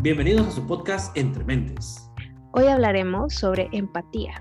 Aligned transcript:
Bienvenidos 0.00 0.46
a 0.46 0.50
su 0.52 0.64
podcast 0.64 1.16
Entre 1.18 1.42
Mentes. 1.42 2.08
Hoy 2.52 2.68
hablaremos 2.68 3.34
sobre 3.34 3.68
empatía. 3.72 4.40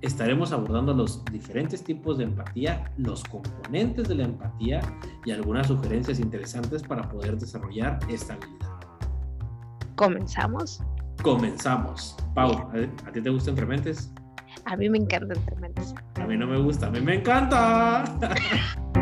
Estaremos 0.00 0.50
abordando 0.50 0.92
los 0.92 1.24
diferentes 1.26 1.84
tipos 1.84 2.18
de 2.18 2.24
empatía, 2.24 2.90
los 2.96 3.22
componentes 3.22 4.08
de 4.08 4.16
la 4.16 4.24
empatía 4.24 4.80
y 5.24 5.30
algunas 5.30 5.68
sugerencias 5.68 6.18
interesantes 6.18 6.82
para 6.82 7.08
poder 7.08 7.38
desarrollar 7.38 8.00
esta 8.08 8.34
habilidad. 8.34 8.68
¿Comenzamos? 9.94 10.82
Comenzamos. 11.22 12.16
Pau, 12.34 12.50
¿a, 12.50 13.08
a 13.08 13.12
ti 13.12 13.22
te 13.22 13.30
gusta 13.30 13.50
Entre 13.50 13.66
Mentes? 13.66 14.12
A 14.64 14.76
mí 14.76 14.90
me 14.90 14.98
encanta 14.98 15.34
Entre 15.34 15.54
Mentes. 15.54 15.94
A 16.16 16.26
mí 16.26 16.36
no 16.36 16.48
me 16.48 16.60
gusta, 16.60 16.88
a 16.88 16.90
mí 16.90 17.00
me 17.00 17.14
encanta. 17.14 18.04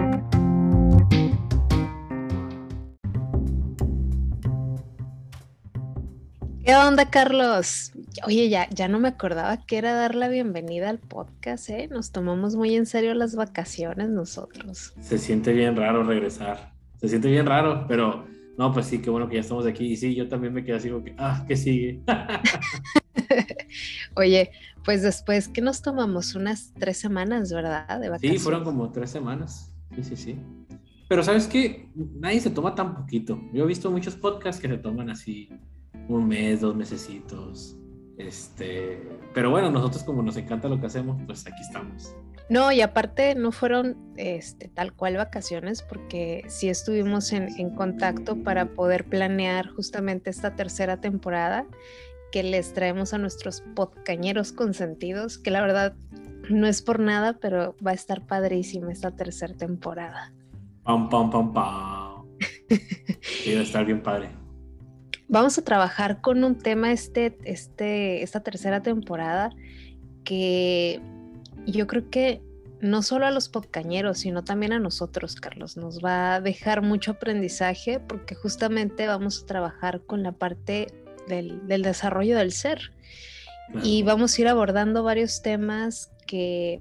¿Qué 6.68 6.76
onda, 6.76 7.08
Carlos? 7.08 7.92
Oye, 8.26 8.50
ya, 8.50 8.68
ya 8.68 8.88
no 8.88 9.00
me 9.00 9.08
acordaba 9.08 9.56
que 9.56 9.78
era 9.78 9.94
dar 9.94 10.14
la 10.14 10.28
bienvenida 10.28 10.90
al 10.90 10.98
podcast, 10.98 11.70
¿eh? 11.70 11.88
Nos 11.90 12.12
tomamos 12.12 12.56
muy 12.56 12.74
en 12.74 12.84
serio 12.84 13.14
las 13.14 13.36
vacaciones 13.36 14.10
nosotros. 14.10 14.92
Se 15.00 15.16
siente 15.16 15.54
bien 15.54 15.76
raro 15.76 16.02
regresar. 16.02 16.74
Se 17.00 17.08
siente 17.08 17.30
bien 17.30 17.46
raro, 17.46 17.86
pero 17.88 18.26
no, 18.58 18.70
pues 18.70 18.84
sí, 18.84 19.00
qué 19.00 19.08
bueno 19.08 19.30
que 19.30 19.36
ya 19.36 19.40
estamos 19.40 19.64
aquí. 19.64 19.86
Y 19.86 19.96
sí, 19.96 20.14
yo 20.14 20.28
también 20.28 20.52
me 20.52 20.62
quedé 20.62 20.76
así 20.76 20.90
como 20.90 21.02
que, 21.02 21.14
ah, 21.16 21.42
¿qué 21.48 21.56
sigue? 21.56 22.02
Oye, 24.14 24.50
pues 24.84 25.00
después 25.00 25.48
que 25.48 25.62
nos 25.62 25.80
tomamos 25.80 26.34
unas 26.34 26.74
tres 26.74 26.98
semanas, 26.98 27.50
¿verdad? 27.50 27.98
De 27.98 28.10
vacaciones. 28.10 28.40
Sí, 28.40 28.44
fueron 28.44 28.64
como 28.64 28.92
tres 28.92 29.08
semanas. 29.08 29.72
Sí, 29.94 30.04
sí, 30.04 30.16
sí. 30.16 30.38
Pero 31.08 31.22
sabes 31.22 31.46
qué, 31.46 31.88
nadie 31.94 32.40
se 32.40 32.50
toma 32.50 32.74
tan 32.74 32.94
poquito. 32.94 33.40
Yo 33.54 33.64
he 33.64 33.66
visto 33.66 33.90
muchos 33.90 34.16
podcasts 34.16 34.60
que 34.60 34.68
se 34.68 34.76
toman 34.76 35.08
así 35.08 35.48
un 36.08 36.26
mes, 36.26 36.60
dos 36.60 36.74
mesecitos. 36.74 37.76
Este, 38.16 39.00
pero 39.32 39.50
bueno, 39.50 39.70
nosotros 39.70 40.02
como 40.02 40.22
nos 40.22 40.36
encanta 40.36 40.68
lo 40.68 40.80
que 40.80 40.86
hacemos, 40.86 41.20
pues 41.26 41.46
aquí 41.46 41.60
estamos. 41.60 42.14
No, 42.50 42.72
y 42.72 42.80
aparte 42.80 43.34
no 43.34 43.52
fueron 43.52 43.96
este, 44.16 44.68
tal 44.68 44.92
cual 44.94 45.16
vacaciones, 45.16 45.82
porque 45.82 46.44
sí 46.48 46.68
estuvimos 46.68 47.32
en, 47.32 47.48
en 47.58 47.70
contacto 47.70 48.42
para 48.42 48.72
poder 48.72 49.04
planear 49.04 49.68
justamente 49.68 50.30
esta 50.30 50.56
tercera 50.56 51.00
temporada 51.00 51.66
que 52.32 52.42
les 52.42 52.72
traemos 52.72 53.14
a 53.14 53.18
nuestros 53.18 53.62
podcañeros 53.76 54.52
consentidos, 54.52 55.38
que 55.38 55.50
la 55.50 55.60
verdad 55.60 55.94
no 56.50 56.66
es 56.66 56.82
por 56.82 57.00
nada, 57.00 57.38
pero 57.40 57.76
va 57.86 57.92
a 57.92 57.94
estar 57.94 58.26
padrísima 58.26 58.90
esta 58.90 59.14
tercera 59.14 59.54
temporada. 59.54 60.32
Pam, 60.82 61.08
pam, 61.08 61.30
pam, 61.30 61.52
pam. 61.52 62.26
sí, 63.20 63.54
va 63.54 63.60
a 63.60 63.62
estar 63.62 63.84
bien 63.84 64.02
padre 64.02 64.30
vamos 65.28 65.58
a 65.58 65.62
trabajar 65.62 66.20
con 66.20 66.42
un 66.44 66.56
tema 66.56 66.92
este, 66.92 67.38
este, 67.44 68.22
esta 68.22 68.40
tercera 68.40 68.82
temporada 68.82 69.50
que 70.24 71.00
yo 71.66 71.86
creo 71.86 72.10
que 72.10 72.42
no 72.80 73.02
solo 73.02 73.26
a 73.26 73.30
los 73.30 73.48
podcañeros, 73.48 74.18
sino 74.18 74.44
también 74.44 74.72
a 74.72 74.78
nosotros, 74.78 75.36
Carlos, 75.36 75.76
nos 75.76 76.02
va 76.02 76.36
a 76.36 76.40
dejar 76.40 76.82
mucho 76.82 77.12
aprendizaje 77.12 78.00
porque 78.00 78.34
justamente 78.34 79.06
vamos 79.06 79.42
a 79.42 79.46
trabajar 79.46 80.00
con 80.02 80.22
la 80.22 80.32
parte 80.32 80.86
del, 81.26 81.66
del 81.66 81.82
desarrollo 81.82 82.36
del 82.36 82.52
ser. 82.52 82.92
Y 83.82 84.02
vamos 84.02 84.38
a 84.38 84.40
ir 84.40 84.48
abordando 84.48 85.02
varios 85.02 85.42
temas 85.42 86.10
que 86.26 86.80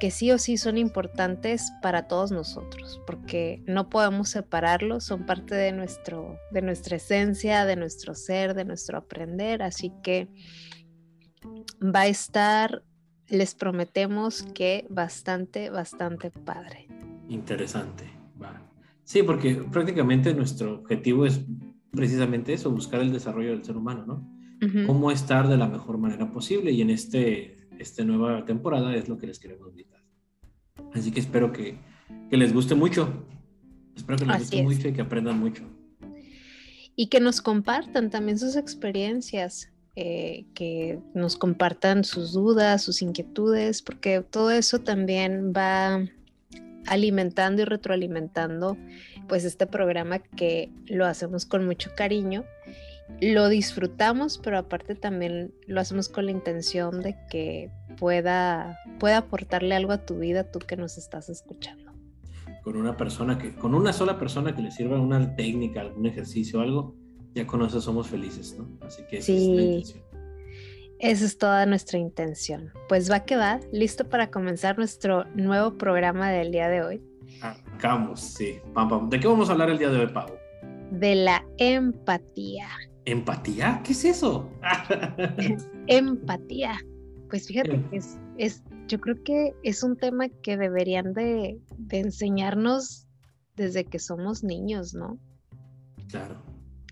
que 0.00 0.10
sí 0.10 0.32
o 0.32 0.38
sí 0.38 0.56
son 0.56 0.78
importantes 0.78 1.70
para 1.82 2.08
todos 2.08 2.32
nosotros, 2.32 3.00
porque 3.06 3.62
no 3.66 3.90
podemos 3.90 4.30
separarlos, 4.30 5.04
son 5.04 5.26
parte 5.26 5.54
de, 5.54 5.72
nuestro, 5.72 6.38
de 6.50 6.62
nuestra 6.62 6.96
esencia, 6.96 7.66
de 7.66 7.76
nuestro 7.76 8.14
ser, 8.14 8.54
de 8.54 8.64
nuestro 8.64 8.96
aprender, 8.96 9.62
así 9.62 9.92
que 10.02 10.28
va 11.84 12.00
a 12.00 12.06
estar, 12.08 12.82
les 13.28 13.54
prometemos 13.54 14.42
que 14.42 14.86
bastante, 14.88 15.68
bastante 15.68 16.30
padre. 16.30 16.88
Interesante, 17.28 18.10
va. 18.42 18.60
Sí, 19.04 19.22
porque 19.22 19.54
prácticamente 19.70 20.32
nuestro 20.34 20.76
objetivo 20.76 21.26
es 21.26 21.42
precisamente 21.90 22.54
eso, 22.54 22.70
buscar 22.70 23.02
el 23.02 23.12
desarrollo 23.12 23.50
del 23.50 23.64
ser 23.64 23.76
humano, 23.76 24.06
¿no? 24.06 24.40
Cómo 24.86 25.10
estar 25.10 25.48
de 25.48 25.56
la 25.56 25.66
mejor 25.66 25.96
manera 25.96 26.30
posible 26.30 26.70
y 26.70 26.82
en 26.82 26.90
este 26.90 27.59
esta 27.80 28.04
nueva 28.04 28.44
temporada 28.44 28.94
es 28.94 29.08
lo 29.08 29.18
que 29.18 29.26
les 29.26 29.38
queremos 29.38 29.68
invitar. 29.70 30.00
Así 30.92 31.10
que 31.10 31.20
espero 31.20 31.52
que, 31.52 31.78
que 32.28 32.36
les 32.36 32.52
guste 32.52 32.74
mucho. 32.74 33.24
Espero 33.96 34.18
que 34.18 34.26
les 34.26 34.38
guste 34.38 34.62
mucho 34.62 34.88
y 34.88 34.92
que 34.92 35.00
aprendan 35.00 35.38
mucho. 35.38 35.64
Y 36.96 37.08
que 37.08 37.20
nos 37.20 37.40
compartan 37.40 38.10
también 38.10 38.38
sus 38.38 38.56
experiencias, 38.56 39.70
eh, 39.96 40.44
que 40.54 40.98
nos 41.14 41.36
compartan 41.36 42.04
sus 42.04 42.32
dudas, 42.32 42.82
sus 42.82 43.02
inquietudes, 43.02 43.82
porque 43.82 44.20
todo 44.20 44.50
eso 44.50 44.80
también 44.80 45.52
va 45.56 46.04
alimentando 46.86 47.62
y 47.62 47.64
retroalimentando 47.64 48.76
pues 49.28 49.44
este 49.44 49.66
programa 49.66 50.18
que 50.18 50.70
lo 50.86 51.06
hacemos 51.06 51.46
con 51.46 51.64
mucho 51.64 51.90
cariño 51.96 52.44
lo 53.20 53.48
disfrutamos, 53.48 54.38
pero 54.38 54.58
aparte 54.58 54.94
también 54.94 55.52
lo 55.66 55.80
hacemos 55.80 56.08
con 56.08 56.26
la 56.26 56.30
intención 56.30 57.02
de 57.02 57.16
que 57.30 57.70
pueda, 57.98 58.78
pueda 58.98 59.18
aportarle 59.18 59.74
algo 59.74 59.92
a 59.92 60.04
tu 60.04 60.18
vida, 60.18 60.50
tú 60.50 60.58
que 60.58 60.76
nos 60.76 60.98
estás 60.98 61.28
escuchando. 61.28 61.92
Con 62.62 62.76
una 62.76 62.96
persona 62.96 63.38
que, 63.38 63.54
con 63.54 63.74
una 63.74 63.92
sola 63.92 64.18
persona 64.18 64.54
que 64.54 64.62
le 64.62 64.70
sirva 64.70 65.00
una 65.00 65.34
técnica, 65.34 65.80
algún 65.80 66.06
ejercicio, 66.06 66.60
algo, 66.60 66.94
ya 67.34 67.46
con 67.46 67.62
eso 67.62 67.80
somos 67.80 68.08
felices, 68.08 68.56
¿no? 68.58 68.68
Así 68.86 69.02
que 69.08 69.18
esa 69.18 69.32
es 69.32 69.38
la 69.38 69.62
intención. 69.62 70.04
Esa 70.98 71.24
es 71.24 71.38
toda 71.38 71.64
nuestra 71.64 71.98
intención. 71.98 72.72
Pues 72.88 73.10
va 73.10 73.16
a 73.16 73.24
quedar 73.24 73.60
listo 73.72 74.08
para 74.08 74.30
comenzar 74.30 74.76
nuestro 74.76 75.24
nuevo 75.34 75.78
programa 75.78 76.30
del 76.30 76.52
día 76.52 76.68
de 76.68 76.82
hoy. 76.82 77.02
Arrancamos, 77.40 78.20
sí. 78.20 78.58
¿De 79.08 79.20
qué 79.20 79.26
vamos 79.26 79.48
a 79.48 79.52
hablar 79.52 79.70
el 79.70 79.78
día 79.78 79.88
de 79.88 80.00
hoy, 80.00 80.08
Pau? 80.08 80.28
De 80.90 81.14
la 81.14 81.46
empatía. 81.56 82.68
¿Empatía? 83.04 83.80
¿Qué 83.84 83.92
es 83.92 84.04
eso? 84.04 84.50
Empatía. 85.86 86.78
Pues 87.28 87.46
fíjate 87.46 87.74
em. 87.74 87.90
que 87.90 87.96
es, 87.96 88.18
es, 88.38 88.62
yo 88.88 89.00
creo 89.00 89.22
que 89.22 89.54
es 89.62 89.82
un 89.82 89.96
tema 89.96 90.28
que 90.42 90.56
deberían 90.56 91.14
de, 91.14 91.60
enseñarnos 91.90 93.06
desde 93.56 93.84
que 93.84 93.98
somos 93.98 94.42
niños, 94.42 94.94
¿no? 94.94 95.18
Claro, 96.08 96.42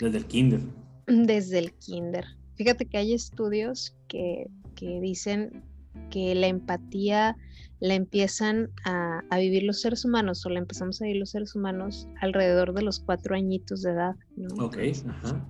desde 0.00 0.18
el 0.18 0.26
kinder. 0.26 0.60
Desde 1.06 1.58
el 1.58 1.72
kinder. 1.74 2.24
Fíjate 2.54 2.86
que 2.86 2.98
hay 2.98 3.14
estudios 3.14 3.96
que, 4.08 4.46
que 4.74 5.00
dicen 5.00 5.64
que 6.10 6.34
la 6.34 6.46
empatía 6.46 7.36
la 7.80 7.94
empiezan 7.94 8.70
a, 8.84 9.22
a, 9.30 9.38
vivir 9.38 9.62
los 9.62 9.80
seres 9.80 10.04
humanos 10.04 10.44
o 10.44 10.50
la 10.50 10.58
empezamos 10.58 11.00
a 11.00 11.04
vivir 11.04 11.20
los 11.20 11.30
seres 11.30 11.54
humanos 11.54 12.08
alrededor 12.20 12.74
de 12.74 12.82
los 12.82 13.00
cuatro 13.00 13.36
añitos 13.36 13.82
de 13.82 13.92
edad. 13.92 14.16
¿no? 14.36 14.64
Ok, 14.64 14.78
ajá. 15.08 15.48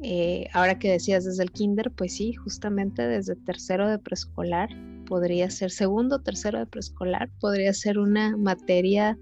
Eh, 0.00 0.48
ahora 0.52 0.78
que 0.78 0.92
decías 0.92 1.24
desde 1.24 1.42
el 1.42 1.50
kinder, 1.50 1.90
pues 1.90 2.14
sí, 2.14 2.32
justamente 2.34 3.06
desde 3.06 3.34
tercero 3.34 3.88
de 3.88 3.98
preescolar, 3.98 4.68
podría 5.06 5.50
ser 5.50 5.70
segundo, 5.70 6.20
tercero 6.20 6.58
de 6.58 6.66
preescolar, 6.66 7.30
podría 7.40 7.72
ser 7.72 7.98
una 7.98 8.36
materia 8.36 9.18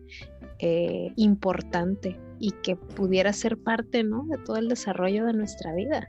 eh, 0.58 1.12
importante 1.16 2.20
y 2.38 2.50
que 2.62 2.76
pudiera 2.76 3.32
ser 3.32 3.56
parte, 3.56 4.04
¿no? 4.04 4.24
De 4.24 4.36
todo 4.38 4.56
el 4.56 4.68
desarrollo 4.68 5.24
de 5.24 5.32
nuestra 5.32 5.74
vida. 5.74 6.08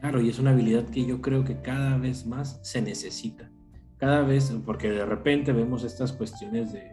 Claro, 0.00 0.20
y 0.20 0.28
es 0.28 0.38
una 0.38 0.50
habilidad 0.50 0.84
que 0.90 1.04
yo 1.04 1.20
creo 1.20 1.44
que 1.44 1.60
cada 1.60 1.96
vez 1.96 2.26
más 2.26 2.60
se 2.62 2.82
necesita. 2.82 3.50
Cada 3.96 4.22
vez, 4.22 4.52
porque 4.64 4.90
de 4.90 5.04
repente 5.04 5.52
vemos 5.52 5.82
estas 5.82 6.12
cuestiones 6.12 6.72
de, 6.72 6.92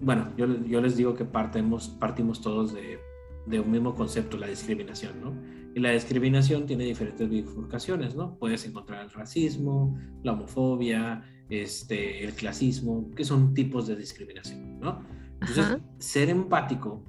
bueno, 0.00 0.32
yo, 0.36 0.46
yo 0.64 0.80
les 0.80 0.96
digo 0.96 1.14
que 1.14 1.24
partimos, 1.24 1.88
partimos 1.88 2.40
todos 2.40 2.72
de, 2.72 3.00
de 3.46 3.60
un 3.60 3.70
mismo 3.70 3.94
concepto, 3.94 4.36
la 4.36 4.46
discriminación, 4.46 5.20
¿no? 5.20 5.65
Y 5.76 5.80
la 5.80 5.90
discriminación 5.90 6.64
tiene 6.64 6.84
diferentes 6.84 7.28
bifurcaciones, 7.28 8.14
¿no? 8.14 8.38
Puedes 8.38 8.64
encontrar 8.64 9.04
el 9.04 9.10
racismo, 9.10 9.94
la 10.22 10.32
homofobia, 10.32 11.22
este, 11.50 12.24
el 12.24 12.32
clasismo, 12.32 13.10
que 13.14 13.26
son 13.26 13.52
tipos 13.52 13.86
de 13.86 13.94
discriminación, 13.94 14.80
¿no? 14.80 15.04
Entonces, 15.38 15.76
ser 15.98 16.30
empático 16.30 17.04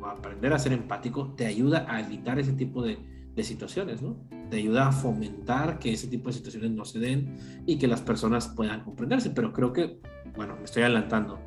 o 0.00 0.06
aprender 0.06 0.52
a 0.52 0.60
ser 0.60 0.72
empático 0.72 1.34
te 1.34 1.46
ayuda 1.46 1.84
a 1.88 1.98
evitar 1.98 2.38
ese 2.38 2.52
tipo 2.52 2.80
de, 2.84 2.96
de 3.34 3.42
situaciones, 3.42 4.02
¿no? 4.02 4.16
Te 4.50 4.58
ayuda 4.58 4.86
a 4.86 4.92
fomentar 4.92 5.80
que 5.80 5.92
ese 5.92 6.06
tipo 6.06 6.28
de 6.28 6.34
situaciones 6.34 6.70
no 6.70 6.84
se 6.84 7.00
den 7.00 7.64
y 7.66 7.76
que 7.76 7.88
las 7.88 8.02
personas 8.02 8.46
puedan 8.46 8.84
comprenderse. 8.84 9.30
Pero 9.30 9.52
creo 9.52 9.72
que, 9.72 9.98
bueno, 10.36 10.54
me 10.54 10.62
estoy 10.62 10.84
adelantando. 10.84 11.40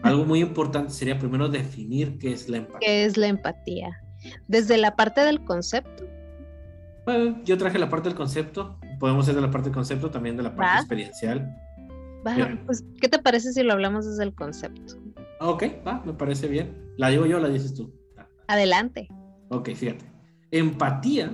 Algo 0.00 0.24
muy 0.24 0.40
importante 0.40 0.94
sería 0.94 1.18
primero 1.18 1.50
definir 1.50 2.16
qué 2.18 2.32
es 2.32 2.48
la 2.48 2.56
empatía. 2.56 2.80
¿Qué 2.80 3.04
es 3.04 3.18
la 3.18 3.26
empatía? 3.26 3.90
Desde 4.48 4.78
la 4.78 4.96
parte 4.96 5.20
del 5.20 5.44
concepto 5.44 6.11
bueno, 7.04 7.42
yo 7.44 7.58
traje 7.58 7.78
la 7.78 7.88
parte 7.88 8.08
del 8.08 8.16
concepto. 8.16 8.78
Podemos 8.98 9.24
hacer 9.24 9.34
de 9.34 9.40
la 9.40 9.50
parte 9.50 9.68
del 9.68 9.74
concepto, 9.74 10.10
también 10.10 10.36
de 10.36 10.44
la 10.44 10.54
parte 10.54 10.78
experiencial. 10.78 11.56
pues, 12.66 12.84
¿qué 13.00 13.08
te 13.08 13.18
parece 13.18 13.52
si 13.52 13.62
lo 13.62 13.72
hablamos 13.72 14.06
desde 14.06 14.22
el 14.22 14.34
concepto? 14.34 14.94
Ok, 15.40 15.64
va, 15.86 16.02
me 16.04 16.12
parece 16.12 16.46
bien. 16.46 16.92
¿La 16.96 17.08
digo 17.08 17.26
yo 17.26 17.38
o 17.38 17.40
la 17.40 17.48
dices 17.48 17.74
tú? 17.74 17.92
Adelante. 18.46 19.08
Ok, 19.48 19.70
fíjate. 19.74 20.04
Empatía 20.50 21.32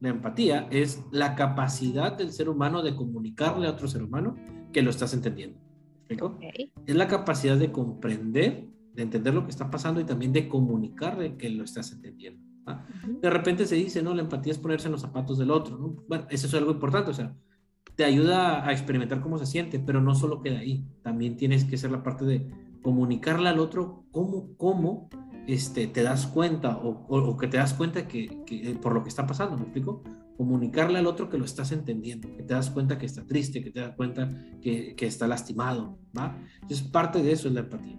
La 0.00 0.10
empatía 0.10 0.68
es 0.70 1.02
la 1.10 1.34
capacidad 1.34 2.16
del 2.16 2.32
ser 2.32 2.48
humano 2.48 2.82
de 2.82 2.94
comunicarle 2.94 3.66
a 3.66 3.70
otro 3.70 3.88
ser 3.88 4.02
humano 4.02 4.36
que 4.72 4.82
lo 4.82 4.90
estás 4.90 5.12
entendiendo. 5.14 5.58
Es 6.86 6.94
la 6.94 7.08
capacidad 7.08 7.56
de 7.56 7.72
comprender, 7.72 8.68
de 8.94 9.02
entender 9.02 9.34
lo 9.34 9.44
que 9.44 9.50
está 9.50 9.70
pasando 9.70 10.00
y 10.00 10.04
también 10.04 10.32
de 10.32 10.48
comunicarle 10.48 11.36
que 11.36 11.50
lo 11.50 11.64
estás 11.64 11.92
entendiendo. 11.92 12.47
De 13.20 13.30
repente 13.30 13.66
se 13.66 13.74
dice, 13.74 14.02
no, 14.02 14.14
la 14.14 14.22
empatía 14.22 14.52
es 14.52 14.58
ponerse 14.58 14.88
en 14.88 14.92
los 14.92 15.00
zapatos 15.00 15.38
del 15.38 15.50
otro. 15.50 15.78
Bueno, 16.08 16.26
eso 16.30 16.46
es 16.46 16.54
algo 16.54 16.72
importante, 16.72 17.10
o 17.10 17.14
sea, 17.14 17.34
te 17.96 18.04
ayuda 18.04 18.66
a 18.66 18.72
experimentar 18.72 19.20
cómo 19.20 19.38
se 19.38 19.46
siente, 19.46 19.80
pero 19.80 20.00
no 20.00 20.14
solo 20.14 20.40
queda 20.40 20.60
ahí. 20.60 20.86
También 21.02 21.36
tienes 21.36 21.64
que 21.64 21.76
ser 21.76 21.90
la 21.90 22.02
parte 22.02 22.24
de 22.24 22.48
comunicarle 22.82 23.48
al 23.48 23.58
otro 23.58 24.04
cómo, 24.12 24.56
cómo 24.56 25.08
este, 25.48 25.88
te 25.88 26.02
das 26.02 26.26
cuenta 26.26 26.76
o, 26.76 27.36
que 27.36 27.48
te 27.48 27.56
das 27.56 27.74
cuenta 27.74 28.06
que, 28.06 28.44
que, 28.46 28.78
por 28.80 28.94
lo 28.94 29.02
que 29.02 29.08
está 29.08 29.26
pasando, 29.26 29.56
¿me 29.56 29.64
explico? 29.64 30.04
Comunicarle 30.36 30.98
al 30.98 31.06
otro 31.06 31.28
que 31.28 31.38
lo 31.38 31.44
estás 31.44 31.72
entendiendo, 31.72 32.28
que 32.36 32.44
te 32.44 32.54
das 32.54 32.70
cuenta 32.70 32.98
que 32.98 33.06
está 33.06 33.26
triste, 33.26 33.64
que 33.64 33.70
te 33.70 33.80
das 33.80 33.96
cuenta 33.96 34.28
que, 34.62 34.94
que 34.94 35.06
está 35.06 35.26
lastimado, 35.26 35.98
¿va? 36.16 36.38
Entonces 36.62 36.86
parte 36.86 37.22
de 37.22 37.32
eso 37.32 37.48
es 37.48 37.54
la 37.54 37.60
empatía. 37.60 37.98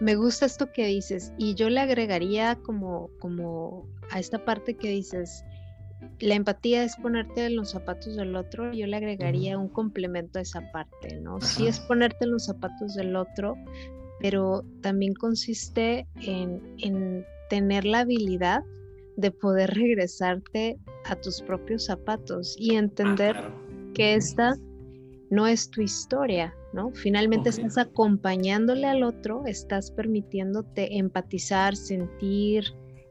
Me 0.00 0.16
gusta 0.16 0.46
esto 0.46 0.72
que 0.72 0.86
dices 0.86 1.32
y 1.38 1.54
yo 1.54 1.70
le 1.70 1.80
agregaría 1.80 2.56
como, 2.56 3.10
como 3.20 3.86
a 4.10 4.18
esta 4.18 4.44
parte 4.44 4.74
que 4.74 4.88
dices, 4.88 5.44
la 6.20 6.34
empatía 6.34 6.84
es 6.84 6.96
ponerte 6.96 7.46
en 7.46 7.56
los 7.56 7.70
zapatos 7.70 8.16
del 8.16 8.36
otro, 8.36 8.72
yo 8.72 8.86
le 8.86 8.96
agregaría 8.96 9.58
un 9.58 9.68
complemento 9.68 10.38
a 10.38 10.42
esa 10.42 10.60
parte, 10.72 11.20
¿no? 11.20 11.40
Sí 11.40 11.66
es 11.66 11.80
ponerte 11.80 12.24
en 12.24 12.32
los 12.32 12.46
zapatos 12.46 12.94
del 12.94 13.16
otro, 13.16 13.56
pero 14.20 14.64
también 14.80 15.14
consiste 15.14 16.06
en, 16.22 16.60
en 16.78 17.24
tener 17.48 17.84
la 17.84 18.00
habilidad 18.00 18.62
de 19.16 19.30
poder 19.30 19.70
regresarte 19.74 20.78
a 21.04 21.16
tus 21.16 21.40
propios 21.42 21.86
zapatos 21.86 22.56
y 22.58 22.76
entender 22.76 23.36
ah, 23.36 23.50
que 23.94 24.14
esta 24.14 24.56
no 25.34 25.48
es 25.48 25.68
tu 25.68 25.82
historia, 25.82 26.54
¿no? 26.72 26.92
Finalmente 26.92 27.48
estás 27.48 27.76
acompañándole 27.76 28.86
al 28.86 29.02
otro, 29.02 29.44
estás 29.46 29.90
permitiéndote 29.90 30.96
empatizar, 30.96 31.74
sentir, 31.74 32.64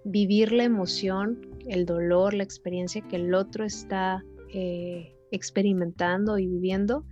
vivir 0.06 0.54
la 0.54 0.64
emoción, 0.64 1.42
el 1.68 1.86
dolor, 1.86 2.34
la 2.34 2.44
experiencia 2.44 3.02
que 3.10 3.18
el 3.18 3.34
otro 3.34 3.66
está 3.66 4.24
eh, 4.54 5.14
experimentando 5.31 6.38
y 6.40 6.48
viviendo, 6.48 7.06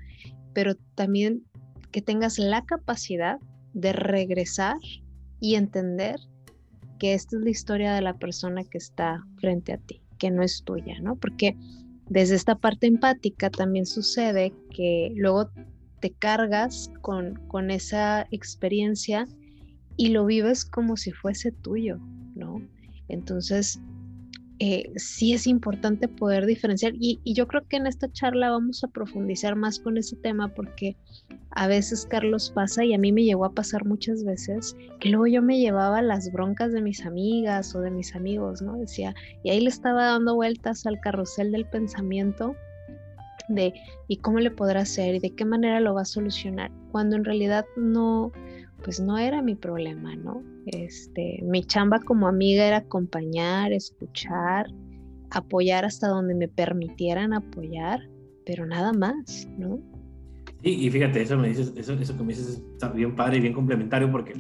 pero 0.54 0.76
también 0.96 1.44
que 1.92 2.02
tengas 2.02 2.40
la 2.40 2.64
capacidad 2.64 3.38
de 3.74 3.92
regresar 3.92 4.78
y 5.42 5.56
entender 5.56 6.22
que 7.00 7.14
esta 7.14 7.36
es 7.36 7.44
la 7.44 7.50
historia 7.50 7.94
de 7.94 8.02
la 8.02 8.14
persona 8.14 8.64
que 8.64 8.78
está 8.78 9.26
frente 9.40 9.74
a 9.74 9.78
ti, 9.78 10.02
que 10.18 10.32
no 10.32 10.42
es 10.42 10.64
tuya, 10.64 11.02
¿no? 11.02 11.18
Porque 11.18 11.58
desde 12.12 12.36
esta 12.36 12.56
parte 12.56 12.88
empática 12.88 13.50
también 13.50 13.86
sucede 13.86 14.52
que 14.76 15.14
luego 15.16 15.50
te 16.02 16.12
cargas 16.12 16.92
con, 17.00 17.36
con 17.48 17.72
esa 17.72 18.28
experiencia 18.32 19.30
y 19.96 20.10
lo 20.10 20.26
vives 20.26 20.66
como 20.66 20.98
si 20.98 21.14
fuese 21.14 21.54
tuyo, 21.54 22.00
¿no? 22.36 22.62
Entonces, 23.08 23.80
eh, 24.64 24.94
sí 24.96 25.34
es 25.34 25.48
importante 25.48 26.08
poder 26.08 26.46
diferenciar 26.46 26.94
y, 26.94 27.20
yo 27.26 27.48
creo 27.48 27.68
que 27.68 27.78
en 27.78 27.88
esta 27.88 28.12
charla 28.12 28.52
vamos 28.52 28.84
a 28.84 28.90
profundizar 28.90 29.56
más 29.56 29.80
con 29.80 29.98
ese 29.98 30.16
tema 30.18 30.50
porque 30.50 30.96
a 31.50 31.66
veces 31.66 32.06
Carlos 32.06 32.52
pasa 32.54 32.86
y 32.86 32.94
a 32.94 33.00
mí 33.00 33.12
me 33.12 33.24
llegó 33.24 33.46
a 33.46 33.56
pasar 33.56 33.86
muchas 33.86 34.24
veces 34.24 34.76
que 35.00 35.10
luego 35.10 35.26
yo 35.26 35.42
me 35.42 35.58
llevaba 35.58 36.04
las 36.04 36.32
broncas 36.32 36.74
de 36.74 36.82
mis 36.84 37.04
amigas 37.08 37.74
o 37.74 37.82
de 37.82 37.90
mis 37.90 38.16
amigos, 38.16 38.62
¿no? 38.62 38.78
Decía, 38.78 39.16
y 39.44 39.50
ahí 39.50 39.62
le 39.62 39.70
estaba 39.70 40.06
dando 40.06 40.36
vueltas 40.36 40.86
al 40.86 41.00
carrusel 41.00 41.52
del 41.52 41.66
pensamiento 41.66 42.56
de 43.48 43.74
y 44.08 44.18
cómo 44.18 44.42
le 44.42 44.52
podrá 44.52 44.82
hacer 44.82 45.16
y 45.16 45.20
de 45.20 45.34
qué 45.34 45.44
manera 45.44 45.80
lo 45.80 45.96
va 45.96 46.04
a 46.04 46.06
solucionar, 46.06 46.70
cuando 46.92 47.16
en 47.16 47.26
realidad 47.26 47.66
no, 47.78 48.32
pues 48.84 49.00
no 49.00 49.18
era 49.18 49.42
mi 49.42 49.56
problema, 49.56 50.16
¿no? 50.16 50.44
Este, 50.66 51.40
mi 51.44 51.64
chamba 51.64 52.00
como 52.00 52.28
amiga 52.28 52.66
era 52.66 52.78
acompañar, 52.78 53.74
escuchar, 53.74 54.68
apoyar 55.30 55.86
hasta 55.86 56.08
donde 56.08 56.36
me 56.36 56.48
permitieran 56.48 57.34
apoyar, 57.34 58.02
pero 58.46 58.66
nada 58.66 58.94
más, 58.94 59.48
¿no? 59.58 59.80
Sí, 60.64 60.86
y 60.86 60.90
fíjate, 60.90 61.22
eso 61.22 61.38
me 61.38 61.50
dices, 61.50 61.74
eso, 61.76 61.94
eso 61.94 62.18
que 62.18 62.24
me 62.24 62.34
dices 62.34 62.64
está 62.74 62.90
bien 62.90 63.16
padre 63.16 63.38
y 63.38 63.42
bien 63.42 63.54
complementario 63.54 64.12
porque 64.12 64.34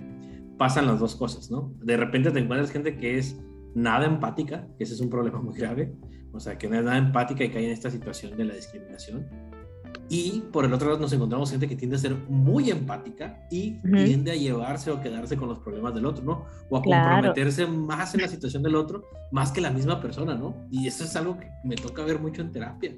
pasan 0.57 0.85
las 0.85 0.99
dos 0.99 1.15
cosas, 1.15 1.49
¿no? 1.49 1.73
De 1.81 1.97
repente 1.97 2.31
te 2.31 2.39
encuentras 2.39 2.71
gente 2.71 2.95
que 2.97 3.17
es 3.17 3.41
nada 3.73 4.05
empática, 4.05 4.67
que 4.77 4.83
ese 4.83 4.93
es 4.93 5.01
un 5.01 5.09
problema 5.09 5.41
muy 5.41 5.57
grave, 5.57 5.95
o 6.33 6.39
sea, 6.39 6.57
que 6.57 6.69
no 6.69 6.77
es 6.77 6.83
nada 6.83 6.97
empática 6.97 7.43
y 7.43 7.49
cae 7.49 7.65
en 7.65 7.71
esta 7.71 7.89
situación 7.89 8.37
de 8.37 8.45
la 8.45 8.53
discriminación 8.53 9.27
y 10.13 10.41
por 10.51 10.65
el 10.65 10.73
otro 10.73 10.89
lado 10.89 10.99
nos 10.99 11.13
encontramos 11.13 11.51
gente 11.51 11.69
que 11.69 11.75
tiende 11.77 11.95
a 11.95 11.99
ser 11.99 12.13
muy 12.27 12.69
empática 12.69 13.47
y 13.49 13.79
tiende 13.81 14.31
a 14.31 14.35
llevarse 14.35 14.91
o 14.91 14.99
quedarse 14.99 15.37
con 15.37 15.47
los 15.47 15.59
problemas 15.59 15.95
del 15.95 16.05
otro, 16.05 16.21
¿no? 16.21 16.45
O 16.69 16.75
a 16.75 16.81
comprometerse 16.81 17.65
más 17.65 18.13
en 18.13 18.23
la 18.23 18.27
situación 18.27 18.61
del 18.61 18.75
otro, 18.75 19.05
más 19.31 19.53
que 19.53 19.61
la 19.61 19.71
misma 19.71 20.01
persona, 20.01 20.35
¿no? 20.35 20.67
Y 20.69 20.85
eso 20.85 21.05
es 21.05 21.15
algo 21.15 21.39
que 21.39 21.49
me 21.63 21.77
toca 21.77 22.03
ver 22.03 22.19
mucho 22.19 22.41
en 22.41 22.51
terapia. 22.51 22.93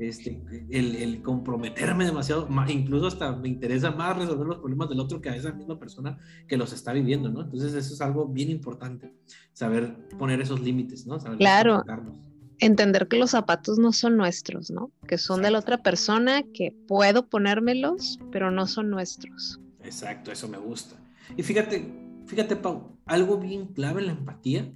Este, 0.00 0.42
el, 0.68 0.96
el 0.96 1.22
comprometerme 1.22 2.04
demasiado, 2.04 2.48
incluso 2.66 3.06
hasta 3.06 3.30
me 3.30 3.46
interesa 3.46 3.92
más 3.92 4.18
resolver 4.18 4.48
los 4.48 4.58
problemas 4.58 4.88
del 4.88 4.98
otro 4.98 5.20
que 5.20 5.30
a 5.30 5.36
esa 5.36 5.52
misma 5.52 5.78
persona 5.78 6.18
que 6.48 6.56
los 6.56 6.72
está 6.72 6.92
viviendo, 6.92 7.30
¿no? 7.30 7.42
Entonces 7.42 7.74
eso 7.74 7.94
es 7.94 8.00
algo 8.00 8.26
bien 8.26 8.50
importante, 8.50 9.14
saber 9.52 10.08
poner 10.18 10.40
esos 10.40 10.58
límites, 10.60 11.06
¿no? 11.06 11.20
Saber 11.20 11.38
claro 11.86 12.12
entender 12.58 13.08
que 13.08 13.18
los 13.18 13.30
zapatos 13.30 13.78
no 13.78 13.92
son 13.92 14.16
nuestros, 14.16 14.70
¿no? 14.70 14.90
Que 15.06 15.18
son 15.18 15.42
de 15.42 15.50
la 15.50 15.58
otra 15.58 15.82
persona, 15.82 16.42
que 16.42 16.74
puedo 16.86 17.28
ponérmelos, 17.28 18.18
pero 18.32 18.50
no 18.50 18.66
son 18.66 18.90
nuestros. 18.90 19.60
Exacto, 19.82 20.32
eso 20.32 20.48
me 20.48 20.58
gusta. 20.58 20.96
Y 21.36 21.42
fíjate, 21.42 21.92
fíjate, 22.26 22.56
Pau, 22.56 22.96
algo 23.06 23.38
bien 23.38 23.66
clave 23.66 24.00
en 24.00 24.06
la 24.06 24.12
empatía, 24.12 24.72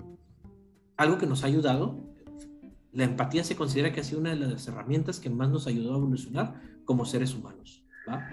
algo 0.97 1.19
que 1.19 1.27
nos 1.27 1.45
ha 1.45 1.47
ayudado, 1.47 1.99
la 2.93 3.05
empatía 3.05 3.45
se 3.45 3.57
considera 3.57 3.93
que 3.93 4.01
ha 4.01 4.05
sido 4.05 4.21
una 4.21 4.31
de 4.31 4.37
las 4.37 4.67
herramientas 4.67 5.21
que 5.21 5.31
más 5.31 5.49
nos 5.49 5.67
ayudó 5.67 5.95
a 5.95 5.99
evolucionar 5.99 6.61
como 6.85 7.05
seres 7.05 7.35
humanos. 7.35 7.85
¿va? 8.09 8.29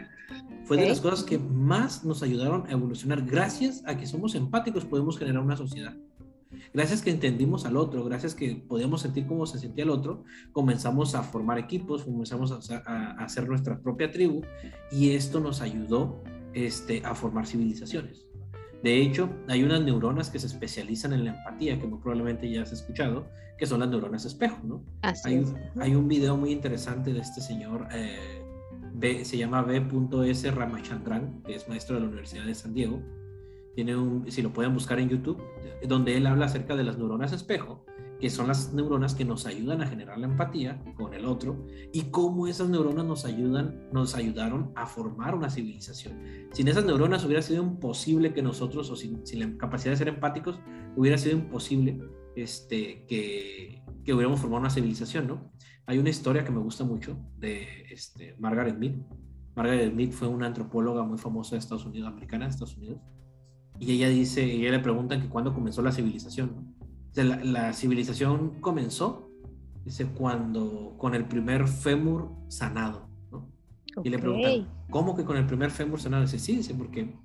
Fue 0.66 0.78
de 0.78 0.90
las 0.90 1.00
cosas 1.00 1.24
que 1.24 1.38
más 1.38 2.04
nos 2.04 2.24
ayudaron 2.24 2.66
a 2.68 2.72
evolucionar. 2.72 3.24
Gracias 3.24 3.84
a 3.86 3.98
que 3.98 4.06
somos 4.06 4.36
empáticos 4.36 4.86
podemos 4.86 5.18
generar 5.18 5.42
una 5.42 5.56
sociedad. 5.56 5.96
Gracias 6.74 7.02
que 7.02 7.10
entendimos 7.10 7.66
al 7.66 7.78
otro, 7.78 8.04
gracias 8.04 8.36
que 8.36 8.56
podíamos 8.56 9.02
sentir 9.02 9.28
cómo 9.28 9.46
se 9.46 9.60
sentía 9.60 9.84
el 9.84 9.90
otro, 9.90 10.24
comenzamos 10.52 11.16
a 11.16 11.24
formar 11.24 11.58
equipos, 11.58 12.04
comenzamos 12.04 12.52
a, 12.72 13.12
hacer 13.20 13.48
nuestra 13.48 13.80
propia 13.80 14.12
tribu 14.12 14.42
y 14.92 15.12
esto 15.12 15.40
nos 15.40 15.62
ayudó 15.62 16.24
este, 16.54 17.02
a 17.06 17.16
formar 17.16 17.48
civilizaciones. 17.48 18.26
De 18.84 19.02
hecho, 19.02 19.30
hay 19.48 19.64
unas 19.64 19.82
neuronas 19.82 20.30
que 20.30 20.40
se 20.40 20.48
especializan 20.48 21.14
en 21.14 21.26
la 21.26 21.32
empatía, 21.32 21.80
que 21.80 21.88
muy 21.88 22.00
probablemente 22.00 22.50
ya 22.50 22.62
has 22.62 22.72
escuchado, 22.72 23.28
que 23.58 23.66
son 23.66 23.80
las 23.80 23.90
neuronas 23.90 24.24
espejo, 24.26 24.60
¿no? 24.64 24.84
hay, 25.02 25.44
hay, 25.80 25.96
un 25.96 26.08
video 26.08 26.38
muy 26.38 26.52
interesante 26.52 27.12
de 27.12 27.20
este 27.20 27.42
señor, 27.42 27.88
eh, 27.92 28.44
B, 28.94 29.26
se 29.26 29.38
llama 29.38 29.64
B.S. 29.64 30.52
Ramachandran, 30.52 31.42
que 31.44 31.56
es 31.56 31.68
maestro 31.68 31.96
de 31.96 32.02
la 32.02 32.08
Universidad 32.08 32.46
de 32.46 32.56
San 32.56 32.74
Diego, 32.74 33.02
tiene 33.78 33.94
si 34.32 34.42
lo 34.42 34.52
pueden 34.52 34.74
buscar 34.74 35.00
en 35.00 35.08
YouTube, 35.08 35.40
donde 35.88 36.18
él 36.18 36.26
habla 36.26 36.48
acerca 36.48 36.76
de 36.76 36.84
las 36.84 36.98
neuronas 36.98 37.32
espejo, 37.32 37.86
que 38.20 38.32
son 38.32 38.48
las 38.48 38.74
neuronas 38.74 39.14
que 39.14 39.24
nos 39.24 39.46
ayudan 39.46 39.84
a 39.84 39.86
generar 39.86 40.18
la 40.18 40.26
empatía 40.26 40.84
con 40.96 41.14
el 41.14 41.26
otro 41.26 41.64
y 41.94 42.06
cómo 42.10 42.48
esas 42.48 42.70
neuronas 42.70 43.06
nos 43.06 43.24
ayudan, 43.26 43.88
nos 43.94 44.16
ayudaron 44.16 44.72
a 44.76 44.88
formar 44.88 45.36
una 45.36 45.52
civilización. 45.52 46.20
Sin 46.54 46.68
esas 46.68 46.86
neuronas 46.86 47.24
hubiera 47.24 47.44
sido 47.44 47.62
imposible 47.62 48.34
que 48.34 48.42
nosotros, 48.42 48.90
o 48.90 48.96
sin, 48.96 49.22
la 49.34 49.58
capacidad 49.60 49.92
de 49.92 49.98
ser 49.98 50.08
empáticos, 50.08 50.60
hubiera 50.96 51.20
sido 51.20 51.38
imposible 51.38 52.02
este, 52.36 53.06
que, 53.08 53.84
que 54.04 54.14
hubiéramos 54.16 54.40
formado 54.40 54.62
una 54.62 54.72
civilización, 54.72 55.28
¿no? 55.28 55.52
Hay 55.86 56.00
una 56.00 56.10
historia 56.10 56.44
que 56.44 56.52
me 56.52 56.62
gusta 56.62 56.84
mucho 56.84 57.16
de 57.38 57.86
este, 57.92 58.36
Margaret 58.40 58.76
Mead. 58.76 58.96
Margaret 59.56 59.94
Mead 59.94 60.10
fue 60.10 60.28
una 60.28 60.48
antropóloga 60.48 61.04
muy 61.04 61.20
famosa 61.20 61.52
de 61.52 61.60
Estados 61.60 61.86
Unidos, 61.86 62.08
americana 62.08 62.46
de 62.46 62.52
Estados 62.52 62.76
Unidos, 62.76 63.00
y 63.80 63.92
ella 63.94 64.10
dice, 64.10 64.44
ella 64.44 64.72
le 64.72 64.80
pregunta 64.80 65.20
que 65.20 65.28
cuándo 65.28 65.54
comenzó 65.54 65.82
la 65.82 65.92
civilización. 65.92 66.76
la, 67.16 67.74
civilización 67.74 68.60
comenzó, 68.62 69.30
dice, 69.86 70.06
cuando 70.08 70.96
con 70.98 71.16
el 71.16 71.26
primer 71.26 71.68
fémur 71.68 72.32
sanado. 72.48 73.08
Y 74.04 74.10
le 74.10 74.20
pregunta, 74.20 74.50
¿cómo 74.90 75.16
que 75.16 75.24
con 75.26 75.38
el 75.38 75.46
primer 75.46 75.72
fémur 75.72 76.00
sanado? 76.00 76.24
Dice, 76.24 76.40
sí, 76.40 76.58
dice, 76.58 76.74
porque 76.74 77.16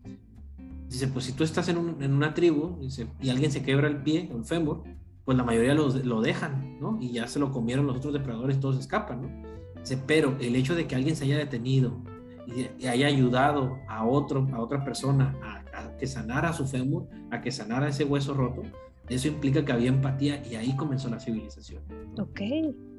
dice, 0.89 1.09
pues 1.09 1.27
si 1.27 1.33
tú 1.33 1.45
estás 1.45 1.69
en, 1.69 1.79
una 1.79 2.35
tribu 2.35 2.79
dice, 2.81 3.07
y 3.21 3.31
alguien 3.31 3.51
se 3.51 3.63
quebra 3.63 3.89
el 3.89 3.99
pie, 3.99 4.31
el 4.33 4.45
fémur, 4.45 4.83
pues 5.25 5.37
la 5.37 5.45
mayoría 5.45 5.75
lo, 5.75 5.89
lo 5.89 6.21
dejan, 6.21 6.79
¿no? 6.81 6.99
Y 7.01 7.13
ya 7.13 7.29
se 7.29 7.39
lo 7.39 7.53
comieron 7.53 7.87
los 7.87 7.97
otros 7.97 8.13
depredadores, 8.13 8.59
todos 8.59 8.79
escapan, 8.79 9.23
¿no? 9.23 9.53
Dice, 9.81 9.99
pero 10.07 10.37
el 10.41 10.57
hecho 10.57 10.75
de 10.75 10.87
que 10.87 10.95
alguien 10.95 11.17
se 11.17 11.25
haya 11.25 11.37
detenido 11.37 12.01
y, 12.47 12.87
haya 12.87 13.07
ayudado 13.07 13.79
a 13.89 14.05
otro, 14.05 14.49
a 14.53 14.61
otra 14.61 14.85
persona 14.85 15.37
a, 15.43 15.62
que 16.03 16.09
sanara 16.09 16.53
su 16.53 16.67
fémur, 16.67 17.07
a 17.31 17.41
que 17.41 17.53
sanara 17.53 17.87
ese 17.87 18.03
hueso 18.03 18.35
roto, 18.35 18.65
Eso 19.09 19.29
implica 19.29 19.65
que 19.65 19.71
había 19.71 19.89
empatía 19.89 20.43
y 20.45 20.57
ahí 20.57 20.75
comenzó 20.75 21.09
la 21.09 21.21
civilización. 21.21 21.81
Ok. 22.19 22.41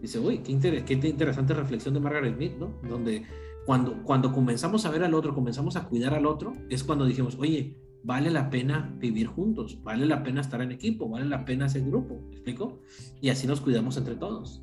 Dice, 0.02 0.20
uy, 0.20 0.38
qué, 0.38 0.86
qué 0.86 0.94
interesante 1.10 1.54
reflexión 1.54 1.94
de 1.94 2.00
Margaret 2.00 2.38
Mead, 2.38 2.56
¿no? 2.58 2.80
Donde 2.88 3.26
cuando, 3.66 4.02
cuando 4.04 4.32
comenzamos 4.32 4.86
a 4.86 4.90
ver 4.90 5.04
al 5.04 5.14
otro, 5.16 5.34
comenzamos 5.34 5.76
a 5.76 5.84
cuidar 5.90 6.14
al 6.14 6.26
otro, 6.26 6.54
es 6.70 6.82
cuando 6.86 7.06
dijimos, 7.06 7.38
oye, 7.38 7.76
vale 8.04 8.32
la 8.32 8.50
pena 8.50 8.96
vivir 9.00 9.28
juntos, 9.28 9.84
vale 9.84 10.06
la 10.06 10.24
pena 10.24 10.40
estar 10.40 10.62
en 10.62 10.72
equipo, 10.72 11.10
vale 11.10 11.26
la 11.26 11.44
pena 11.44 11.68
ser 11.68 11.84
grupo, 11.84 12.22
¿me 12.30 12.36
explico? 12.36 12.80
Y 13.20 13.30
así 13.30 13.48
nos 13.48 13.60
cuidamos 13.60 13.98
entre 13.98 14.16
todos. 14.16 14.63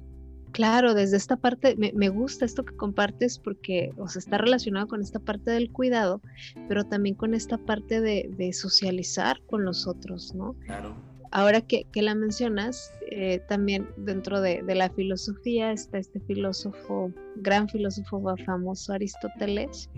Claro, 0.52 0.95
desde 0.95 1.16
esta 1.16 1.37
parte 1.37 1.76
me, 1.76 2.09
gusta 2.09 2.45
esto 2.45 2.64
que 2.64 2.76
compartes 2.76 3.38
porque 3.38 3.92
o 3.97 4.07
está 4.07 4.38
relacionado 4.38 4.88
con 4.88 5.00
esta 5.00 5.19
parte 5.19 5.50
del 5.50 5.71
cuidado, 5.71 6.21
pero 6.69 6.85
también 6.85 7.14
con 7.14 7.35
esta 7.35 7.59
parte 7.59 8.00
de, 8.00 8.52
socializar 8.52 9.40
con 9.47 9.64
los 9.64 9.87
otros, 9.87 10.35
¿no? 10.35 10.54
Claro. 10.66 10.95
Ahora 11.30 11.61
que, 11.61 11.87
la 11.95 12.16
mencionas, 12.16 12.92
eh, 13.11 13.40
también 13.49 13.88
dentro 13.97 14.40
de, 14.40 14.62
la 14.62 14.90
filosofía 14.90 15.71
está 15.73 15.99
este 15.99 16.19
filósofo, 16.21 17.12
gran 17.37 17.69
filósofo 17.69 18.37
famoso 18.45 18.92
Aristóteles, 18.92 19.88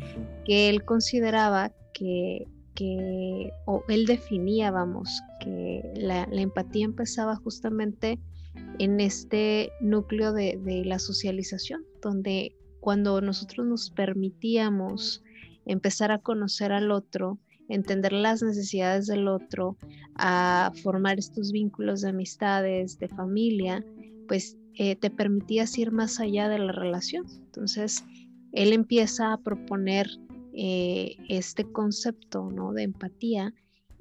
que 0.44 0.68
él 0.68 0.85
consideraba 0.85 1.73
que 1.94 2.47
que, 2.75 3.52
o 3.66 3.85
él 3.88 4.06
definía, 4.06 4.71
vamos, 4.71 5.23
que 5.40 5.82
la, 5.97 6.26
empatía 6.30 6.85
empezaba 6.85 7.37
justamente 7.37 8.18
en 8.78 9.00
este 9.00 9.71
núcleo 9.80 10.32
de, 10.32 10.82
la 10.85 10.99
socialización, 10.99 11.85
donde 12.00 12.54
cuando 12.80 13.21
nosotros 13.21 13.66
nos 13.66 13.90
permitíamos 13.90 15.23
empezar 15.66 16.11
a 16.11 16.18
conocer 16.18 16.73
al 16.73 16.90
otro, 16.90 17.38
entender 17.68 18.12
las 18.12 18.42
necesidades 18.42 19.06
del 19.06 19.28
otro, 19.28 19.76
a 20.16 20.73
formar 20.82 21.18
estos 21.18 21.52
vínculos 21.52 22.00
de 22.00 22.11
amistades, 22.11 22.99
de 22.99 23.09
familia, 23.09 23.85
pues 24.26 24.56
eh, 24.75 24.97
te 24.97 25.11
permitías 25.11 25.78
ir 25.78 25.92
más 25.92 26.18
allá 26.18 26.49
de 26.49 26.59
la 26.59 26.73
relación. 26.73 27.25
Entonces, 27.47 28.04
él 28.52 28.73
empieza 28.73 29.32
a 29.32 29.38
proponer 29.38 30.09
eh, 30.54 31.16
este 31.28 31.64
concepto 31.71 32.50
¿no? 32.50 32.73
de 32.73 32.82
empatía 32.82 33.54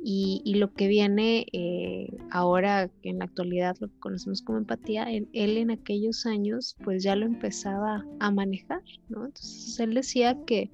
y, 0.04 0.56
lo 0.56 0.74
que 0.74 0.88
viene 0.88 1.46
eh, 1.54 2.18
ahora 2.32 2.90
en 3.04 3.20
la 3.20 3.26
actualidad 3.26 3.76
lo 3.80 3.88
que 3.88 4.00
conocemos 4.00 4.42
como 4.42 4.58
empatía, 4.58 5.06
él, 5.12 5.28
en 5.34 5.72
aquellos 5.72 6.26
años 6.26 6.76
pues 6.84 7.04
ya 7.04 7.16
lo 7.16 7.26
empezaba 7.26 8.06
a 8.20 8.32
manejar, 8.32 8.82
¿no? 9.10 9.26
Entonces 9.26 9.80
él 9.80 9.94
decía 9.94 10.38
que 10.46 10.70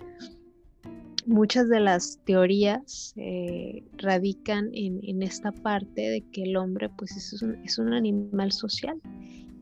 muchas 1.25 1.67
de 1.67 1.81
las 1.81 2.19
teorías 2.25 3.13
eh, 3.17 3.83
radican 3.97 4.69
en, 4.73 5.21
esta 5.21 5.51
parte 5.51 6.01
de 6.01 6.21
que 6.31 6.43
el 6.43 6.55
hombre 6.55 6.89
pues 6.97 7.17
es 7.17 7.41
un, 7.41 7.55
es 7.65 7.77
un 7.77 7.93
animal 7.93 8.51
social 8.51 9.01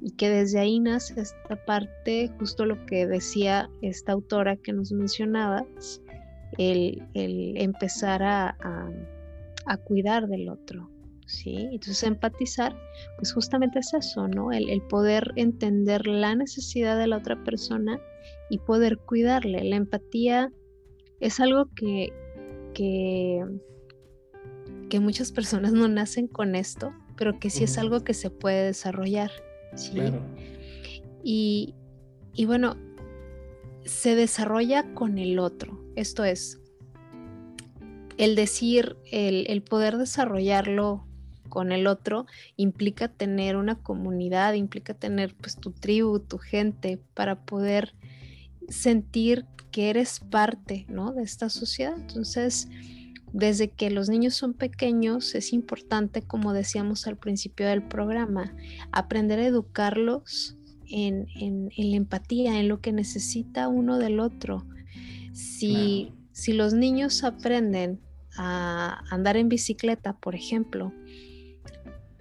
y 0.06 0.12
que 0.12 0.30
desde 0.30 0.60
ahí 0.60 0.80
nace 0.80 1.20
esta 1.20 1.56
parte, 1.66 2.32
justo 2.38 2.66
lo 2.66 2.86
que 2.86 3.08
decía 3.08 3.70
esta 3.82 4.12
autora 4.12 4.56
que 4.56 4.72
nos 4.72 4.92
mencionabas, 4.92 6.00
el, 6.60 7.02
empezar 7.16 8.22
a, 8.22 8.56
cuidar 9.78 10.28
del 10.28 10.50
otro. 10.50 10.90
¿sí? 11.26 11.56
Entonces 11.72 12.04
empatizar, 12.04 12.76
pues 13.18 13.34
justamente 13.34 13.80
es 13.80 13.94
eso, 13.94 14.28
¿no? 14.28 14.52
El, 14.52 14.82
poder 14.84 15.34
entender 15.36 16.08
la 16.08 16.36
necesidad 16.36 16.98
de 16.98 17.08
la 17.08 17.18
otra 17.18 17.44
persona 17.44 18.00
y 18.50 18.60
poder 18.60 18.98
cuidarle. 18.98 19.64
La 19.64 19.76
empatía 19.76 20.52
es 21.20 21.40
algo 21.40 21.70
que, 21.76 22.14
que, 22.74 23.44
muchas 25.00 25.34
personas 25.34 25.74
no 25.74 25.90
nacen 25.90 26.26
con 26.28 26.56
esto, 26.56 26.94
pero 27.18 27.38
que 27.38 27.50
sí 27.50 27.66
es 27.66 27.78
algo 27.78 28.06
que 28.06 28.14
se 28.14 28.30
puede 28.30 28.64
desarrollar. 28.68 29.30
¿sí? 29.76 30.00
Y, 31.22 31.76
y 32.34 32.46
bueno, 32.46 32.78
se 33.84 34.16
desarrolla 34.16 34.94
con 34.94 35.18
el 35.18 35.38
otro. 35.38 35.84
Esto 35.98 36.24
es, 36.24 36.62
el 38.18 38.36
decir, 38.36 38.98
el, 39.12 39.62
poder 39.62 39.98
desarrollarlo 39.98 41.06
con 41.50 41.72
el 41.72 41.88
otro 41.88 42.26
implica 42.56 43.08
tener 43.08 43.56
una 43.56 43.76
comunidad, 43.76 44.54
implica 44.54 44.94
tener 44.94 45.36
pues 45.36 45.58
tu 45.58 45.72
tribu, 45.72 46.20
tu 46.20 46.38
gente, 46.38 47.00
para 47.14 47.46
poder 47.46 47.94
sentir 48.70 49.46
que 49.72 49.90
eres 49.90 50.20
parte 50.20 50.86
¿no? 50.88 51.14
de 51.14 51.24
esta 51.24 51.50
sociedad. 51.50 51.96
Entonces, 51.98 52.70
desde 53.34 53.70
que 53.70 53.90
los 53.90 54.08
niños 54.08 54.34
son 54.34 54.54
pequeños, 54.54 55.36
es 55.36 55.52
importante, 55.52 56.22
como 56.22 56.54
decíamos 56.54 57.06
al 57.08 57.18
principio 57.18 57.68
del 57.68 57.84
programa, 57.84 58.56
aprender 58.92 59.40
a 59.40 59.46
educarlos 59.46 60.58
en, 60.88 61.28
la 61.76 61.96
empatía, 61.98 62.60
en 62.60 62.70
lo 62.70 62.80
que 62.80 62.94
necesita 62.94 63.68
uno 63.68 63.98
del 63.98 64.22
otro. 64.22 64.66
Si, 65.34 66.14
si 66.32 66.54
los 66.54 66.74
niños 66.74 67.26
aprenden 67.26 68.00
a 68.38 69.04
andar 69.10 69.38
en 69.38 69.50
bicicleta, 69.50 70.14
por 70.18 70.36
ejemplo, 70.36 70.94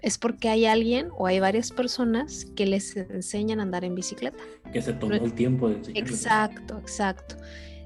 es 0.03 0.19
porque 0.19 0.49
hay 0.49 0.67
alguien 0.67 1.09
o 1.17 1.27
hay 1.27 1.41
varias 1.41 1.71
personas 1.71 2.45
que 2.57 2.67
les 2.67 2.97
enseñan 2.97 3.61
a 3.61 3.63
andar 3.63 3.85
en 3.85 3.95
bicicleta. 3.95 4.43
Que 4.73 4.83
se 4.83 4.93
tomó 4.93 5.15
el 5.15 5.33
tiempo 5.33 5.69
de 5.69 5.77
enseñarles. 5.77 6.13
Exacto, 6.13 6.79
exacto. 6.79 7.37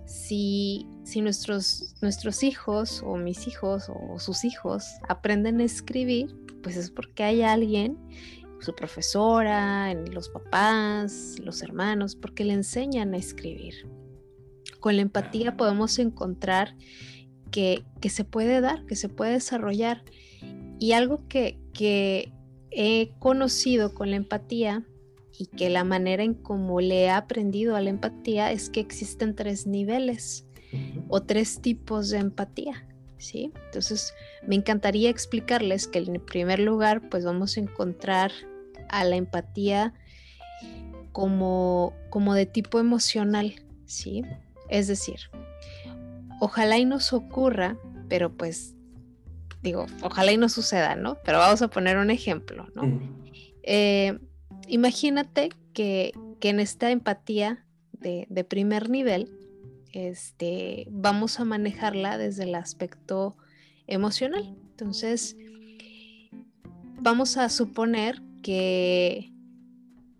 Si, 0.04 0.86
si 1.04 1.20
nuestros, 1.20 1.94
nuestros 2.02 2.42
hijos 2.42 3.02
o 3.06 3.16
mis 3.16 3.46
hijos 3.46 3.88
o 3.88 4.18
sus 4.18 4.44
hijos 4.44 4.84
aprenden 5.08 5.60
a 5.60 5.64
escribir, 5.64 6.34
pues 6.62 6.76
es 6.76 6.90
porque 6.90 7.22
hay 7.22 7.42
alguien 7.42 7.96
su 8.60 8.74
profesora, 8.74 9.94
los 9.94 10.28
papás, 10.28 11.36
los 11.38 11.62
hermanos, 11.62 12.16
porque 12.16 12.44
le 12.44 12.54
enseñan 12.54 13.14
a 13.14 13.16
escribir. 13.16 13.88
Con 14.80 14.96
la 14.96 15.02
empatía 15.02 15.56
podemos 15.56 15.98
encontrar 15.98 16.74
que, 17.50 17.84
se 18.08 18.24
puede 18.24 18.60
dar, 18.60 18.84
que 18.86 18.96
se 18.96 19.08
puede 19.08 19.32
desarrollar. 19.32 20.02
Y 20.78 20.92
algo 20.92 21.26
que, 21.28 21.58
que 21.72 22.32
he 22.70 23.10
conocido 23.18 23.94
con 23.94 24.10
la 24.10 24.16
empatía 24.16 24.84
y 25.38 25.46
que 25.46 25.70
la 25.70 25.84
manera 25.84 26.22
en 26.22 26.34
cómo 26.34 26.80
le 26.80 27.04
he 27.04 27.10
aprendido 27.10 27.76
a 27.76 27.80
la 27.80 27.90
empatía 27.90 28.52
es 28.52 28.70
que 28.70 28.80
existen 28.80 29.34
tres 29.34 29.66
niveles 29.66 30.46
o 31.08 31.22
tres 31.22 31.60
tipos 31.60 32.10
de 32.10 32.18
empatía. 32.18 32.86
¿sí? 33.18 33.52
Entonces, 33.66 34.14
me 34.46 34.54
encantaría 34.54 35.10
explicarles 35.10 35.86
que 35.86 35.98
en 35.98 36.20
primer 36.24 36.60
lugar, 36.60 37.08
pues 37.08 37.24
vamos 37.24 37.56
a 37.56 37.60
encontrar 37.60 38.32
a 38.88 39.04
la 39.04 39.16
empatía 39.16 39.94
como, 41.12 41.92
como 42.10 42.34
de 42.34 42.46
tipo 42.46 42.78
emocional, 42.78 43.54
¿sí? 43.86 44.22
Es 44.68 44.86
decir, 44.86 45.18
ojalá 46.40 46.78
y 46.78 46.84
nos 46.84 47.12
ocurra, 47.12 47.76
pero 48.08 48.32
pues, 48.32 48.74
digo, 49.62 49.86
ojalá 50.02 50.32
y 50.32 50.36
no 50.36 50.48
suceda, 50.48 50.96
¿no? 50.96 51.18
Pero 51.24 51.38
vamos 51.38 51.62
a 51.62 51.68
poner 51.68 51.98
un 51.98 52.10
ejemplo, 52.10 52.68
¿no? 52.74 53.00
Eh, 53.62 54.18
imagínate 54.66 55.50
que, 55.72 56.12
en 56.40 56.60
esta 56.60 56.90
empatía 56.90 57.66
de, 57.92 58.26
de 58.30 58.44
primer 58.44 58.88
nivel, 58.88 59.30
este, 59.92 60.86
vamos 60.90 61.40
a 61.40 61.44
manejarla 61.44 62.18
desde 62.18 62.44
el 62.44 62.54
aspecto 62.54 63.36
emocional. 63.86 64.54
Entonces, 64.70 65.36
vamos 67.00 67.36
a 67.36 67.48
suponer 67.48 68.22
que, 68.42 69.32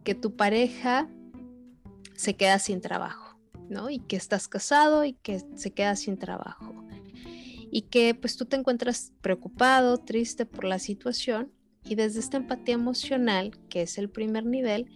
que 0.05 0.15
tu 0.15 0.37
pareja 0.37 1.09
se 2.15 2.35
queda 2.35 2.59
sin 2.59 2.81
trabajo, 2.81 3.28
¿no? 3.69 3.91
Y 3.91 3.99
que 3.99 4.17
estás 4.17 4.49
casado 4.49 5.05
y 5.05 5.13
que 5.15 5.43
se 5.55 5.73
queda 5.73 5.97
sin 5.97 6.19
trabajo. 6.19 6.75
Y 7.71 7.83
que 7.83 8.15
pues 8.15 8.37
tú 8.37 8.47
te 8.47 8.57
encuentras 8.57 9.13
preocupado, 9.21 9.99
triste 9.99 10.47
por 10.47 10.65
la 10.65 10.79
situación 10.79 11.53
y 11.85 11.95
desde 11.95 12.21
esta 12.21 12.37
empatía 12.37 12.75
emocional, 12.75 13.59
que 13.69 13.83
es 13.83 13.99
el 13.99 14.11
primer 14.11 14.45
nivel, 14.45 14.87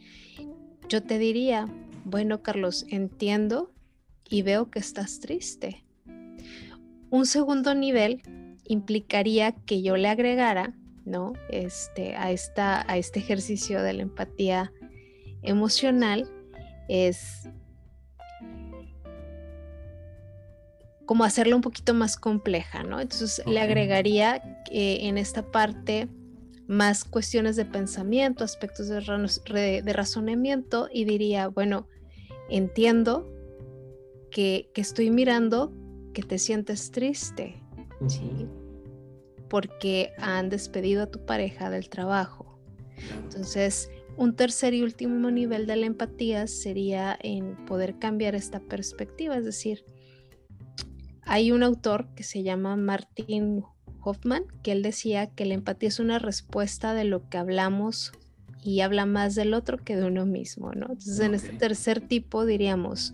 yo 0.89 1.03
te 1.03 1.19
diría, 1.19 1.67
bueno 2.05 2.43
Carlos, 2.43 2.87
entiendo 2.89 3.73
y 4.29 4.43
veo 4.43 4.71
que 4.71 4.79
estás 4.79 5.21
triste. 5.21 5.85
Un 7.11 7.27
segundo 7.27 7.75
nivel 7.75 8.23
implicaría 8.67 9.53
que 9.53 9.83
yo 9.83 9.97
le 9.97 10.09
agregara, 10.09 10.75
¿no? 11.05 11.35
Este, 11.51 12.15
a, 12.15 12.31
esta, 12.31 12.91
a 12.91 12.97
este 12.97 13.19
ejercicio 13.21 13.83
de 13.83 13.93
la 13.93 14.03
empatía 14.03 14.73
emocional 15.43 16.31
es 16.89 17.49
como 21.13 21.25
hacerlo 21.25 21.57
un 21.57 21.61
poquito 21.61 21.93
más 21.93 22.17
compleja, 22.17 22.85
¿no? 22.85 22.99
Entonces 22.99 23.43
le 23.45 23.61
agregaría 23.61 24.43
en 24.71 25.19
esta 25.19 25.43
parte 25.43 26.09
más 26.67 27.05
cuestiones 27.05 27.55
de 27.55 27.67
pensamiento, 27.67 28.45
aspectos 28.45 28.89
de, 28.89 29.83
de 29.83 29.93
razonamiento 29.93 30.89
y 30.91 31.05
diría, 31.05 31.49
bueno, 31.49 31.87
entiendo 32.49 33.31
que, 34.31 34.71
estoy 34.75 35.11
mirando 35.11 35.71
que 36.15 36.23
te 36.23 36.39
sientes 36.39 36.91
triste, 36.91 37.63
¿sí? 38.07 38.49
porque 39.51 40.15
han 40.17 40.49
despedido 40.49 41.03
a 41.03 41.11
tu 41.11 41.27
pareja 41.27 41.69
del 41.69 41.91
trabajo. 41.91 42.59
Entonces, 43.23 43.91
un 44.17 44.35
tercer 44.35 44.73
y 44.73 44.81
último 44.81 45.31
nivel 45.31 45.67
de 45.67 45.77
la 45.77 45.85
empatía 45.85 46.47
sería 46.47 47.19
en 47.21 47.63
poder 47.67 47.99
cambiar 47.99 48.35
esta 48.35 48.61
perspectiva, 48.61 49.37
es 49.37 49.45
decir, 49.45 49.85
hay 51.25 51.53
un 51.53 51.63
autor 51.63 52.09
que 52.15 52.23
se 52.23 52.43
llama 52.43 52.77
Martin 52.77 53.63
Hoffman, 54.03 54.45
que 54.63 54.73
él 54.73 54.83
decía 54.83 55.29
que 55.29 55.47
la 55.47 55.55
empatía 55.55 55.89
es 55.89 56.01
una 56.01 56.19
respuesta 56.19 56.95
de 56.95 57.05
lo 57.05 57.29
que 57.29 57.39
hablamos 57.39 58.13
y 58.63 58.81
habla 58.81 59.07
más 59.07 59.35
del 59.35 59.55
otro 59.55 59.79
que 59.79 59.97
de 59.97 60.05
uno 60.05 60.27
mismo, 60.27 60.73
¿no? 60.73 60.87
Entonces, 60.87 61.21
en 61.21 61.35
este 61.35 61.53
tercer 61.53 62.01
tipo 62.01 62.45
diríamos, 62.45 63.13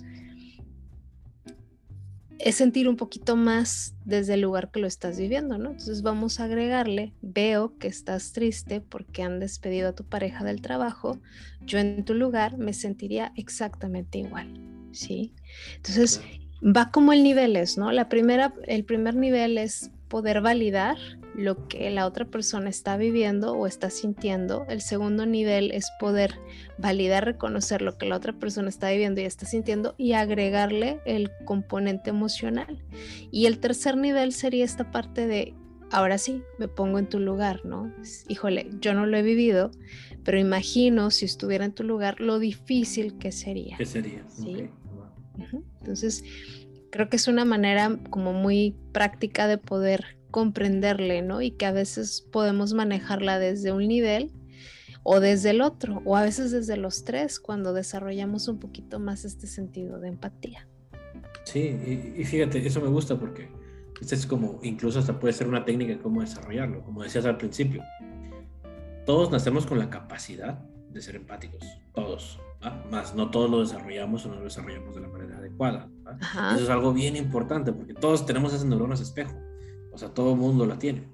es 2.38 2.54
sentir 2.54 2.88
un 2.88 2.96
poquito 2.96 3.34
más 3.34 3.94
desde 4.04 4.34
el 4.34 4.42
lugar 4.42 4.70
que 4.70 4.80
lo 4.80 4.86
estás 4.86 5.18
viviendo, 5.18 5.58
¿no? 5.58 5.70
Entonces 5.70 6.02
vamos 6.02 6.38
a 6.38 6.44
agregarle, 6.44 7.12
veo 7.20 7.76
que 7.78 7.88
estás 7.88 8.32
triste 8.32 8.80
porque 8.80 9.22
han 9.22 9.40
despedido 9.40 9.88
a 9.88 9.94
tu 9.94 10.04
pareja 10.04 10.44
del 10.44 10.60
trabajo, 10.60 11.20
yo 11.62 11.78
en 11.78 12.04
tu 12.04 12.14
lugar 12.14 12.56
me 12.56 12.72
sentiría 12.72 13.32
exactamente 13.36 14.18
igual, 14.18 14.54
¿sí? 14.92 15.34
Entonces 15.76 16.20
va 16.62 16.90
como 16.90 17.12
el 17.12 17.22
nivel 17.22 17.56
es, 17.56 17.78
¿no? 17.78 17.92
La 17.92 18.08
primera, 18.08 18.54
el 18.66 18.84
primer 18.84 19.14
nivel 19.14 19.58
es 19.58 19.90
poder 20.08 20.40
validar 20.40 20.96
lo 21.34 21.68
que 21.68 21.90
la 21.90 22.06
otra 22.06 22.24
persona 22.24 22.68
está 22.68 22.96
viviendo 22.96 23.52
o 23.52 23.66
está 23.66 23.90
sintiendo. 23.90 24.66
El 24.68 24.80
segundo 24.80 25.26
nivel 25.26 25.70
es 25.70 25.88
poder 26.00 26.34
validar, 26.78 27.24
reconocer 27.24 27.82
lo 27.82 27.96
que 27.96 28.06
la 28.06 28.16
otra 28.16 28.32
persona 28.32 28.68
está 28.68 28.90
viviendo 28.90 29.20
y 29.20 29.24
está 29.24 29.46
sintiendo 29.46 29.94
y 29.98 30.14
agregarle 30.14 31.00
el 31.04 31.30
componente 31.44 32.10
emocional. 32.10 32.82
Y 33.30 33.46
el 33.46 33.60
tercer 33.60 33.96
nivel 33.96 34.32
sería 34.32 34.64
esta 34.64 34.90
parte 34.90 35.26
de, 35.26 35.54
ahora 35.92 36.18
sí, 36.18 36.42
me 36.58 36.66
pongo 36.66 36.98
en 36.98 37.08
tu 37.08 37.20
lugar, 37.20 37.64
¿no? 37.64 37.92
Híjole, 38.28 38.70
yo 38.80 38.94
no 38.94 39.06
lo 39.06 39.16
he 39.16 39.22
vivido, 39.22 39.70
pero 40.24 40.38
imagino 40.38 41.10
si 41.10 41.26
estuviera 41.26 41.64
en 41.64 41.72
tu 41.72 41.84
lugar 41.84 42.20
lo 42.20 42.38
difícil 42.40 43.16
que 43.18 43.30
sería. 43.30 43.76
¿Qué 43.76 43.86
sería? 43.86 44.24
¿sí? 44.28 44.70
Entonces, 45.88 46.22
creo 46.90 47.08
que 47.08 47.16
es 47.16 47.28
una 47.28 47.46
manera 47.46 47.98
como 48.10 48.34
muy 48.34 48.76
práctica 48.92 49.46
de 49.46 49.56
poder 49.56 50.18
comprenderle, 50.30 51.22
¿no? 51.22 51.40
Y 51.40 51.52
que 51.52 51.64
a 51.64 51.72
veces 51.72 52.26
podemos 52.30 52.74
manejarla 52.74 53.38
desde 53.38 53.72
un 53.72 53.88
nivel 53.88 54.30
o 55.02 55.20
desde 55.20 55.50
el 55.50 55.62
otro, 55.62 56.02
o 56.04 56.16
a 56.16 56.22
veces 56.22 56.50
desde 56.50 56.76
los 56.76 57.04
tres, 57.04 57.40
cuando 57.40 57.72
desarrollamos 57.72 58.48
un 58.48 58.58
poquito 58.58 59.00
más 59.00 59.24
este 59.24 59.46
sentido 59.46 59.98
de 59.98 60.08
empatía. 60.08 60.68
Sí, 61.44 62.14
y, 62.18 62.24
fíjate, 62.24 62.66
eso 62.66 62.82
me 62.82 62.88
gusta 62.88 63.18
porque 63.18 63.48
este 64.02 64.14
es 64.14 64.26
como, 64.26 64.60
incluso 64.62 64.98
hasta 64.98 65.18
puede 65.18 65.32
ser 65.32 65.48
una 65.48 65.64
técnica 65.64 65.94
de 65.94 65.98
cómo 65.98 66.20
desarrollarlo, 66.20 66.84
como 66.84 67.02
decías 67.02 67.24
al 67.24 67.38
principio. 67.38 67.82
Todos 69.06 69.30
nacemos 69.30 69.64
con 69.64 69.78
la 69.78 69.88
capacidad 69.88 70.58
de 70.90 71.00
ser 71.00 71.16
empáticos, 71.16 71.64
todos, 71.94 72.38
más 72.90 73.14
no 73.14 73.30
todos 73.30 73.50
lo 73.50 73.60
desarrollamos 73.60 74.26
o 74.26 74.28
no 74.28 74.36
lo 74.36 74.44
desarrollamos 74.44 74.94
de 74.94 75.00
la 75.00 75.08
manera 75.08 75.38
adecuada. 75.38 75.90
Eso 76.54 76.64
es 76.64 76.70
algo 76.70 76.92
bien 76.92 77.16
importante 77.16 77.72
porque 77.72 77.94
todos 77.94 78.26
tenemos 78.26 78.52
esas 78.52 78.66
neuronas 78.66 79.00
espejo, 79.00 79.34
o 79.92 79.98
sea, 79.98 80.12
todo 80.12 80.32
el 80.32 80.38
mundo 80.38 80.66
la 80.66 80.78
tiene. 80.78 81.08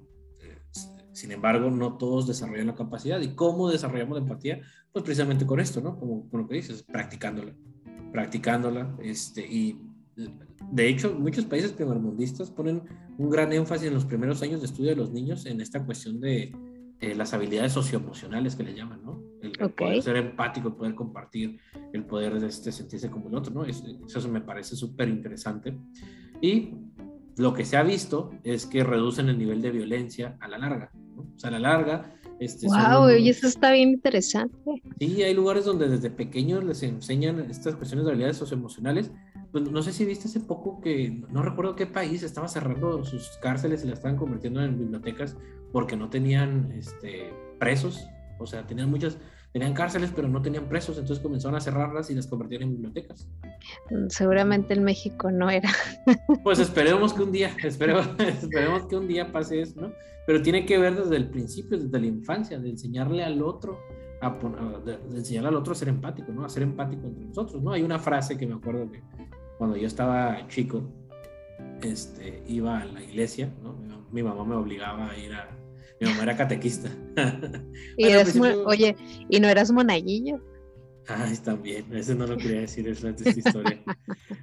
Sin 1.11 1.31
embargo, 1.31 1.71
no 1.71 1.97
todos 1.97 2.27
desarrollan 2.27 2.67
la 2.67 2.75
capacidad. 2.75 3.21
¿Y 3.21 3.35
cómo 3.35 3.69
desarrollamos 3.69 4.17
la 4.17 4.23
empatía? 4.23 4.61
Pues 4.91 5.05
precisamente 5.05 5.45
con 5.45 5.61
esto, 5.61 5.79
¿no? 5.79 5.97
Como, 5.97 6.29
con 6.29 6.41
lo 6.41 6.47
que 6.47 6.55
dices, 6.55 6.83
practicándola, 6.83 7.55
practicándola. 8.11 8.97
Este, 9.01 9.47
y 9.47 9.81
de 10.71 10.89
hecho, 10.89 11.15
muchos 11.17 11.45
países 11.45 11.71
primermundistas 11.71 12.51
ponen 12.51 12.83
un 13.17 13.29
gran 13.29 13.53
énfasis 13.53 13.87
en 13.87 13.93
los 13.93 14.03
primeros 14.03 14.41
años 14.41 14.59
de 14.59 14.67
estudio 14.67 14.89
de 14.89 14.97
los 14.97 15.11
niños 15.11 15.45
en 15.45 15.61
esta 15.61 15.85
cuestión 15.85 16.19
de 16.19 16.53
eh, 17.01 17.13
las 17.13 17.33
habilidades 17.33 17.73
socioemocionales 17.73 18.55
que 18.55 18.63
le 18.63 18.73
llaman, 18.73 19.03
¿no? 19.03 19.21
El, 19.41 19.51
poder 19.71 20.01
ser 20.01 20.15
empático, 20.15 20.69
el 20.69 20.75
poder 20.75 20.95
compartir, 20.95 21.59
el 21.91 22.05
poder 22.05 22.41
este, 22.43 22.71
sentirse 22.71 23.09
como 23.09 23.27
el 23.27 23.35
otro, 23.35 23.53
¿no? 23.53 23.65
Eso, 23.65 23.85
eso 24.07 24.29
me 24.29 24.41
parece 24.41 24.75
súper 24.75 25.09
interesante. 25.09 25.77
Y 26.41 26.71
lo 27.37 27.53
que 27.53 27.65
se 27.65 27.75
ha 27.75 27.83
visto 27.83 28.31
es 28.43 28.65
que 28.65 28.83
reducen 28.83 29.27
el 29.27 29.37
nivel 29.37 29.61
de 29.61 29.71
violencia 29.71 30.37
a 30.39 30.47
la 30.47 30.57
larga, 30.57 30.91
¿no? 30.93 31.23
O 31.35 31.39
sea, 31.39 31.49
a 31.49 31.51
la 31.51 31.59
larga... 31.59 32.11
Este, 32.39 32.67
wow, 32.67 33.09
y 33.11 33.29
eso 33.29 33.47
está 33.47 33.71
bien 33.71 33.89
interesante. 33.89 34.57
Sí, 34.99 35.23
hay 35.23 35.33
lugares 35.33 35.63
donde 35.63 35.87
desde 35.87 36.09
pequeños 36.09 36.65
les 36.65 36.83
enseñan 36.83 37.39
estas 37.49 37.75
cuestiones 37.75 38.05
de 38.05 38.11
habilidades 38.11 38.37
socioemocionales. 38.37 39.11
Pues 39.53 39.71
no 39.71 39.81
sé 39.81 39.93
si 39.93 40.03
viste 40.03 40.27
hace 40.27 40.41
poco 40.41 40.81
que, 40.81 41.23
no 41.29 41.43
recuerdo 41.43 41.77
qué 41.77 41.85
país, 41.85 42.23
estaba 42.23 42.49
cerrando 42.49 43.05
sus 43.05 43.37
cárceles 43.41 43.83
y 43.83 43.87
las 43.87 43.99
estaban 43.99 44.17
convirtiendo 44.17 44.61
en 44.61 44.77
bibliotecas 44.77 45.37
porque 45.71 45.95
no 45.95 46.09
tenían 46.09 46.71
este, 46.71 47.33
presos, 47.59 48.07
o 48.39 48.45
sea, 48.45 48.65
tenían 48.65 48.89
muchas, 48.89 49.17
tenían 49.51 49.73
cárceles 49.73 50.11
pero 50.15 50.27
no 50.27 50.41
tenían 50.41 50.67
presos, 50.67 50.97
entonces 50.97 51.21
comenzaron 51.23 51.55
a 51.55 51.61
cerrarlas 51.61 52.09
y 52.09 52.15
las 52.15 52.27
convirtieron 52.27 52.69
en 52.69 52.75
bibliotecas. 52.75 53.27
Seguramente 54.09 54.73
en 54.73 54.83
México 54.83 55.31
no 55.31 55.49
era. 55.49 55.69
Pues 56.43 56.59
esperemos 56.59 57.13
que 57.13 57.23
un 57.23 57.31
día, 57.31 57.55
esperemos, 57.63 58.09
esperemos 58.19 58.85
que 58.87 58.95
un 58.95 59.07
día 59.07 59.31
pase 59.31 59.61
eso, 59.61 59.81
¿no? 59.81 59.91
Pero 60.27 60.41
tiene 60.41 60.65
que 60.65 60.77
ver 60.77 60.95
desde 60.95 61.17
el 61.17 61.29
principio, 61.29 61.77
desde 61.77 61.99
la 61.99 62.07
infancia, 62.07 62.59
de 62.59 62.69
enseñarle 62.69 63.23
al 63.23 63.41
otro, 63.43 63.79
a, 64.21 64.31
de, 64.83 64.93
enseñarle 65.17 65.49
al 65.49 65.55
otro 65.55 65.73
a 65.73 65.75
ser 65.75 65.89
empático, 65.89 66.31
¿no? 66.31 66.43
A 66.43 66.49
ser 66.49 66.63
empático 66.63 67.05
entre 67.05 67.25
nosotros, 67.25 67.61
¿no? 67.61 67.71
Hay 67.71 67.83
una 67.83 67.99
frase 67.99 68.37
que 68.37 68.47
me 68.47 68.55
acuerdo 68.55 68.91
que 68.91 69.03
cuando 69.57 69.77
yo 69.77 69.87
estaba 69.87 70.47
chico, 70.47 70.83
este, 71.81 72.43
iba 72.47 72.79
a 72.79 72.85
la 72.85 73.03
iglesia, 73.03 73.53
¿no? 73.61 73.75
mi 74.11 74.23
mamá 74.23 74.45
me 74.45 74.55
obligaba 74.55 75.09
a 75.09 75.17
ir 75.17 75.33
a, 75.33 75.49
mi 76.05 76.11
mamá 76.11 76.23
era 76.23 76.37
catequista. 76.37 76.89
y 77.97 78.07
Oye, 78.65 78.95
¿y 79.29 79.39
no 79.39 79.47
eras 79.47 79.71
monaguillo? 79.71 80.39
Ay, 81.07 81.37
también, 81.37 81.85
ese 81.95 82.15
no 82.15 82.25
lo 82.25 82.37
quería 82.37 82.61
decir, 82.61 82.87
es 82.87 83.03
la 83.03 83.11
historia. 83.11 83.83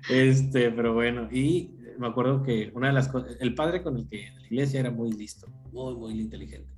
este, 0.09 0.70
pero 0.70 0.94
bueno, 0.94 1.29
y 1.33 1.75
me 1.98 2.07
acuerdo 2.07 2.42
que 2.42 2.70
una 2.75 2.88
de 2.88 2.92
las 2.92 3.09
cosas, 3.09 3.37
el 3.40 3.55
padre 3.55 3.83
con 3.83 3.96
el 3.96 4.09
que 4.09 4.31
la 4.38 4.46
iglesia 4.46 4.81
era 4.81 4.90
muy 4.90 5.12
listo, 5.12 5.48
muy, 5.72 5.94
muy 5.94 6.20
inteligente. 6.20 6.70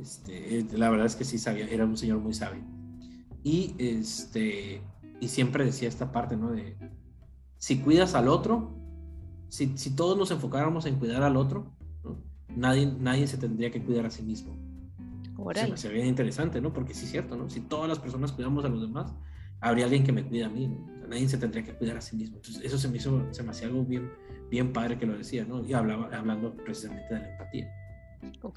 Este, 0.00 0.66
la 0.76 0.90
verdad 0.90 1.06
es 1.06 1.16
que 1.16 1.24
sí 1.24 1.38
sabía, 1.38 1.68
era 1.68 1.84
un 1.84 1.96
señor 1.96 2.18
muy 2.18 2.34
sabio. 2.34 2.64
Y 3.44 3.74
este, 3.78 4.82
y 5.20 5.28
siempre 5.28 5.64
decía 5.64 5.88
esta 5.88 6.10
parte, 6.10 6.36
¿no? 6.36 6.50
De 6.50 6.76
si 7.58 7.78
cuidas 7.78 8.14
al 8.14 8.28
otro, 8.28 8.74
si, 9.48 9.76
si 9.76 9.94
todos 9.94 10.18
nos 10.18 10.30
enfocáramos 10.32 10.86
en 10.86 10.96
cuidar 10.96 11.22
al 11.22 11.36
otro, 11.36 11.76
nadie, 12.56 12.86
nadie 12.86 13.26
se 13.26 13.38
tendría 13.38 13.70
que 13.70 13.82
cuidar 13.82 14.06
a 14.06 14.10
sí 14.10 14.22
mismo. 14.22 14.56
Se 15.54 15.66
me 15.66 15.74
hace 15.74 15.88
bien 15.88 16.06
interesante, 16.06 16.60
¿no? 16.60 16.72
Porque 16.72 16.94
sí 16.94 17.04
es 17.04 17.10
cierto, 17.10 17.36
¿no? 17.36 17.50
Si 17.50 17.60
todas 17.60 17.88
las 17.88 17.98
personas 17.98 18.32
cuidamos 18.32 18.64
a 18.64 18.68
los 18.68 18.80
demás, 18.80 19.12
habría 19.60 19.84
alguien 19.84 20.04
que 20.04 20.12
me 20.12 20.24
cuida 20.24 20.46
a 20.46 20.48
mí, 20.48 20.68
nadie 21.08 21.28
se 21.28 21.36
tendría 21.36 21.64
que 21.64 21.74
cuidar 21.74 21.96
a 21.96 22.00
sí 22.00 22.16
mismo. 22.16 22.36
Entonces, 22.36 22.62
eso 22.64 22.78
se 22.78 22.88
me 22.88 22.96
hizo, 22.98 23.26
se 23.32 23.42
me 23.42 23.50
hacía 23.50 23.66
algo 23.66 23.84
bien, 23.84 24.10
bien 24.50 24.72
padre 24.72 24.98
que 24.98 25.06
lo 25.06 25.16
decía, 25.16 25.44
¿no? 25.44 25.64
Y 25.64 25.72
hablaba, 25.72 26.08
hablando 26.16 26.54
precisamente 26.56 27.14
de 27.14 27.20
la 27.20 27.30
empatía. 27.32 27.72
Ok. 28.42 28.54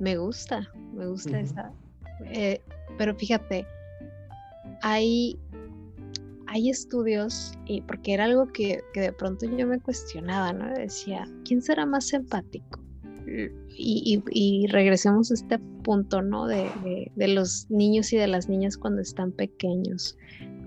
Me 0.00 0.16
gusta, 0.16 0.68
me 0.94 1.06
gusta 1.06 1.40
esa. 1.40 1.72
Eh, 2.26 2.60
pero 2.98 3.14
fíjate, 3.14 3.66
hay 4.82 5.38
hay 6.50 6.68
estudios, 6.68 7.52
y 7.66 7.80
porque 7.82 8.12
era 8.12 8.24
algo 8.24 8.52
que, 8.52 8.82
de 8.92 9.12
pronto 9.12 9.46
yo 9.56 9.68
me 9.68 9.78
cuestionaba, 9.78 10.52
¿no? 10.52 10.68
Decía, 10.74 11.24
¿quién 11.44 11.62
será 11.62 11.86
más 11.86 12.12
empático? 12.12 12.80
Y, 13.68 14.66
regresemos 14.66 15.30
a 15.30 15.34
este 15.34 15.60
punto, 15.84 16.22
¿no? 16.22 16.48
De, 16.48 16.68
de, 17.14 17.28
los 17.28 17.70
niños 17.70 18.12
y 18.12 18.16
de 18.16 18.26
las 18.26 18.48
niñas 18.48 18.76
cuando 18.76 19.00
están 19.00 19.30
pequeños. 19.30 20.18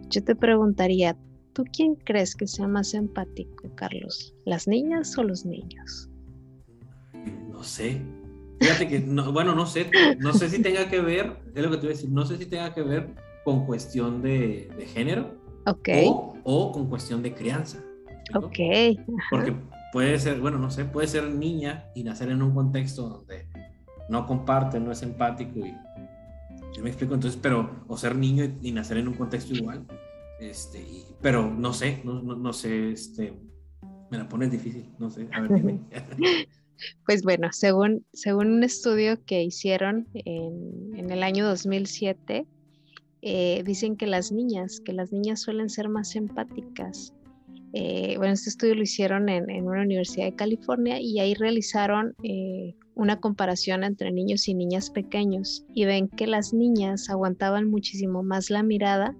Yo 0.09 0.23
te 0.23 0.35
preguntaría, 0.35 1.17
¿tú 1.51 1.65
quién 1.75 1.95
crees 1.95 2.33
que 2.33 2.47
sea 2.47 2.69
más 2.69 2.93
empático, 2.93 3.69
Carlos? 3.75 4.33
¿Las 4.45 4.69
niñas 4.69 5.17
o 5.17 5.23
los 5.23 5.45
niños? 5.45 6.09
No 7.49 7.61
sé. 7.61 8.01
Fíjate 8.61 8.87
que, 8.87 8.99
bueno, 8.99 9.53
no 9.53 9.65
sé, 9.65 9.91
no 10.19 10.31
sé 10.31 10.47
si 10.47 10.61
tenga 10.61 10.89
que 10.89 11.01
ver, 11.01 11.41
es 11.53 11.61
lo 11.61 11.69
que 11.69 11.75
te 11.75 11.81
voy 11.81 11.89
a 11.89 11.97
decir, 11.97 12.09
no 12.09 12.25
sé 12.25 12.37
si 12.37 12.45
tenga 12.45 12.73
que 12.73 12.83
ver 12.83 13.13
con 13.43 13.65
cuestión 13.65 14.21
de, 14.21 14.71
de 14.77 14.85
género, 14.85 15.42
o, 15.65 16.71
con 16.71 16.89
cuestión 16.89 17.21
de 17.21 17.33
crianza. 17.33 17.79
Ok. 18.35 18.57
Porque 19.29 19.55
puede 19.91 20.19
ser, 20.19 20.39
bueno, 20.39 20.57
no 20.57 20.71
sé, 20.71 20.85
puede 20.85 21.07
ser 21.07 21.29
niña 21.29 21.85
y 21.95 22.03
nacer 22.03 22.29
en 22.29 22.41
un 22.41 22.53
contexto 22.53 23.09
donde 23.09 23.47
no 24.09 24.25
comparte, 24.25 24.79
no 24.79 24.91
es 24.91 25.01
empático 25.03 25.59
y 25.59 25.73
yo 26.75 26.81
me 26.81 26.89
explico 26.89 27.13
entonces, 27.13 27.39
pero 27.41 27.83
o 27.87 27.97
ser 27.97 28.15
niño 28.15 28.43
y, 28.61 28.71
nacer 28.71 28.97
en 28.97 29.07
un 29.07 29.13
contexto 29.13 29.53
igual, 29.53 29.85
este, 30.39 30.83
pero 31.21 31.49
no 31.49 31.71
sé, 31.73 32.01
no, 32.03 32.21
no, 32.21 32.53
sé, 32.53 32.91
este, 32.91 33.33
me 34.09 34.17
la 34.17 34.27
pones 34.27 34.51
difícil, 34.51 34.89
no 34.97 35.09
sé, 35.09 35.27
a 35.31 35.41
ver, 35.41 35.53
dime. 35.53 35.79
Pues 37.05 37.23
bueno, 37.23 37.49
según, 37.51 38.05
según 38.11 38.51
un 38.51 38.63
estudio 38.63 39.23
que 39.23 39.43
hicieron 39.43 40.07
en, 40.13 40.91
en 40.97 41.11
el 41.11 41.23
año 41.23 41.45
2007, 41.45 42.45
eh, 43.23 43.63
dicen 43.65 43.95
que 43.95 44.07
las 44.07 44.31
niñas, 44.31 44.81
que 44.83 44.93
las 44.93 45.11
niñas 45.11 45.41
suelen 45.41 45.69
ser 45.69 45.89
más 45.89 46.15
empáticas 46.15 47.13
eh, 47.75 48.13
bueno, 48.17 48.33
este 48.33 48.51
estudio 48.51 48.75
lo 48.75 48.83
hicieron 48.83 49.29
en, 49.29 49.49
una 49.65 49.81
universidad 49.81 50.25
de 50.25 50.35
California 50.35 51.01
y 51.01 51.19
ahí 51.19 51.33
realizaron 51.33 52.13
eh, 52.21 52.75
una 52.93 53.19
comparación 53.19 53.83
entre 53.83 54.11
niños 54.11 54.47
y 54.47 54.53
niñas 54.53 54.91
pequeños 54.91 55.65
y 55.73 55.85
ven 55.85 56.07
que 56.07 56.27
las 56.27 56.53
niñas 56.53 57.09
aguantaban 57.09 57.67
muchísimo 57.67 58.21
más 58.21 58.51
la 58.51 58.61
mirada 58.61 59.15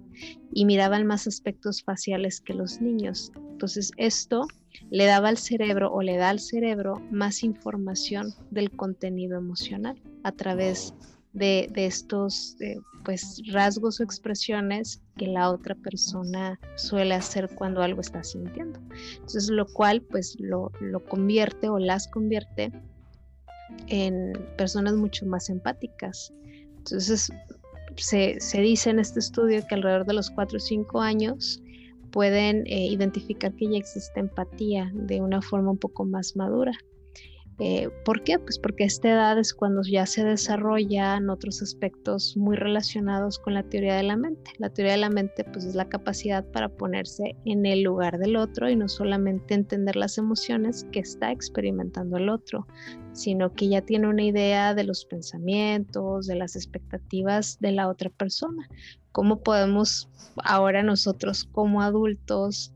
y 0.52 0.66
miraban 0.66 1.04
más 1.04 1.26
aspectos 1.26 1.82
faciales 1.82 2.40
que 2.40 2.54
los 2.54 2.80
niños. 2.80 3.32
Entonces 3.50 3.90
esto 3.96 4.46
le 4.88 5.06
daba 5.06 5.30
al 5.30 5.38
cerebro 5.38 5.92
o 5.92 6.02
le 6.02 6.16
da 6.16 6.30
al 6.30 6.38
cerebro 6.38 7.02
más 7.10 7.42
información 7.42 8.34
del 8.52 8.70
contenido 8.70 9.36
emocional 9.36 10.00
a 10.22 10.30
través 10.30 10.94
estos 11.40 12.56
eh, 12.60 12.76
pues 13.04 13.42
rasgos 13.52 14.00
o 14.00 14.04
expresiones 14.04 15.02
que 15.16 15.26
la 15.26 15.50
otra 15.50 15.74
persona 15.74 16.58
suele 16.76 17.14
hacer 17.14 17.48
cuando 17.54 17.82
algo 17.82 18.00
está 18.00 18.22
sintiendo. 18.22 18.80
Entonces 19.14 19.48
lo 19.50 19.66
cual 19.66 20.02
pues 20.02 20.36
lo, 20.38 20.70
lo 20.80 21.04
convierte 21.04 21.68
o 21.68 21.78
las 21.78 22.08
convierte 22.08 22.72
en 23.88 24.32
personas 24.56 24.94
mucho 24.94 25.26
más 25.26 25.50
empáticas. 25.50 26.32
Entonces 26.78 27.30
se, 27.96 28.40
se, 28.40 28.60
dice 28.60 28.90
en 28.90 28.98
este 28.98 29.20
estudio 29.20 29.62
que 29.68 29.74
alrededor 29.74 30.06
de 30.06 30.14
los 30.14 30.30
4 30.30 30.56
o 30.56 30.60
5 30.60 31.00
años 31.00 31.62
pueden 32.10 32.64
eh, 32.66 32.86
identificar 32.86 33.52
que 33.54 33.68
ya 33.68 33.78
existe 33.78 34.20
empatía 34.20 34.90
de 34.94 35.20
una 35.20 35.42
forma 35.42 35.72
un 35.72 35.78
poco 35.78 36.04
más 36.04 36.36
madura. 36.36 36.72
Eh, 37.60 37.88
¿Por 38.04 38.24
qué? 38.24 38.38
Pues 38.38 38.58
porque 38.58 38.84
esta 38.84 39.10
edad 39.10 39.38
es 39.38 39.54
cuando 39.54 39.82
ya 39.82 40.06
se 40.06 40.24
desarrollan 40.24 41.30
otros 41.30 41.62
aspectos 41.62 42.36
muy 42.36 42.56
relacionados 42.56 43.38
con 43.38 43.54
la 43.54 43.62
teoría 43.62 43.94
de 43.94 44.02
la 44.02 44.16
mente. 44.16 44.50
La 44.58 44.70
teoría 44.70 44.92
de 44.94 44.98
la 44.98 45.10
mente 45.10 45.44
pues 45.44 45.64
es 45.64 45.76
la 45.76 45.88
capacidad 45.88 46.44
para 46.50 46.68
ponerse 46.68 47.36
en 47.44 47.64
el 47.64 47.82
lugar 47.82 48.18
del 48.18 48.34
otro 48.36 48.68
y 48.68 48.74
no 48.74 48.88
solamente 48.88 49.54
entender 49.54 49.94
las 49.94 50.18
emociones 50.18 50.84
que 50.90 50.98
está 50.98 51.30
experimentando 51.30 52.16
el 52.16 52.28
otro, 52.28 52.66
sino 53.12 53.52
que 53.52 53.68
ya 53.68 53.82
tiene 53.82 54.08
una 54.08 54.24
idea 54.24 54.74
de 54.74 54.82
los 54.82 55.04
pensamientos, 55.04 56.26
de 56.26 56.34
las 56.34 56.56
expectativas 56.56 57.58
de 57.60 57.70
la 57.70 57.88
otra 57.88 58.10
persona. 58.10 58.68
¿Cómo 59.12 59.42
podemos 59.44 60.08
ahora 60.42 60.82
nosotros 60.82 61.44
como 61.44 61.82
adultos 61.82 62.72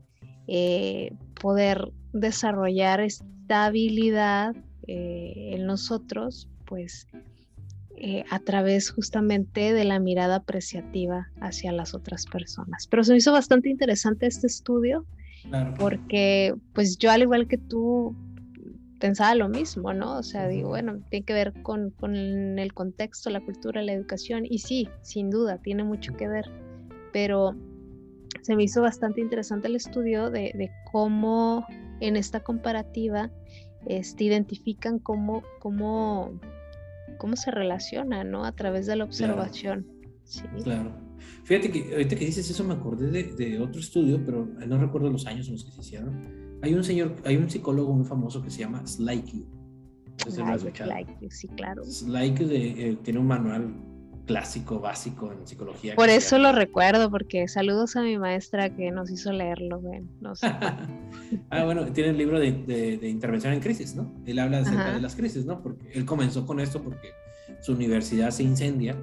eh, 0.47 1.11
poder 1.41 1.91
desarrollar 2.13 3.01
esta 3.01 3.65
habilidad 3.65 4.55
eh, 4.91 5.51
en 5.53 5.67
nosotros, 5.67 6.49
pues 6.65 7.07
eh, 7.95 8.23
a 8.31 8.39
través 8.39 8.89
justamente 8.89 9.71
de 9.71 9.83
la 9.83 9.99
mirada 9.99 10.37
apreciativa 10.37 11.27
hacia 11.39 11.71
las 11.71 11.93
otras 11.93 12.25
personas. 12.25 12.87
Pero 12.87 13.03
se 13.03 13.11
me 13.11 13.19
hizo 13.19 13.31
bastante 13.31 13.69
interesante 13.69 14.25
este 14.25 14.47
estudio 14.47 15.05
porque 15.77 16.55
pues 16.73 16.97
yo 16.97 17.11
al 17.11 17.21
igual 17.21 17.47
que 17.47 17.59
tú 17.59 18.15
pensaba 18.99 19.35
lo 19.35 19.47
mismo, 19.47 19.93
¿no? 19.93 20.17
O 20.17 20.23
sea, 20.23 20.47
digo, 20.47 20.69
bueno, 20.69 21.01
tiene 21.11 21.23
que 21.23 21.33
ver 21.33 21.53
con, 21.61 21.91
con, 21.91 22.15
el 22.15 22.73
contexto, 22.73 23.29
la 23.29 23.41
cultura, 23.41 23.83
la 23.83 23.93
educación 23.93 24.43
y 24.43 24.57
sí, 24.57 24.89
sin 25.03 25.29
duda, 25.29 25.59
tiene 25.59 25.83
mucho 25.83 26.17
que 26.17 26.27
ver, 26.27 26.45
pero 27.13 27.55
se 28.41 28.55
me 28.55 28.63
hizo 28.63 28.81
bastante 28.81 29.21
interesante 29.21 29.67
el 29.67 29.75
estudio 29.75 30.31
de, 30.31 30.51
de 30.55 30.71
cómo 30.91 31.63
en 31.99 32.15
esta 32.15 32.39
comparativa 32.39 33.29
este, 33.89 34.23
identifican 34.23 34.99
cómo, 34.99 35.43
cómo, 35.59 36.39
cómo 37.17 37.35
se 37.35 37.49
relaciona, 37.49 38.23
¿no? 38.23 38.45
A 38.45 38.53
través 38.53 38.85
de 38.85 38.95
la 38.95 39.03
observación. 39.03 39.87
Claro. 40.63 40.91
Fíjate 41.43 41.71
que 41.71 41.91
ahorita 41.91 42.15
que 42.15 42.25
dices 42.25 42.49
eso 42.49 42.63
me 42.63 42.75
acordé 42.75 43.09
de, 43.09 43.23
de, 43.33 43.59
otro 43.59 43.81
estudio, 43.81 44.23
pero 44.23 44.45
no 44.45 44.77
recuerdo 44.77 45.09
los 45.09 45.25
años 45.25 45.47
en 45.47 45.53
los 45.53 45.65
que 45.65 45.71
se 45.71 45.81
hicieron. 45.81 46.21
Hay 46.61 46.75
un 46.75 46.83
señor, 46.83 47.15
hay 47.25 47.37
un 47.37 47.49
psicólogo 47.49 47.91
muy 47.93 48.05
famoso 48.05 48.43
que 48.43 48.51
se 48.51 48.59
llama 48.59 48.85
Slyke. 48.85 49.43
Slyke, 50.27 51.31
sí, 51.31 51.47
claro. 51.47 51.83
Slyke 51.83 52.41
eh, 52.41 52.97
tiene 53.03 53.19
un 53.19 53.27
manual 53.27 53.73
clásico, 54.29 54.79
básico 54.79 55.31
en 55.31 55.47
psicología. 55.47 55.95
Por 55.95 56.07
eso 56.07 56.37
lo 56.37 56.51
recuerdo, 56.51 57.09
porque 57.09 57.47
saludos 57.47 57.95
a 57.95 58.03
mi 58.03 58.15
maestra 58.19 58.69
que 58.69 58.91
nos 58.91 59.09
hizo 59.09 59.31
leerlo, 59.31 59.81
no 60.21 60.35
sé. 60.35 60.45
ah, 61.49 61.63
bueno, 61.63 61.91
tiene 61.93 62.11
el 62.11 62.17
libro 62.19 62.39
de, 62.39 62.51
de, 62.51 63.09
intervención 63.09 63.53
en 63.53 63.59
crisis, 63.59 63.95
¿no? 63.95 64.13
Él 64.27 64.37
habla 64.37 64.59
acerca 64.59 64.93
de 64.93 65.01
las 65.01 65.15
crisis, 65.15 65.47
¿no? 65.47 65.63
Porque 65.63 65.91
él 65.95 66.05
comenzó 66.05 66.45
con 66.45 66.59
esto 66.59 66.83
porque 66.83 67.09
su 67.59 67.71
universidad 67.71 68.29
se 68.29 68.43
incendia, 68.43 68.95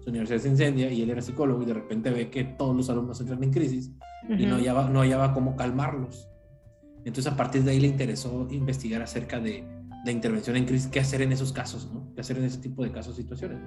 su 0.00 0.10
universidad 0.10 0.40
se 0.40 0.48
incendia 0.50 0.92
y 0.92 1.00
él 1.00 1.08
era 1.08 1.22
psicólogo 1.22 1.62
y 1.62 1.64
de 1.64 1.72
repente 1.72 2.10
ve 2.10 2.28
que 2.28 2.44
todos 2.44 2.76
los 2.76 2.90
alumnos 2.90 3.18
entran 3.22 3.42
en 3.42 3.52
crisis 3.52 3.90
y 4.28 4.44
no 4.44 4.56
hallaba, 4.56 4.90
no 4.90 5.00
hallaba 5.00 5.32
cómo 5.32 5.56
calmarlos. 5.56 6.28
Entonces 7.06 7.32
a 7.32 7.38
partir 7.38 7.64
de 7.64 7.70
ahí 7.70 7.80
le 7.80 7.88
interesó 7.88 8.46
investigar 8.50 9.00
acerca 9.00 9.40
de 9.40 9.64
de 10.04 10.12
intervención 10.12 10.56
en 10.56 10.66
crisis, 10.66 10.88
qué 10.88 11.00
hacer 11.00 11.22
en 11.22 11.32
esos 11.32 11.52
casos, 11.52 11.90
¿no? 11.92 12.12
¿Qué 12.14 12.20
hacer 12.20 12.36
en 12.36 12.44
ese 12.44 12.58
tipo 12.58 12.84
de 12.84 12.92
casos, 12.92 13.16
situaciones? 13.16 13.58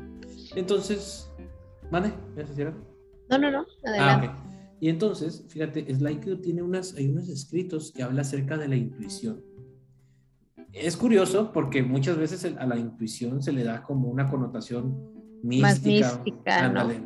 Entonces, 0.56 1.32
¿mande? 1.92 2.14
¿Me 2.36 2.44
No, 3.30 3.38
no, 3.38 3.52
no, 3.52 3.66
adelante. 3.84 4.30
Ah, 4.30 4.76
Y 4.80 4.90
entonces, 4.90 5.46
fíjate, 5.48 5.94
Slyke 5.94 6.40
tiene 6.42 6.62
unas, 6.62 6.96
hay 6.96 7.08
unos 7.08 7.28
escritos 7.28 7.92
que 7.92 8.04
habla 8.04 8.22
acerca 8.22 8.56
de 8.58 8.68
la 8.68 8.76
intuición. 8.76 9.44
Es 10.74 10.96
curioso 10.96 11.52
porque 11.52 11.82
muchas 11.82 12.18
veces 12.18 12.46
a 12.46 12.66
la 12.68 12.78
intuición 12.78 13.42
se 13.42 13.52
le 13.52 13.64
da 13.64 13.82
como 13.82 14.10
una 14.10 14.30
connotación 14.30 15.42
mística, 15.42 16.22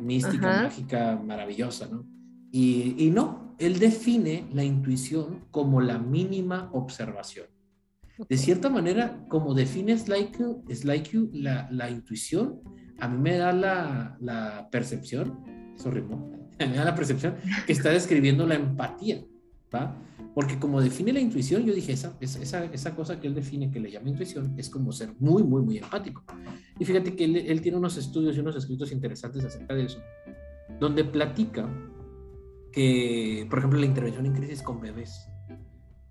mística, 0.00 0.62
mágica, 0.64 1.22
maravillosa, 1.24 1.88
¿no? 1.88 2.04
Y, 2.50 2.96
y 2.98 3.10
no, 3.10 3.54
él 3.58 3.78
define 3.78 4.46
la 4.52 4.62
intuición 4.62 5.46
como 5.50 5.80
la 5.80 5.98
mínima 5.98 6.68
observación. 6.74 7.46
De 8.28 8.36
cierta 8.36 8.68
manera, 8.68 9.24
como 9.28 9.54
define 9.54 9.96
Like 10.06 11.10
You, 11.10 11.30
la, 11.32 11.68
la, 11.70 11.90
intuición, 11.90 12.60
a 12.98 13.08
mí 13.08 13.18
me 13.18 13.36
da 13.36 13.52
la, 13.52 14.16
la 14.20 14.68
percepción, 14.70 15.40
eso 15.76 15.90
me 16.58 16.76
da 16.76 16.84
la 16.84 16.94
percepción 16.94 17.34
que 17.66 17.72
está 17.72 17.90
describiendo 17.90 18.46
la 18.46 18.54
empatía, 18.54 19.24
¿va? 19.74 19.96
Porque 20.34 20.58
como 20.58 20.80
define 20.80 21.12
la 21.12 21.20
intuición, 21.20 21.64
yo 21.64 21.74
dije, 21.74 21.92
esa, 21.92 22.16
esa, 22.20 22.64
esa 22.64 22.94
cosa 22.94 23.20
que 23.20 23.26
él 23.26 23.34
define, 23.34 23.70
que 23.70 23.80
le 23.80 23.90
llama 23.90 24.08
intuición, 24.08 24.54
es 24.56 24.70
como 24.70 24.92
ser 24.92 25.14
muy, 25.18 25.42
muy, 25.42 25.62
muy 25.62 25.78
empático. 25.78 26.24
Y 26.78 26.84
fíjate 26.84 27.14
que 27.14 27.24
él, 27.24 27.36
él 27.36 27.60
tiene 27.60 27.76
unos 27.76 27.98
estudios 27.98 28.36
y 28.36 28.40
unos 28.40 28.56
escritos 28.56 28.92
interesantes 28.92 29.44
acerca 29.44 29.74
de 29.74 29.84
eso, 29.84 30.00
donde 30.80 31.04
platica 31.04 31.68
que, 32.72 33.46
por 33.50 33.58
ejemplo, 33.58 33.78
la 33.78 33.86
intervención 33.86 34.24
en 34.26 34.32
crisis 34.32 34.62
con 34.62 34.80
bebés. 34.80 35.28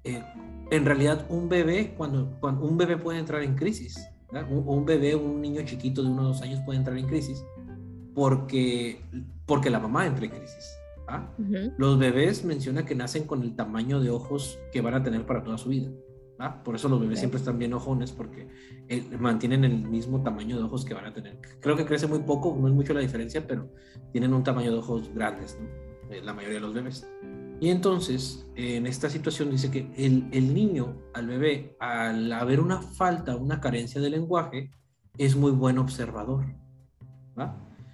Eh, 0.04 0.24
en 0.72 0.86
realidad 0.86 1.26
un 1.30 1.50
bebé, 1.50 1.94
cuando, 1.96 2.38
cuando, 2.40 2.66
un 2.66 2.78
bebé 2.78 2.98
puede 2.98 3.20
entrar 3.20 3.44
en 3.44 3.56
crisis, 3.56 4.04
un, 4.50 4.64
un, 4.66 4.86
bebé, 4.86 5.16
un 5.16 5.42
niño 5.42 5.62
chiquito 5.66 6.02
de 6.02 6.10
uno 6.10 6.24
o 6.24 6.26
dos 6.28 6.42
años 6.42 6.62
puede 6.66 6.80
entrar 6.80 6.98
en 6.98 7.06
crisis 7.06 7.44
porque, 8.16 9.02
porque 9.46 9.70
la 9.70 9.80
mamá 9.80 10.08
entra 10.08 10.26
en 10.26 10.32
crisis. 10.32 10.78
Los 11.78 12.00
bebés 12.00 12.46
menciona 12.46 12.86
que 12.86 12.96
nacen 12.96 13.26
con 13.26 13.42
el 13.42 13.54
tamaño 13.54 14.00
de 14.00 14.10
ojos 14.10 14.58
que 14.72 14.80
van 14.80 14.94
a 14.94 15.04
tener 15.04 15.26
para 15.26 15.44
toda 15.44 15.58
su 15.58 15.70
vida. 15.70 15.90
Por 16.64 16.76
eso 16.76 16.90
los 16.90 17.00
bebés 17.00 17.20
siempre 17.20 17.38
están 17.38 17.60
bien 17.60 17.74
ojones 17.74 18.12
porque 18.12 18.48
eh, 18.88 19.04
mantienen 19.20 19.64
el 19.64 19.84
mismo 19.84 20.24
tamaño 20.24 20.58
de 20.58 20.64
ojos 20.64 20.86
que 20.86 20.94
van 20.94 21.06
a 21.06 21.14
tener. 21.14 21.38
Creo 21.60 21.76
que 21.76 21.86
crece 21.86 22.08
muy 22.08 22.20
poco, 22.20 22.58
no 22.60 22.68
es 22.68 22.74
mucho 22.74 22.94
la 22.94 23.02
diferencia, 23.02 23.46
pero 23.46 23.70
tienen 24.12 24.34
un 24.34 24.44
tamaño 24.44 24.72
de 24.72 24.78
ojos 24.78 25.14
grandes, 25.14 25.60
eh, 26.10 26.22
la 26.24 26.34
mayoría 26.34 26.56
de 26.56 26.62
los 26.62 26.74
bebés. 26.74 27.06
Y 27.62 27.70
entonces, 27.70 28.44
en 28.56 28.88
esta 28.88 29.08
situación 29.08 29.52
dice 29.52 29.70
que 29.70 29.88
el, 29.96 30.52
niño, 30.52 30.98
al 31.14 31.28
bebé, 31.28 31.78
al 31.80 32.34
haber 32.34 32.60
una 32.60 32.82
falta, 32.82 33.36
una 33.36 33.62
carencia 33.62 34.02
de 34.02 34.10
lenguaje, 34.10 34.72
es 35.16 35.36
muy 35.36 35.52
buen 35.52 35.78
observador. 35.78 36.44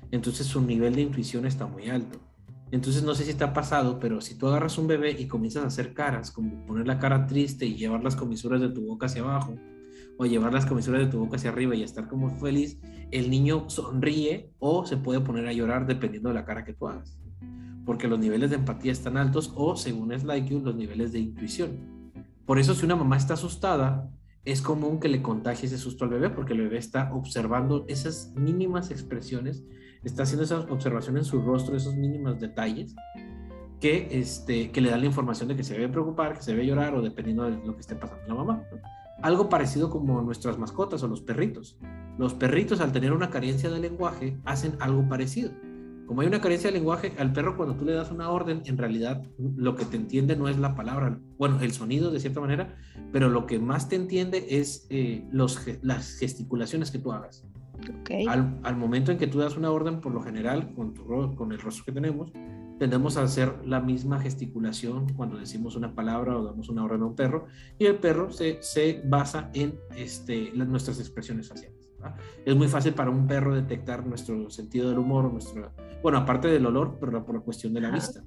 Entonces 0.10 0.48
su 0.48 0.62
nivel 0.62 0.96
de 0.96 1.02
intuición 1.02 1.46
está 1.46 1.68
muy 1.68 1.90
alto. 1.90 2.18
Entonces 2.72 3.04
no 3.04 3.14
sé 3.14 3.26
si 3.26 3.32
está 3.32 3.52
pasado, 3.52 4.00
pero 4.00 4.22
si 4.22 4.36
tú 4.36 4.48
agarras 4.48 4.78
un 4.78 4.88
bebé 4.88 5.12
y 5.12 5.28
comienzas 5.28 5.66
a 5.66 5.68
hacer 5.68 5.94
caras, 5.94 6.32
como 6.32 6.66
poner 6.66 6.88
la 6.88 6.98
cara 6.98 7.28
triste 7.28 7.66
y 7.66 7.76
llevar 7.76 8.02
las 8.02 8.16
comisuras 8.16 8.62
de 8.62 8.70
tu 8.70 8.88
boca 8.88 9.08
hacia 9.08 9.22
abajo, 9.22 9.54
o 10.18 10.26
llevar 10.26 10.54
las 10.54 10.66
comisuras 10.66 11.02
de 11.02 11.08
tu 11.08 11.20
boca 11.20 11.36
hacia 11.36 11.50
arriba 11.50 11.76
y 11.76 11.84
estar 11.84 12.08
como 12.08 12.30
feliz, 12.40 12.80
el 13.12 13.30
niño 13.30 13.70
sonríe 13.70 14.50
o 14.60 14.86
se 14.86 14.96
puede 14.96 15.20
poner 15.20 15.46
a 15.46 15.52
llorar 15.52 15.86
dependiendo 15.86 16.30
de 16.30 16.36
la 16.36 16.46
cara 16.46 16.64
que 16.64 16.74
tú 16.74 16.88
hagas 16.88 17.20
porque 17.88 18.10
los 18.10 18.20
niveles 18.20 18.50
de 18.50 18.58
empatía 18.58 18.92
están 18.92 19.16
altos 19.16 19.54
o, 19.56 19.78
según 19.78 20.12
es 20.12 20.26
los 20.26 20.76
niveles 20.76 21.14
de 21.14 21.20
intuición. 21.20 22.12
Por 22.46 22.60
eso 22.60 22.76
si 22.76 22.84
una 22.86 22.98
mamá 22.98 23.16
está 23.16 23.36
asustada, 23.36 24.12
es 24.44 24.62
común 24.62 25.00
que 25.00 25.08
le 25.08 25.22
contagie 25.22 25.68
ese 25.68 25.78
susto 25.78 26.04
al 26.04 26.12
bebé, 26.12 26.30
porque 26.30 26.52
el 26.52 26.60
bebé 26.60 26.80
está 26.80 27.14
observando 27.14 27.86
esas 27.88 28.34
mínimas 28.36 28.92
expresiones, 28.92 29.64
está 30.04 30.24
haciendo 30.24 30.44
esa 30.44 30.60
observación 30.60 31.16
en 31.16 31.24
su 31.24 31.42
rostro, 31.42 31.78
esos 31.78 31.96
mínimos 31.96 32.42
detalles, 32.42 32.94
que, 33.80 34.10
este, 34.12 34.70
que 34.72 34.82
le 34.82 34.90
dan 34.90 35.00
la 35.00 35.08
información 35.08 35.48
de 35.48 35.56
que 35.56 35.64
se 35.64 35.74
debe 35.76 35.88
preocupar, 35.88 36.34
que 36.34 36.42
se 36.42 36.52
debe 36.52 36.66
llorar 36.66 36.94
o 36.94 37.02
dependiendo 37.02 37.46
de 37.46 37.52
lo 37.66 37.74
que 37.74 37.82
esté 37.82 37.96
pasando 37.96 38.28
la 38.28 38.36
mamá. 38.36 38.64
Algo 39.22 39.48
parecido 39.48 39.90
como 39.90 40.22
nuestras 40.22 40.58
mascotas 40.58 41.04
o 41.04 41.08
los 41.08 41.22
perritos. 41.22 41.78
Los 42.18 42.34
perritos 42.34 42.82
al 42.82 42.92
tener 42.92 43.14
una 43.14 43.30
carencia 43.30 43.70
de 43.70 43.80
lenguaje 43.80 44.38
hacen 44.44 44.76
algo 44.82 45.08
parecido 45.08 45.52
Como 46.08 46.22
hay 46.22 46.28
una 46.28 46.40
carencia 46.40 46.70
de 46.72 46.78
lenguaje, 46.78 47.12
al 47.20 47.34
perro 47.34 47.58
cuando 47.58 47.76
tú 47.76 47.84
le 47.84 47.92
das 47.92 48.12
una 48.12 48.30
orden, 48.30 48.62
en 48.66 48.78
realidad 48.78 49.24
lo 49.38 49.76
que 49.76 49.84
te 49.84 49.98
entiende 49.98 50.38
no 50.38 50.48
es 50.48 50.58
la 50.58 50.74
palabra, 50.74 51.20
bueno, 51.38 51.60
el 51.62 51.74
sonido 51.74 52.12
de 52.12 52.22
cierta 52.22 52.40
manera, 52.40 52.78
pero 53.12 53.28
lo 53.28 53.46
que 53.46 53.60
más 53.60 53.90
te 53.90 53.98
entiende 53.98 54.48
es 54.50 54.88
eh, 54.90 55.28
los, 55.32 55.60
las 55.82 56.18
gesticulaciones 56.18 56.92
que 56.92 57.00
tú 57.00 57.12
hagas. 57.12 57.46
Okay. 58.02 58.26
Al, 58.26 58.58
al, 58.64 58.78
momento 58.78 59.12
en 59.12 59.18
que 59.18 59.28
tú 59.28 59.40
das 59.40 59.58
una 59.58 59.70
orden, 59.70 60.00
por 60.00 60.14
lo 60.14 60.22
general, 60.22 60.74
con, 60.74 60.94
tu, 60.94 61.06
con 61.36 61.52
el 61.52 61.60
rostro 61.60 61.84
que 61.84 61.92
tenemos, 61.92 62.32
tendemos 62.80 63.18
a 63.18 63.24
hacer 63.24 63.54
la 63.66 63.82
misma 63.82 64.20
gesticulación 64.20 65.14
cuando 65.14 65.38
decimos 65.38 65.76
una 65.76 65.94
palabra 65.94 66.38
o 66.38 66.44
damos 66.44 66.70
una 66.70 66.86
orden 66.86 67.02
a 67.02 67.06
un 67.06 67.16
perro, 67.16 67.48
y 67.78 67.86
el 67.86 67.98
perro 67.98 68.32
se, 68.32 68.64
se 68.64 69.02
basa 69.06 69.52
en 69.54 69.78
este, 69.96 70.52
nuestras 70.54 71.00
expresiones 71.00 71.50
faciales. 71.50 71.77
Es 72.46 72.56
muy 72.56 72.68
fácil 72.68 72.94
para 72.94 73.10
un 73.10 73.28
perro 73.28 73.56
detectar 73.56 74.06
nuestro 74.06 74.50
sentido 74.50 74.90
del 74.90 75.00
humor, 75.00 75.32
nuestro, 75.32 75.72
bueno, 76.02 76.20
aparte 76.20 76.48
del 76.48 76.66
olor, 76.66 76.98
pero 77.00 77.26
por 77.26 77.36
la 77.36 77.42
cuestión 77.42 77.74
de 77.74 77.82
la 77.82 77.92
vista. 77.92 78.24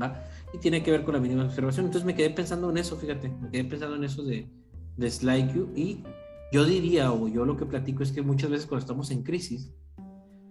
¿va? 0.00 0.22
Y 0.52 0.58
tiene 0.58 0.82
que 0.82 0.90
ver 0.90 1.04
con 1.04 1.14
la 1.14 1.20
mínima 1.20 1.44
observación. 1.44 1.86
Entonces 1.86 2.06
me 2.06 2.14
quedé 2.14 2.30
pensando 2.30 2.70
en 2.70 2.78
eso, 2.78 2.96
fíjate, 2.96 3.28
me 3.28 3.50
quedé 3.50 3.64
pensando 3.64 3.96
en 3.96 4.04
eso 4.04 4.22
de, 4.22 4.48
de 4.96 5.10
Slide 5.10 5.52
You 5.52 5.72
y 5.74 6.02
yo 6.52 6.64
diría, 6.64 7.12
o 7.12 7.28
yo 7.28 7.44
lo 7.44 7.56
que 7.56 7.64
platico 7.64 8.02
es 8.02 8.12
que 8.12 8.22
muchas 8.22 8.50
veces 8.50 8.66
cuando 8.66 8.82
estamos 8.82 9.10
en 9.10 9.22
crisis, 9.22 9.72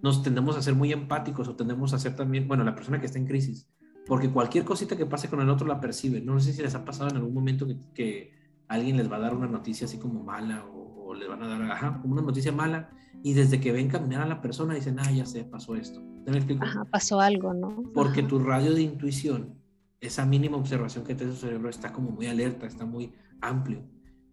nos 0.02 0.22
tendemos 0.22 0.56
a 0.56 0.62
ser 0.62 0.74
muy 0.74 0.92
empáticos 0.92 1.46
o 1.46 1.54
tendemos 1.54 1.94
a 1.94 1.98
ser 1.98 2.16
también, 2.16 2.48
bueno, 2.48 2.64
la 2.64 2.74
persona 2.74 2.98
que 2.98 3.06
está 3.06 3.18
en 3.18 3.26
crisis, 3.26 3.68
porque 4.04 4.28
cualquier 4.28 4.64
cosita 4.64 4.96
que 4.96 5.06
pase 5.06 5.28
con 5.28 5.40
el 5.40 5.48
otro 5.48 5.66
la 5.66 5.80
percibe. 5.80 6.20
No 6.20 6.40
sé 6.40 6.52
si 6.52 6.60
les 6.60 6.74
ha 6.74 6.84
pasado 6.84 7.10
en 7.10 7.16
algún 7.16 7.32
momento 7.32 7.68
que, 7.68 7.78
que 7.94 8.32
alguien 8.66 8.96
les 8.96 9.10
va 9.10 9.16
a 9.16 9.20
dar 9.20 9.34
una 9.34 9.46
noticia 9.46 9.86
así 9.86 9.98
como 9.98 10.24
mala 10.24 10.64
o 10.66 10.91
le 11.14 11.28
van 11.28 11.42
a 11.42 11.48
dar, 11.48 11.62
ajá, 11.62 11.98
como 12.00 12.14
una 12.14 12.22
noticia 12.22 12.52
mala, 12.52 12.90
y 13.22 13.34
desde 13.34 13.60
que 13.60 13.72
ven 13.72 13.88
caminar 13.88 14.22
a 14.22 14.26
la 14.26 14.40
persona 14.40 14.74
dicen, 14.74 14.98
ah, 14.98 15.10
ya 15.10 15.26
sé, 15.26 15.44
pasó 15.44 15.76
esto. 15.76 16.00
¿Te 16.24 16.32
explico? 16.32 16.64
Ajá, 16.64 16.84
pasó 16.84 17.20
algo, 17.20 17.52
¿no? 17.54 17.84
Porque 17.94 18.22
tu 18.22 18.38
radio 18.38 18.74
de 18.74 18.82
intuición, 18.82 19.54
esa 20.00 20.24
mínima 20.26 20.56
observación 20.56 21.04
que 21.04 21.14
tiene 21.14 21.32
tu 21.32 21.38
cerebro 21.38 21.68
está 21.68 21.92
como 21.92 22.10
muy 22.10 22.26
alerta, 22.26 22.66
está 22.66 22.84
muy 22.84 23.12
amplio. 23.40 23.82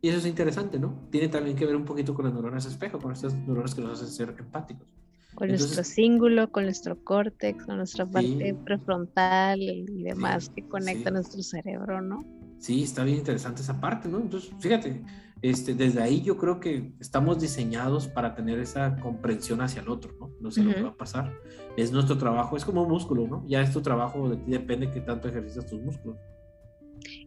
Y 0.01 0.09
eso 0.09 0.19
es 0.19 0.25
interesante, 0.25 0.79
¿no? 0.79 1.07
Tiene 1.11 1.27
también 1.27 1.57
que 1.57 1.65
ver 1.65 1.75
un 1.75 1.85
poquito 1.85 2.13
con 2.13 2.25
las 2.25 2.33
neuronas 2.33 2.65
espejo, 2.65 2.99
con 2.99 3.11
estas 3.11 3.35
neuronas 3.35 3.75
que 3.75 3.81
nos 3.81 4.01
hacen 4.01 4.07
ser 4.07 4.35
empáticos. 4.39 4.87
Con 5.35 5.49
nuestro 5.49 5.83
cíngulo, 5.83 6.51
con 6.51 6.63
nuestro 6.63 7.03
córtex, 7.03 7.65
con 7.65 7.77
nuestra 7.77 8.05
parte 8.05 8.55
prefrontal 8.65 9.61
y 9.61 10.03
demás 10.03 10.49
que 10.49 10.67
conecta 10.67 11.11
nuestro 11.11 11.43
cerebro, 11.43 12.01
¿no? 12.01 12.25
Sí, 12.59 12.83
está 12.83 13.03
bien 13.03 13.17
interesante 13.17 13.61
esa 13.61 13.79
parte, 13.79 14.09
¿no? 14.09 14.19
Entonces, 14.19 14.51
fíjate, 14.59 15.01
este, 15.41 15.73
desde 15.73 16.01
ahí 16.01 16.21
yo 16.21 16.37
creo 16.37 16.59
que 16.59 16.91
estamos 16.99 17.39
diseñados 17.39 18.07
para 18.07 18.35
tener 18.35 18.59
esa 18.59 18.97
comprensión 18.97 19.61
hacia 19.61 19.81
el 19.81 19.89
otro, 19.89 20.13
¿no? 20.19 20.31
No 20.41 20.51
sé 20.51 20.63
lo 20.63 20.75
que 20.75 20.81
va 20.81 20.89
a 20.89 20.97
pasar. 20.97 21.33
Es 21.77 21.93
nuestro 21.93 22.17
trabajo, 22.17 22.57
es 22.57 22.65
como 22.65 22.83
un 22.83 22.89
músculo, 22.89 23.25
¿no? 23.27 23.45
Ya 23.47 23.61
es 23.61 23.71
tu 23.71 23.81
trabajo, 23.81 24.29
de 24.29 24.37
ti 24.37 24.51
depende 24.51 24.91
que 24.91 24.99
tanto 24.99 25.29
ejercitas 25.29 25.65
tus 25.67 25.81
músculos. 25.81 26.17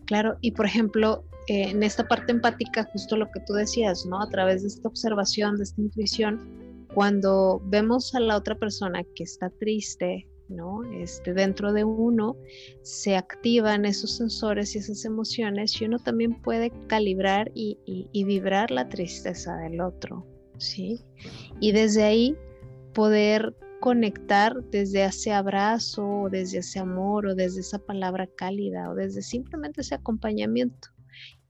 Claro, 0.05 0.37
y 0.43 0.53
por 0.53 0.67
ejemplo, 0.67 1.25
eh, 1.49 1.71
en 1.71 1.83
esta 1.83 2.07
parte 2.07 2.33
empática, 2.33 2.85
justo 2.93 3.17
lo 3.17 3.31
que 3.31 3.41
tú 3.47 3.55
decías, 3.55 4.05
¿no? 4.05 4.21
A 4.21 4.29
través 4.29 4.61
de 4.61 4.69
esta 4.69 4.89
observación, 4.89 5.57
de 5.57 5.65
esta 5.65 5.81
intuición, 5.81 6.87
cuando 6.93 7.63
vemos 7.65 8.15
a 8.15 8.21
la 8.21 8.37
otra 8.37 8.55
persona 8.55 9.03
que 9.15 9.25
está 9.25 9.49
triste, 9.59 10.29
¿no? 10.53 10.85
Este, 10.93 11.35
dentro 11.35 11.73
de 11.73 11.85
uno 11.85 12.37
se 12.83 13.17
activan 13.17 13.85
esos 13.85 14.17
sensores 14.17 14.75
y 14.75 14.79
esas 14.79 15.05
emociones 15.05 15.81
y 15.81 15.87
uno 15.87 15.99
también 15.99 16.41
puede 16.41 16.71
calibrar 16.87 17.51
y, 17.55 17.79
vibrar 18.13 18.71
la 18.71 18.89
tristeza 18.89 19.57
del 19.57 19.81
otro, 19.81 20.27
¿sí? 20.59 21.01
Y 21.61 21.73
desde 21.73 22.05
ahí 22.05 22.37
poder 22.95 23.57
conectar 23.81 24.63
desde 24.71 25.05
ese 25.05 25.33
abrazo 25.33 26.07
o 26.07 26.31
desde 26.31 26.59
ese 26.59 26.79
amor 26.79 27.27
o 27.27 27.35
desde 27.35 27.61
esa 27.61 27.79
palabra 27.79 28.29
cálida 28.37 28.91
o 28.91 28.95
desde 28.95 29.23
simplemente 29.23 29.81
ese 29.81 29.97
acompañamiento 29.97 30.89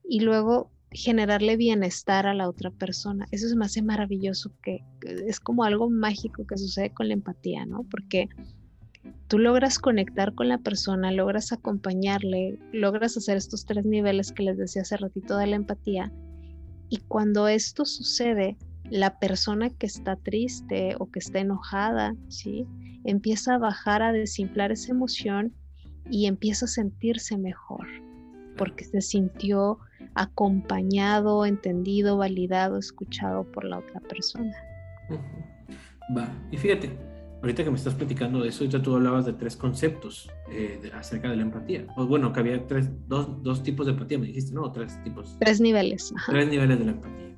y 0.03 0.21
luego 0.21 0.71
generarle 0.93 1.57
bienestar 1.57 2.27
a 2.27 2.33
la 2.33 2.47
otra 2.47 2.71
persona. 2.71 3.27
Eso 3.31 3.49
se 3.49 3.55
me 3.55 3.67
maravilloso, 3.83 4.51
que 4.61 4.83
es 5.01 5.39
como 5.39 5.63
algo 5.63 5.89
mágico 5.89 6.45
que 6.45 6.57
sucede 6.57 6.93
con 6.93 7.07
la 7.07 7.15
empatía, 7.15 7.65
¿no? 7.65 7.83
Porque 7.89 8.29
tú 9.27 9.39
logras 9.39 9.79
conectar 9.79 10.33
con 10.33 10.47
la 10.47 10.57
persona, 10.57 11.11
logras 11.11 11.51
acompañarle, 11.51 12.59
logras 12.71 13.17
hacer 13.17 13.37
estos 13.37 13.65
tres 13.65 13.85
niveles 13.85 14.31
que 14.31 14.43
les 14.43 14.57
decía 14.57 14.83
hace 14.83 14.97
ratito 14.97 15.37
de 15.37 15.47
la 15.47 15.55
empatía. 15.55 16.11
Y 16.89 16.97
cuando 17.07 17.47
esto 17.47 17.85
sucede, 17.85 18.57
la 18.89 19.17
persona 19.19 19.69
que 19.69 19.85
está 19.85 20.15
triste 20.15 20.95
o 20.99 21.09
que 21.09 21.19
está 21.19 21.39
enojada, 21.39 22.15
¿sí? 22.27 22.67
Empieza 23.05 23.55
a 23.55 23.57
bajar, 23.57 24.01
a 24.01 24.11
desinflar 24.11 24.71
esa 24.71 24.91
emoción 24.91 25.53
y 26.09 26.27
empieza 26.27 26.65
a 26.65 26.69
sentirse 26.69 27.37
mejor, 27.37 27.87
porque 28.57 28.83
se 28.83 29.01
sintió 29.01 29.79
acompañado, 30.15 31.45
entendido, 31.45 32.17
validado, 32.17 32.77
escuchado 32.77 33.49
por 33.51 33.63
la 33.63 33.79
otra 33.79 33.99
persona. 34.01 34.55
Va, 36.15 36.29
y 36.51 36.57
fíjate, 36.57 37.12
ahorita 37.43 37.65
que 37.65 37.69
me 37.69 37.75
estás 37.75 37.93
platicando 37.93 38.41
de 38.41 38.49
eso, 38.49 38.63
ya 38.63 38.81
tú 38.81 38.95
hablabas 38.95 39.25
de 39.25 39.33
tres 39.33 39.57
conceptos 39.57 40.31
eh, 40.49 40.79
acerca 40.93 41.29
de 41.29 41.35
la 41.35 41.41
empatía. 41.41 41.85
O 41.97 42.05
bueno, 42.05 42.31
que 42.31 42.39
había 42.39 42.65
tres, 42.65 42.89
dos, 43.05 43.43
dos, 43.43 43.61
tipos 43.63 43.85
de 43.85 43.91
empatía, 43.91 44.17
me 44.17 44.27
dijiste, 44.27 44.55
¿no? 44.55 44.71
tres 44.71 45.03
tipos. 45.03 45.35
Tres 45.39 45.59
niveles. 45.59 46.13
Tres 46.25 46.47
niveles 46.47 46.79
de 46.79 46.85
la 46.85 46.91
empatía. 46.91 47.37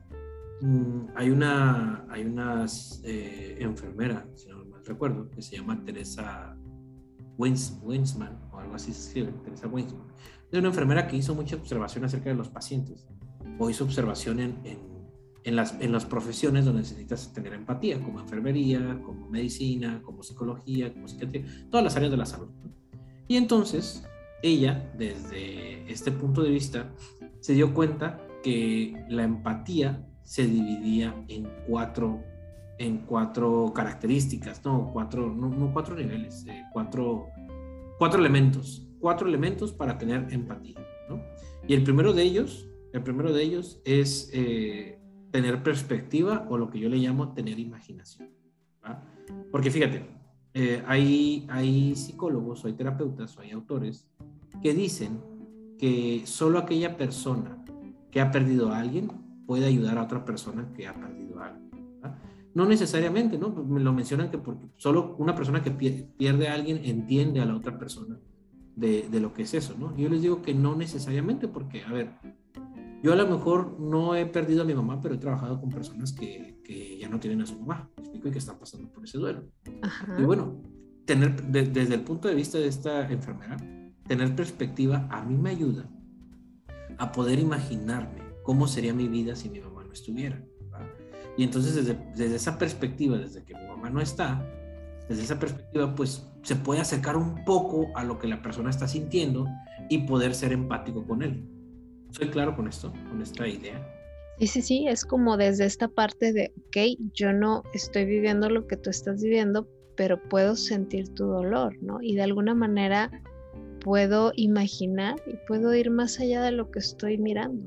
Mm, 0.62 1.08
hay 1.16 1.30
una, 1.32 2.06
hay 2.08 2.24
una 2.24 2.66
eh, 3.04 3.58
enfermera, 3.60 4.28
si 4.36 4.48
no 4.48 4.64
mal 4.66 4.86
recuerdo, 4.86 5.28
que 5.32 5.42
se 5.42 5.58
llama 5.58 5.84
Teresa 5.84 6.56
Winsman, 7.40 8.40
o 8.52 8.60
algo 8.60 8.76
así 8.76 8.94
se 8.94 9.08
escribe, 9.08 9.32
Teresa 9.44 9.68
Winsman. 9.68 10.06
Es 10.52 10.60
una 10.60 10.68
enfermera 10.68 11.08
que 11.08 11.18
hizo 11.18 11.34
mucha 11.34 11.56
observación 11.56 12.06
acerca 12.06 12.30
de 12.30 12.36
los 12.36 12.50
pacientes, 12.50 13.08
o 13.58 13.72
hizo 13.72 13.84
observación 13.84 14.40
en 14.40 14.60
en 14.66 14.95
las, 15.56 15.80
en 15.80 15.92
las 15.92 16.06
profesiones 16.06 16.66
donde 16.66 16.82
necesitas 16.82 17.32
tener 17.32 17.54
empatía, 17.54 18.02
como 18.02 18.20
enfermería, 18.20 19.00
como 19.04 19.30
medicina, 19.30 20.02
como 20.04 20.24
psicología, 20.24 20.92
como 20.92 21.08
psiquiatría, 21.08 21.46
todas 21.70 21.84
las 21.84 21.96
áreas 21.96 22.12
de 22.12 22.18
la 22.18 22.26
salud. 22.26 22.50
Y 23.28 23.38
entonces 23.38 24.04
ella, 24.42 24.92
desde 24.98 25.92
este 25.92 26.12
punto 26.12 26.42
de 26.42 26.50
vista, 26.50 26.92
se 27.40 27.54
dio 27.54 27.74
cuenta 27.74 28.20
que 28.44 29.06
la 29.08 29.24
empatía 29.24 30.08
se 30.24 30.48
dividía 30.48 31.16
en 31.28 31.48
cuatro, 31.68 32.24
en 32.80 33.00
cuatro 33.00 33.72
características, 33.74 34.66
no 34.66 34.90
cuatro, 34.92 35.34
no, 35.34 35.72
cuatro 35.72 35.96
niveles, 35.96 36.46
eh, 36.48 36.64
cuatro, 36.74 37.28
cuatro 38.00 38.20
elementos, 38.20 38.88
cuatro 39.00 39.28
elementos 39.28 39.72
para 39.72 39.98
tener 39.98 40.28
empatía. 40.32 40.80
¿no? 41.08 41.22
Y 41.68 41.76
el 41.76 41.84
primero 41.84 42.14
de 42.14 42.24
ellos, 42.24 42.68
el 42.94 43.04
primero 43.04 43.32
de 43.32 43.44
ellos 43.44 43.80
es 43.86 44.30
eh, 44.34 45.00
tener 45.36 45.62
perspectiva 45.62 46.48
o 46.50 46.58
lo 46.58 46.70
que 46.70 46.80
yo 46.80 46.88
le 46.88 46.96
llamo 46.96 47.34
tener 47.34 47.60
imaginación. 47.60 48.30
Porque 49.52 49.70
fíjate, 49.70 50.06
eh, 50.54 50.82
hay, 50.88 51.46
hay 51.50 51.94
psicólogos 51.94 52.64
hay 52.64 52.72
terapeutas 52.72 53.38
hay 53.38 53.52
autores 53.52 54.08
que 54.64 54.74
dicen 54.74 55.20
que 55.78 56.22
solo 56.24 56.58
aquella 56.58 56.96
persona 56.96 57.62
que 58.12 58.22
ha 58.22 58.32
perdido 58.32 58.72
a 58.72 58.80
alguien 58.80 59.12
puede 59.46 59.66
ayudar 59.66 59.98
a 59.98 60.04
otra 60.04 60.24
persona 60.24 60.72
que 60.74 60.88
ha 60.88 60.94
perdido 60.94 61.42
a 61.42 61.48
alguien. 61.48 61.66
No 62.54 62.66
necesariamente, 62.66 63.38
¿no? 63.38 63.50
Me 63.50 63.82
lo 63.82 63.92
mencionan 63.92 64.32
que 64.32 64.38
porque 64.38 64.68
solo 64.78 65.18
una 65.18 65.36
persona 65.36 65.62
que 65.62 65.72
pierde 65.72 66.48
a 66.48 66.54
alguien 66.54 66.80
entiende 66.86 67.42
a 67.42 67.46
la 67.46 67.58
otra 67.58 67.78
persona 67.78 68.18
de, 68.74 69.10
de, 69.10 69.20
lo 69.20 69.34
que 69.34 69.42
es 69.42 69.54
eso, 69.54 69.76
¿no? 69.78 69.94
Yo 69.98 70.08
les 70.08 70.22
digo 70.22 70.42
que 70.42 70.54
no 70.54 70.78
necesariamente 70.78 71.50
porque, 71.50 71.84
a 71.84 71.92
ver, 71.92 72.12
yo 73.06 73.14
a 73.14 73.16
lo 73.16 73.28
mejor 73.28 73.80
no 73.80 74.16
he 74.16 74.26
perdido 74.26 74.64
a 74.64 74.66
mi 74.66 74.74
mamá, 74.74 75.00
pero 75.00 75.14
he 75.14 75.20
trabajado 75.20 75.62
con 75.62 75.70
personas 75.70 76.12
que, 76.12 76.60
que 76.64 76.98
ya 76.98 77.08
no 77.08 77.20
tienen 77.20 77.40
a 77.40 77.46
su 77.46 77.60
mamá, 77.60 77.88
explico, 77.98 78.30
y 78.30 78.32
que 78.32 78.40
están 78.40 78.58
pasando 78.58 78.92
por 78.92 79.04
ese 79.04 79.20
duelo. 79.20 79.44
Y 80.18 80.24
bueno, 80.24 80.60
tener, 81.06 81.40
desde 81.44 81.94
el 81.94 82.02
punto 82.02 82.28
de 82.28 82.34
vista 82.34 82.58
de 82.58 82.66
esta 82.66 83.08
enfermera, 83.08 83.58
tener 84.08 84.36
perspectiva 84.36 85.08
a 85.12 85.24
mí 85.24 85.38
me 85.38 85.52
ayuda 85.52 85.88
a 86.98 87.12
poder 87.12 87.38
imaginarme 87.38 88.24
cómo 88.42 88.68
sería 88.68 88.92
mi 88.92 89.08
vida 89.08 89.36
si 89.36 89.52
mi 89.52 89.60
mamá 89.60 89.84
no 89.84 89.94
estuviera. 89.94 90.44
Y 91.38 91.44
entonces 91.44 91.76
desde, 91.76 91.94
desde 92.16 92.38
esa 92.38 92.58
perspectiva, 92.58 93.20
desde 93.20 93.44
que 93.44 93.54
mi 93.54 93.68
mamá 93.68 93.92
no 93.92 94.02
está, 94.02 94.44
desde 95.08 95.22
esa 95.22 95.38
perspectiva, 95.38 95.94
pues 95.94 96.28
se 96.42 96.56
puede 96.56 96.82
acercar 96.82 97.18
un 97.18 97.46
poco 97.46 97.86
a 97.94 98.04
lo 98.04 98.18
que 98.18 98.26
la 98.26 98.42
persona 98.42 98.72
está 98.72 98.88
sintiendo 98.88 99.46
y 99.92 100.08
poder 100.08 100.34
ser 100.34 100.54
empático 100.54 101.06
con 101.06 101.22
él. 101.22 101.55
¿Soy 102.12 102.30
claro 102.30 102.56
con 102.56 102.68
esto, 102.68 102.92
con 103.10 103.22
esta 103.22 103.48
idea? 103.48 103.92
Sí, 104.40 104.48
sí, 104.48 104.62
sí, 104.62 104.88
es 104.88 105.06
como 105.06 105.38
desde 105.38 105.66
esta 105.66 105.88
parte 105.88 106.34
de, 106.34 106.52
ok, 106.68 107.00
yo 107.14 107.32
no 107.32 107.64
estoy 107.74 108.06
viviendo 108.06 108.50
lo 108.50 108.68
que 108.68 108.76
tú 108.76 108.90
estás 108.90 109.22
viviendo, 109.22 109.68
pero 109.96 110.22
puedo 110.30 110.56
sentir 110.56 111.14
tu 111.14 111.26
dolor, 111.26 111.76
¿no? 111.82 112.02
Y 112.02 112.16
de 112.16 112.24
alguna 112.24 112.54
manera 112.54 113.10
puedo 113.80 114.34
imaginar 114.36 115.16
y 115.26 115.36
puedo 115.48 115.74
ir 115.74 115.90
más 115.90 116.20
allá 116.20 116.42
de 116.42 116.52
lo 116.52 116.72
que 116.72 116.80
estoy 116.80 117.18
mirando. 117.18 117.64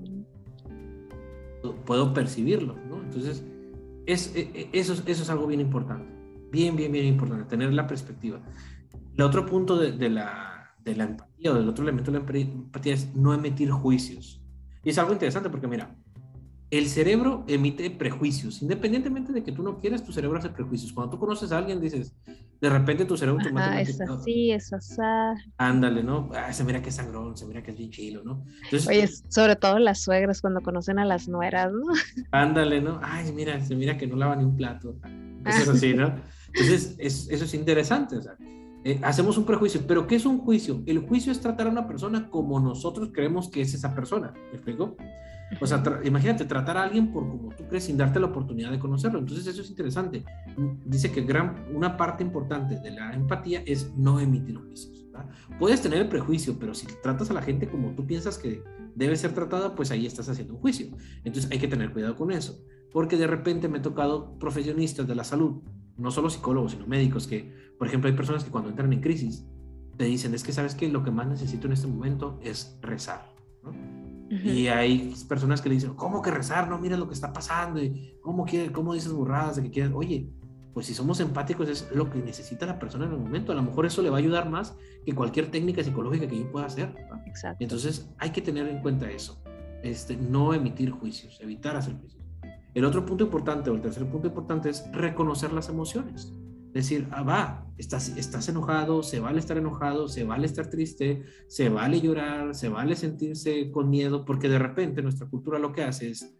Puedo 1.87 2.12
percibirlo, 2.12 2.77
¿no? 2.88 3.03
Entonces, 3.03 3.44
es, 4.05 4.35
e, 4.35 4.51
e, 4.55 4.68
eso, 4.72 4.92
eso 4.92 5.22
es 5.22 5.31
algo 5.31 5.46
bien 5.46 5.61
importante. 5.61 6.12
Bien, 6.51 6.77
bien, 6.77 6.92
bien 6.92 7.07
importante, 7.07 7.44
tener 7.44 7.72
la 7.72 7.87
perspectiva. 7.87 8.40
El 9.16 9.22
otro 9.22 9.46
punto 9.46 9.77
de, 9.77 10.09
la, 10.09 10.74
de 10.83 10.96
la 10.96 11.16
empatía 11.38 11.53
o 11.53 11.55
del 11.55 11.68
otro 11.68 11.85
elemento 11.85 12.11
de 12.11 12.18
la 12.18 12.24
empatía 12.40 12.94
es 12.94 13.14
no 13.14 13.33
emitir 13.33 13.70
juicios. 13.70 14.40
Y 14.85 14.90
es 14.90 14.98
algo 14.98 15.12
interesante 15.12 15.51
porque, 15.51 15.66
mira, 15.66 15.94
el 16.70 16.87
cerebro 16.88 17.44
emite 17.48 17.90
prejuicios, 17.90 18.61
independientemente 18.61 19.33
de 19.33 19.42
que 19.42 19.53
tú 19.53 19.62
no 19.62 19.79
quieras, 19.79 20.05
tu 20.05 20.12
cerebro 20.12 20.38
hace 20.38 20.51
prejuicios. 20.51 20.92
Cuando 20.92 21.12
tú 21.12 21.18
conoces 21.18 21.51
a 21.51 21.59
alguien, 21.59 21.81
dices, 21.81 22.14
de 22.61 22.68
repente 22.68 23.05
tu 23.05 23.16
cerebro 23.16 23.40
Ah, 23.57 23.81
es 23.81 24.01
así, 24.01 24.51
es 24.51 24.72
así. 24.72 25.01
Ándale, 25.57 26.03
¿no? 26.03 26.29
Ah, 26.35 26.53
se 26.53 26.64
mira 26.64 26.83
que 26.83 26.90
es 26.90 26.96
sangrón, 26.96 27.37
se 27.37 27.46
mira 27.46 27.62
que 27.62 27.70
es 27.70 27.79
bien 27.79 27.90
chilo, 27.90 28.22
¿no? 28.22 28.44
Oye, 28.87 29.09
sobre 29.29 29.57
todo 29.57 29.79
las 29.79 30.03
suegras 30.03 30.42
cuando 30.42 30.61
conocen 30.61 30.98
a 30.98 31.07
las 31.07 31.27
nueras, 31.29 31.72
¿no? 31.72 31.94
Ándale, 32.33 32.83
¿no? 32.83 33.01
Ay, 33.03 33.33
mira, 33.33 33.61
se 33.61 33.74
mira 33.74 33.96
que 33.96 34.07
no 34.07 34.16
lava 34.16 34.37
ni 34.37 34.44
un 34.44 34.57
plato. 34.57 34.96
Eso 35.46 35.62
es 35.62 35.68
así, 35.68 35.94
¿no? 35.94 36.14
Entonces, 36.53 36.96
eso 36.98 37.44
es 37.44 37.55
interesante, 37.55 38.16
o 38.16 38.22
sea, 38.22 38.37
eh, 38.88 38.98
hacemos 39.03 39.37
un 39.37 39.44
prejuicio, 39.44 39.83
pero 39.87 40.07
¿qué 40.07 40.16
es 40.16 40.24
un 40.24 40.38
juicio? 40.38 40.83
El 40.87 41.01
juicio 41.01 41.31
es 41.31 41.40
tratar 41.40 41.66
a 41.66 41.70
una 41.70 41.87
persona 41.87 42.31
como 42.31 42.59
nosotros 42.59 43.11
creemos 43.12 43.51
que 43.51 43.61
es 43.61 43.74
esa 43.74 43.94
persona, 43.94 44.33
¿me 44.33 44.55
explico? 44.55 44.96
O 45.61 45.66
sea, 45.66 45.83
imagínate 46.05 46.46
tratar 46.46 46.79
a 46.79 46.85
alguien 46.85 47.12
por 47.12 47.29
como 47.29 47.55
tú 47.55 47.64
crees 47.68 47.85
sin 47.85 47.98
darte 47.98 48.18
la 48.18 48.29
oportunidad 48.29 48.70
de 48.70 48.79
conocerlo. 48.79 49.18
Entonces 49.18 49.46
eso 49.46 49.61
es 49.61 49.68
interesante. 49.68 50.24
Dice 50.87 51.12
que 51.12 51.20
gran, 51.20 51.66
una 51.74 51.98
parte 51.98 52.24
importante 52.24 52.81
de 52.81 52.90
la 52.90 53.12
empatía 53.12 53.62
es 53.66 53.94
no 53.94 54.20
emitir 54.20 54.57
juicios. 54.57 55.07
Puedes 55.59 55.83
tener 55.83 56.01
el 56.01 56.09
prejuicio, 56.09 56.57
pero 56.59 56.72
si 56.72 56.87
tratas 57.03 57.31
a 57.31 57.35
la 57.35 57.42
gente 57.42 57.68
como 57.68 57.94
tú 57.94 58.07
piensas 58.07 58.38
que 58.38 58.62
debe 58.94 59.16
ser 59.16 59.35
tratada, 59.35 59.74
pues 59.74 59.90
ahí 59.90 60.07
estás 60.07 60.31
haciendo 60.31 60.55
un 60.55 60.61
juicio. 60.61 60.87
Entonces 61.24 61.51
hay 61.53 61.59
que 61.59 61.68
tener 61.68 61.92
cuidado 61.92 62.16
con 62.16 62.31
eso. 62.31 62.59
Porque 62.90 63.18
de 63.18 63.27
repente 63.27 63.68
me 63.68 63.79
he 63.79 63.83
tocado 63.83 64.38
profesionistas 64.38 65.07
de 65.07 65.14
la 65.14 65.24
salud, 65.24 65.61
no 65.98 66.11
solo 66.11 66.30
psicólogos, 66.30 66.72
sino 66.72 66.87
médicos, 66.87 67.26
que, 67.26 67.52
por 67.78 67.88
ejemplo, 67.88 68.08
hay 68.08 68.16
personas 68.16 68.44
que 68.44 68.50
cuando 68.50 68.70
entran 68.70 68.92
en 68.92 69.00
crisis 69.00 69.44
te 69.96 70.04
dicen, 70.04 70.32
es 70.32 70.44
que 70.44 70.52
sabes 70.52 70.74
que 70.74 70.88
lo 70.88 71.02
que 71.02 71.11
más 71.11 71.26
necesito 71.26 71.66
en 71.66 71.72
este 71.72 71.88
momento 71.88 72.38
es 72.42 72.78
rezar. 72.80 73.34
¿no? 73.62 73.72
Y 74.30 74.68
hay 74.68 75.14
personas 75.26 75.61
que 75.61 75.68
le 75.68 75.76
dicen, 75.76 75.94
¿cómo 75.94 76.22
que 76.22 76.30
rezar? 76.30 76.68
No, 76.68 76.78
mira 76.78 76.96
lo 76.96 77.08
que 77.08 77.14
está 77.14 77.32
pasando. 77.32 77.82
Y 77.82 78.18
¿Cómo, 78.20 78.44
quiere, 78.44 78.70
cómo 78.70 78.94
dices 78.94 79.12
burradas 79.12 79.56
de 79.56 79.62
que 79.62 79.70
quieres? 79.70 79.92
Oye, 79.94 80.30
pues 80.74 80.87
si 80.87 80.94
somos 80.94 81.18
empáticos 81.20 81.68
es 81.68 81.88
lo 81.92 82.11
que 82.11 82.18
necesita 82.18 82.66
la 82.66 82.78
persona 82.78 83.06
en 83.06 83.12
el 83.12 83.18
momento. 83.18 83.52
A 83.52 83.54
lo 83.54 83.62
mejor 83.62 83.87
eso 83.87 84.02
le 84.02 84.11
va 84.11 84.16
a 84.16 84.20
ayudar 84.20 84.48
más 84.50 84.76
que 85.04 85.14
cualquier 85.14 85.50
técnica 85.50 85.82
psicológica 85.82 86.28
que 86.28 86.38
yo 86.38 86.52
pueda 86.52 86.66
hacer. 86.66 86.94
Exacto. 87.26 87.64
Entonces 87.64 88.08
hay 88.18 88.30
que 88.30 88.42
tener 88.42 88.68
en 88.68 88.80
cuenta 88.82 89.11
eso. 89.11 89.42
Este, 89.82 90.16
no 90.16 90.52
emitir 90.52 90.90
juicios, 90.90 91.38
evitar 91.40 91.76
hacer 91.76 91.94
juicios. 91.94 92.17
El 92.74 92.85
otro 92.85 93.04
punto 93.04 93.24
importante 93.24 93.70
o 93.70 93.74
el 93.74 93.81
tercer 93.81 94.07
punto 94.07 94.28
importante 94.28 94.70
es 94.70 94.85
reconocer 94.92 95.52
las 95.52 95.68
emociones 95.68 96.33
decir, 96.72 97.09
ah, 97.11 97.22
va, 97.22 97.66
estás, 97.76 98.16
estás 98.16 98.48
enojado, 98.48 99.02
se 99.02 99.20
vale 99.20 99.38
estar 99.38 99.57
enojado, 99.57 100.09
se 100.09 100.24
vale 100.24 100.46
estar 100.46 100.68
triste, 100.68 101.22
se 101.46 101.68
vale 101.68 102.00
llorar, 102.00 102.54
se 102.54 102.68
vale 102.68 102.96
sentirse 102.96 103.70
con 103.70 103.90
miedo, 103.90 104.24
porque 104.24 104.48
de 104.48 104.59
repente 104.59 105.02
nuestra 105.02 105.26
cultura 105.28 105.59
lo 105.59 105.72
que 105.72 105.83
hace 105.83 106.11
es, 106.11 106.35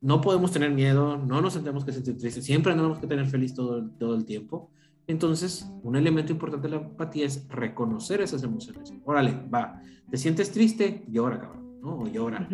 no 0.00 0.20
podemos 0.20 0.52
tener 0.52 0.70
miedo, 0.70 1.16
no 1.16 1.40
nos 1.40 1.54
sentimos 1.54 1.84
que 1.84 1.92
sentir 1.92 2.16
tristes, 2.16 2.44
siempre 2.44 2.74
tenemos 2.74 2.98
que 2.98 3.06
tener 3.06 3.26
feliz 3.26 3.54
todo, 3.54 3.88
todo 3.98 4.14
el 4.14 4.24
tiempo. 4.24 4.70
Entonces, 5.06 5.70
un 5.82 5.96
elemento 5.96 6.32
importante 6.32 6.68
de 6.68 6.76
la 6.76 6.82
empatía 6.82 7.26
es 7.26 7.46
reconocer 7.48 8.22
esas 8.22 8.42
emociones. 8.42 8.92
Órale, 9.04 9.38
va, 9.52 9.82
te 10.10 10.16
sientes 10.16 10.50
triste, 10.50 11.04
llora, 11.08 11.40
cabrón, 11.40 11.80
¿no? 11.82 11.98
O 11.98 12.08
llora. 12.08 12.48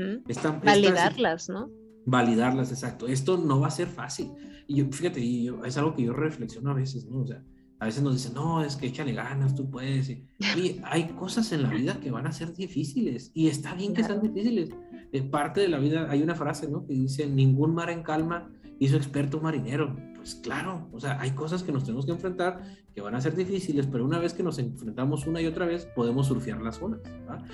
Validarlas, 0.64 1.48
¿no? 1.48 1.70
Validarlas, 2.06 2.70
exacto. 2.70 3.06
Esto 3.06 3.36
no 3.36 3.60
va 3.60 3.68
a 3.68 3.70
ser 3.70 3.88
fácil. 3.88 4.32
Y 4.66 4.76
yo, 4.76 4.86
fíjate, 4.90 5.20
y 5.20 5.44
yo, 5.44 5.64
es 5.64 5.76
algo 5.76 5.94
que 5.94 6.02
yo 6.02 6.12
reflexiono 6.12 6.70
a 6.70 6.74
veces, 6.74 7.06
¿no? 7.06 7.20
O 7.20 7.26
sea, 7.26 7.42
a 7.80 7.86
veces 7.86 8.02
nos 8.02 8.12
dicen, 8.12 8.34
no, 8.34 8.62
es 8.62 8.76
que 8.76 8.86
échale 8.86 9.14
ganas, 9.14 9.54
tú 9.54 9.70
puedes. 9.70 10.10
Y, 10.10 10.26
hay 10.84 11.08
cosas 11.08 11.50
en 11.52 11.62
la 11.62 11.70
vida 11.70 11.98
que 12.00 12.10
van 12.10 12.26
a 12.26 12.32
ser 12.32 12.54
difíciles 12.54 13.30
y 13.34 13.48
está 13.48 13.74
bien 13.74 13.94
que 13.94 14.04
sean 14.04 14.20
difíciles. 14.20 14.70
Es 15.12 15.22
parte 15.22 15.62
de 15.62 15.68
la 15.68 15.78
vida, 15.78 16.06
hay 16.10 16.22
una 16.22 16.34
frase, 16.34 16.68
¿no? 16.68 16.86
Que 16.86 16.92
dice, 16.94 17.26
ningún 17.26 17.74
mar 17.74 17.90
en 17.90 18.02
calma 18.02 18.50
hizo 18.78 18.96
experto 18.96 19.40
marinero. 19.40 19.96
Pues 20.14 20.34
claro, 20.34 20.88
o 20.92 21.00
sea, 21.00 21.18
hay 21.18 21.30
cosas 21.30 21.62
que 21.62 21.72
nos 21.72 21.84
tenemos 21.84 22.04
que 22.04 22.12
enfrentar 22.12 22.62
que 22.94 23.00
van 23.00 23.14
a 23.14 23.20
ser 23.22 23.34
difíciles, 23.34 23.86
pero 23.86 24.04
una 24.04 24.18
vez 24.18 24.34
que 24.34 24.42
nos 24.42 24.58
enfrentamos 24.58 25.26
una 25.26 25.40
y 25.40 25.46
otra 25.46 25.64
vez, 25.64 25.86
podemos 25.96 26.26
surfear 26.26 26.60
las 26.60 26.80
olas. 26.82 27.00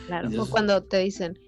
Claro, 0.07 0.43
o 0.43 0.47
cuando 0.47 0.83
te 0.83 0.99
dicen, 0.99 1.39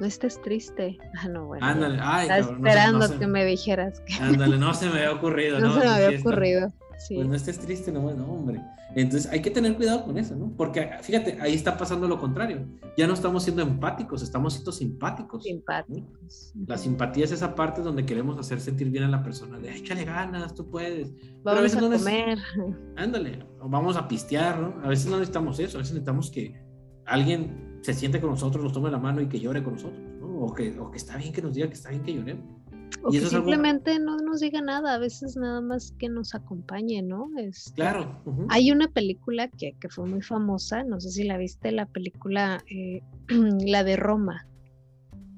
no 0.00 0.06
estés 0.06 0.40
triste. 0.42 0.98
Ah, 1.20 1.28
no, 1.28 1.46
bueno. 1.46 1.66
Ándale, 1.66 1.98
ay, 2.00 2.28
esperando 2.40 3.18
que 3.18 3.26
me 3.26 3.44
dijeras. 3.44 4.00
Que... 4.00 4.14
Ándale, 4.20 4.56
no 4.56 4.72
se 4.72 4.86
me 4.86 4.98
había 4.98 5.12
ocurrido. 5.12 5.58
no, 5.58 5.74
se 5.74 5.80
me 5.80 5.88
había 5.88 6.20
ocurrido. 6.20 6.72
Sí. 6.98 7.16
Pues 7.16 7.28
no 7.28 7.34
estés 7.34 7.58
triste, 7.58 7.90
no, 7.90 8.12
no, 8.14 8.24
hombre. 8.24 8.60
Entonces 8.94 9.30
hay 9.30 9.42
que 9.42 9.50
tener 9.50 9.76
cuidado 9.76 10.04
con 10.04 10.16
eso, 10.16 10.34
¿no? 10.34 10.52
Porque 10.56 10.90
fíjate, 11.02 11.38
ahí 11.40 11.54
está 11.54 11.76
pasando 11.76 12.08
lo 12.08 12.18
contrario. 12.18 12.66
Ya 12.96 13.06
no 13.06 13.14
estamos 13.14 13.44
siendo 13.44 13.62
empáticos, 13.62 14.22
estamos 14.22 14.54
siendo 14.54 14.72
simpáticos. 14.72 15.44
Simpáticos. 15.44 16.52
La 16.66 16.78
simpatía 16.78 17.24
es 17.24 17.32
esa 17.32 17.54
parte 17.54 17.82
donde 17.82 18.06
queremos 18.06 18.38
hacer 18.38 18.60
sentir 18.60 18.90
bien 18.90 19.04
a 19.04 19.08
la 19.08 19.22
persona, 19.22 19.58
de 19.58 19.76
échale 19.76 20.04
ganas, 20.04 20.54
tú 20.54 20.70
puedes. 20.70 21.12
Vamos 21.42 21.60
a, 21.60 21.62
veces 21.62 21.78
a 21.78 21.80
comer. 21.80 22.38
Ándale, 22.96 23.44
vamos 23.62 23.96
a 23.96 24.08
pistear, 24.08 24.58
¿no? 24.58 24.74
A 24.82 24.88
veces 24.88 25.06
no 25.06 25.18
necesitamos 25.18 25.60
eso, 25.60 25.78
a 25.78 25.80
veces 25.80 25.94
necesitamos 25.94 26.30
que 26.30 26.60
alguien 27.04 27.67
se 27.82 27.94
siente 27.94 28.20
con 28.20 28.30
nosotros, 28.30 28.62
nos 28.62 28.72
tome 28.72 28.90
la 28.90 28.98
mano 28.98 29.20
y 29.20 29.28
que 29.28 29.40
llore 29.40 29.62
con 29.62 29.74
nosotros, 29.74 30.00
¿no? 30.20 30.26
o, 30.40 30.54
que, 30.54 30.78
o 30.78 30.90
que 30.90 30.98
está 30.98 31.16
bien 31.16 31.32
que 31.32 31.42
nos 31.42 31.54
diga 31.54 31.68
que 31.68 31.74
está 31.74 31.90
bien 31.90 32.02
que 32.02 32.14
lloremos. 32.14 32.44
O 33.02 33.10
que 33.10 33.20
simplemente 33.20 33.98
no 33.98 34.16
nos 34.16 34.40
diga 34.40 34.60
nada, 34.60 34.94
a 34.94 34.98
veces 34.98 35.36
nada 35.36 35.60
más 35.60 35.94
que 35.98 36.08
nos 36.08 36.34
acompañe, 36.34 37.02
¿no? 37.02 37.28
Este, 37.38 37.72
claro. 37.74 38.22
Hay 38.48 38.70
una 38.72 38.88
película 38.88 39.48
que, 39.48 39.76
que, 39.78 39.88
fue 39.88 40.06
muy 40.06 40.22
famosa, 40.22 40.82
no 40.84 41.00
sé 41.00 41.10
si 41.10 41.24
la 41.24 41.36
viste, 41.36 41.70
la 41.70 41.86
película, 41.86 42.62
eh, 42.70 43.02
la 43.28 43.84
de 43.84 43.96
Roma. 43.96 44.46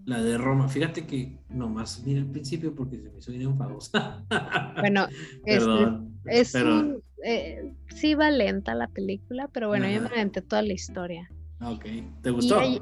La 0.07 0.23
de 0.23 0.39
Roma, 0.39 0.69
fíjate 0.69 1.07
que 1.07 1.39
nomás 1.51 2.03
vi 2.05 2.15
el 2.15 2.27
principio 2.27 2.75
porque 2.75 2.97
se 2.97 3.11
me 3.11 3.19
hizo 3.19 3.31
bien 3.33 3.43
enfadosa. 3.43 4.25
bueno, 4.81 5.07
este, 5.45 5.91
es, 6.27 6.55
un, 6.55 7.03
eh, 7.25 7.75
sí 7.95 8.15
va 8.15 8.31
lenta 8.31 8.75
la 8.75 8.89
película, 8.89 9.49
pero 9.53 9.69
bueno, 9.69 9.89
yo 9.89 10.01
me 10.01 10.09
aventé 10.09 10.41
toda 10.41 10.63
la 10.63 10.73
historia. 10.73 11.31
Ah, 11.61 11.71
ok. 11.71 11.85
¿Te 12.23 12.31
gustó? 12.31 12.59
Hay, 12.59 12.81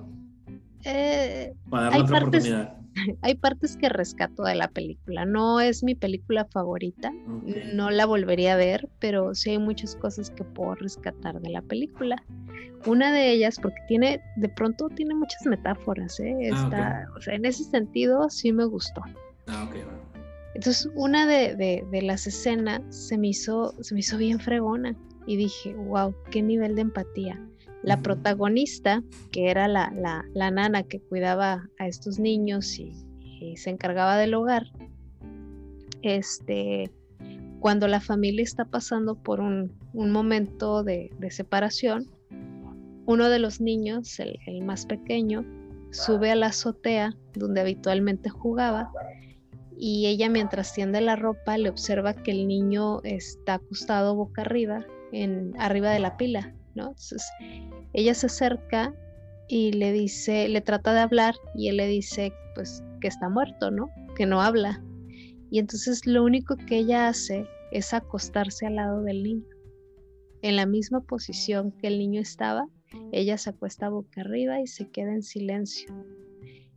eh, 0.84 1.52
Para 1.68 1.84
darle 1.84 2.00
otra 2.00 2.20
partes, 2.20 2.44
oportunidad. 2.44 2.78
Hay 3.22 3.34
partes 3.34 3.76
que 3.76 3.88
rescato 3.88 4.44
de 4.44 4.54
la 4.54 4.68
película. 4.68 5.24
No 5.24 5.60
es 5.60 5.82
mi 5.82 5.94
película 5.94 6.46
favorita. 6.52 7.12
No 7.74 7.90
la 7.90 8.06
volvería 8.06 8.54
a 8.54 8.56
ver, 8.56 8.88
pero 9.00 9.34
sí 9.34 9.50
hay 9.50 9.58
muchas 9.58 9.96
cosas 9.96 10.30
que 10.30 10.44
puedo 10.44 10.74
rescatar 10.76 11.40
de 11.40 11.50
la 11.50 11.62
película. 11.62 12.22
Una 12.86 13.12
de 13.12 13.32
ellas, 13.32 13.58
porque 13.60 13.80
tiene, 13.88 14.20
de 14.36 14.48
pronto 14.48 14.88
tiene 14.90 15.14
muchas 15.14 15.44
metáforas, 15.46 16.20
¿eh? 16.20 16.36
Ah, 16.38 16.54
Está, 16.54 17.08
o 17.16 17.20
sea, 17.20 17.34
en 17.34 17.44
ese 17.44 17.64
sentido 17.64 18.28
sí 18.30 18.52
me 18.52 18.64
gustó. 18.64 19.02
Ah, 19.48 19.66
ok, 19.68 19.76
Entonces, 20.54 20.88
una 20.94 21.26
de, 21.26 21.56
de, 21.56 21.84
de, 21.90 22.02
las 22.02 22.26
escenas 22.26 22.82
se 22.90 23.18
me, 23.18 23.28
hizo, 23.28 23.74
se 23.82 23.94
me 23.94 24.00
hizo 24.00 24.16
bien 24.18 24.38
fregona 24.38 24.94
y 25.26 25.36
dije, 25.36 25.74
wow, 25.74 26.14
qué 26.30 26.42
nivel 26.42 26.74
de 26.76 26.82
empatía 26.82 27.40
la 27.82 28.00
protagonista, 28.02 29.02
que 29.30 29.50
era 29.50 29.68
la, 29.68 29.92
la, 30.34 30.50
nana 30.50 30.82
que 30.82 31.00
cuidaba 31.00 31.68
a 31.78 31.86
estos 31.86 32.18
niños 32.18 32.78
y, 32.78 32.92
se 33.56 33.70
encargaba 33.70 34.16
del 34.16 34.34
hogar, 34.34 34.64
este, 36.02 36.90
cuando 37.60 37.86
la 37.86 38.00
familia 38.00 38.42
está 38.42 38.64
pasando 38.64 39.14
por 39.14 39.40
un, 39.40 39.72
momento 39.92 40.82
de, 40.82 41.10
separación, 41.30 42.06
uno 43.06 43.28
de 43.28 43.38
los 43.38 43.60
niños, 43.60 44.18
el, 44.18 44.38
el, 44.46 44.64
más 44.64 44.86
pequeño, 44.86 45.44
sube 45.90 46.32
a 46.32 46.34
la 46.34 46.46
azotea 46.46 47.14
donde 47.34 47.60
habitualmente 47.60 48.28
jugaba 48.28 48.90
y 49.78 50.06
ella 50.06 50.28
mientras 50.28 50.74
tiende 50.74 51.00
la 51.00 51.14
ropa 51.14 51.56
le 51.56 51.70
observa 51.70 52.12
que 52.12 52.32
el 52.32 52.48
niño 52.48 53.00
está 53.04 53.54
acostado 53.54 54.16
boca 54.16 54.42
arriba, 54.42 54.84
en, 55.12 55.54
arriba 55.58 55.90
de 55.92 56.00
la 56.00 56.16
pila 56.16 56.57
entonces, 56.84 57.22
ella 57.92 58.14
se 58.14 58.26
acerca 58.26 58.94
y 59.48 59.72
le 59.72 59.92
dice, 59.92 60.48
le 60.48 60.60
trata 60.60 60.92
de 60.92 61.00
hablar 61.00 61.34
y 61.54 61.68
él 61.68 61.78
le 61.78 61.86
dice, 61.86 62.32
pues, 62.54 62.82
que 63.00 63.08
está 63.08 63.28
muerto, 63.28 63.70
¿no? 63.70 63.90
Que 64.16 64.26
no 64.26 64.40
habla. 64.40 64.82
Y 65.50 65.58
entonces 65.58 66.06
lo 66.06 66.24
único 66.24 66.56
que 66.56 66.78
ella 66.78 67.08
hace 67.08 67.46
es 67.72 67.94
acostarse 67.94 68.66
al 68.66 68.76
lado 68.76 69.02
del 69.02 69.22
niño. 69.22 69.46
En 70.42 70.56
la 70.56 70.66
misma 70.66 71.00
posición 71.00 71.72
que 71.72 71.88
el 71.88 71.98
niño 71.98 72.20
estaba, 72.20 72.68
ella 73.12 73.38
se 73.38 73.50
acuesta 73.50 73.88
boca 73.88 74.20
arriba 74.20 74.60
y 74.60 74.66
se 74.66 74.88
queda 74.88 75.12
en 75.12 75.22
silencio. 75.22 75.92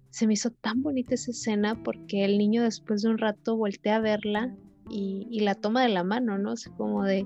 Se 0.10 0.28
me 0.28 0.34
hizo 0.34 0.52
tan 0.52 0.82
bonita 0.82 1.16
esa 1.16 1.32
escena 1.32 1.82
porque 1.84 2.26
el 2.26 2.38
niño 2.38 2.64
después 2.64 3.02
de 3.02 3.10
un 3.10 3.18
rato 3.18 3.56
voltea 3.56 3.98
a 3.98 4.02
verla 4.02 4.56
y, 4.90 5.40
la 5.40 5.56
toma 5.56 5.84
de 5.84 5.90
la 5.90 6.04
mano, 6.04 6.38
¿no? 6.38 6.54
Es 6.54 6.68
como 6.76 7.04
de, 7.04 7.26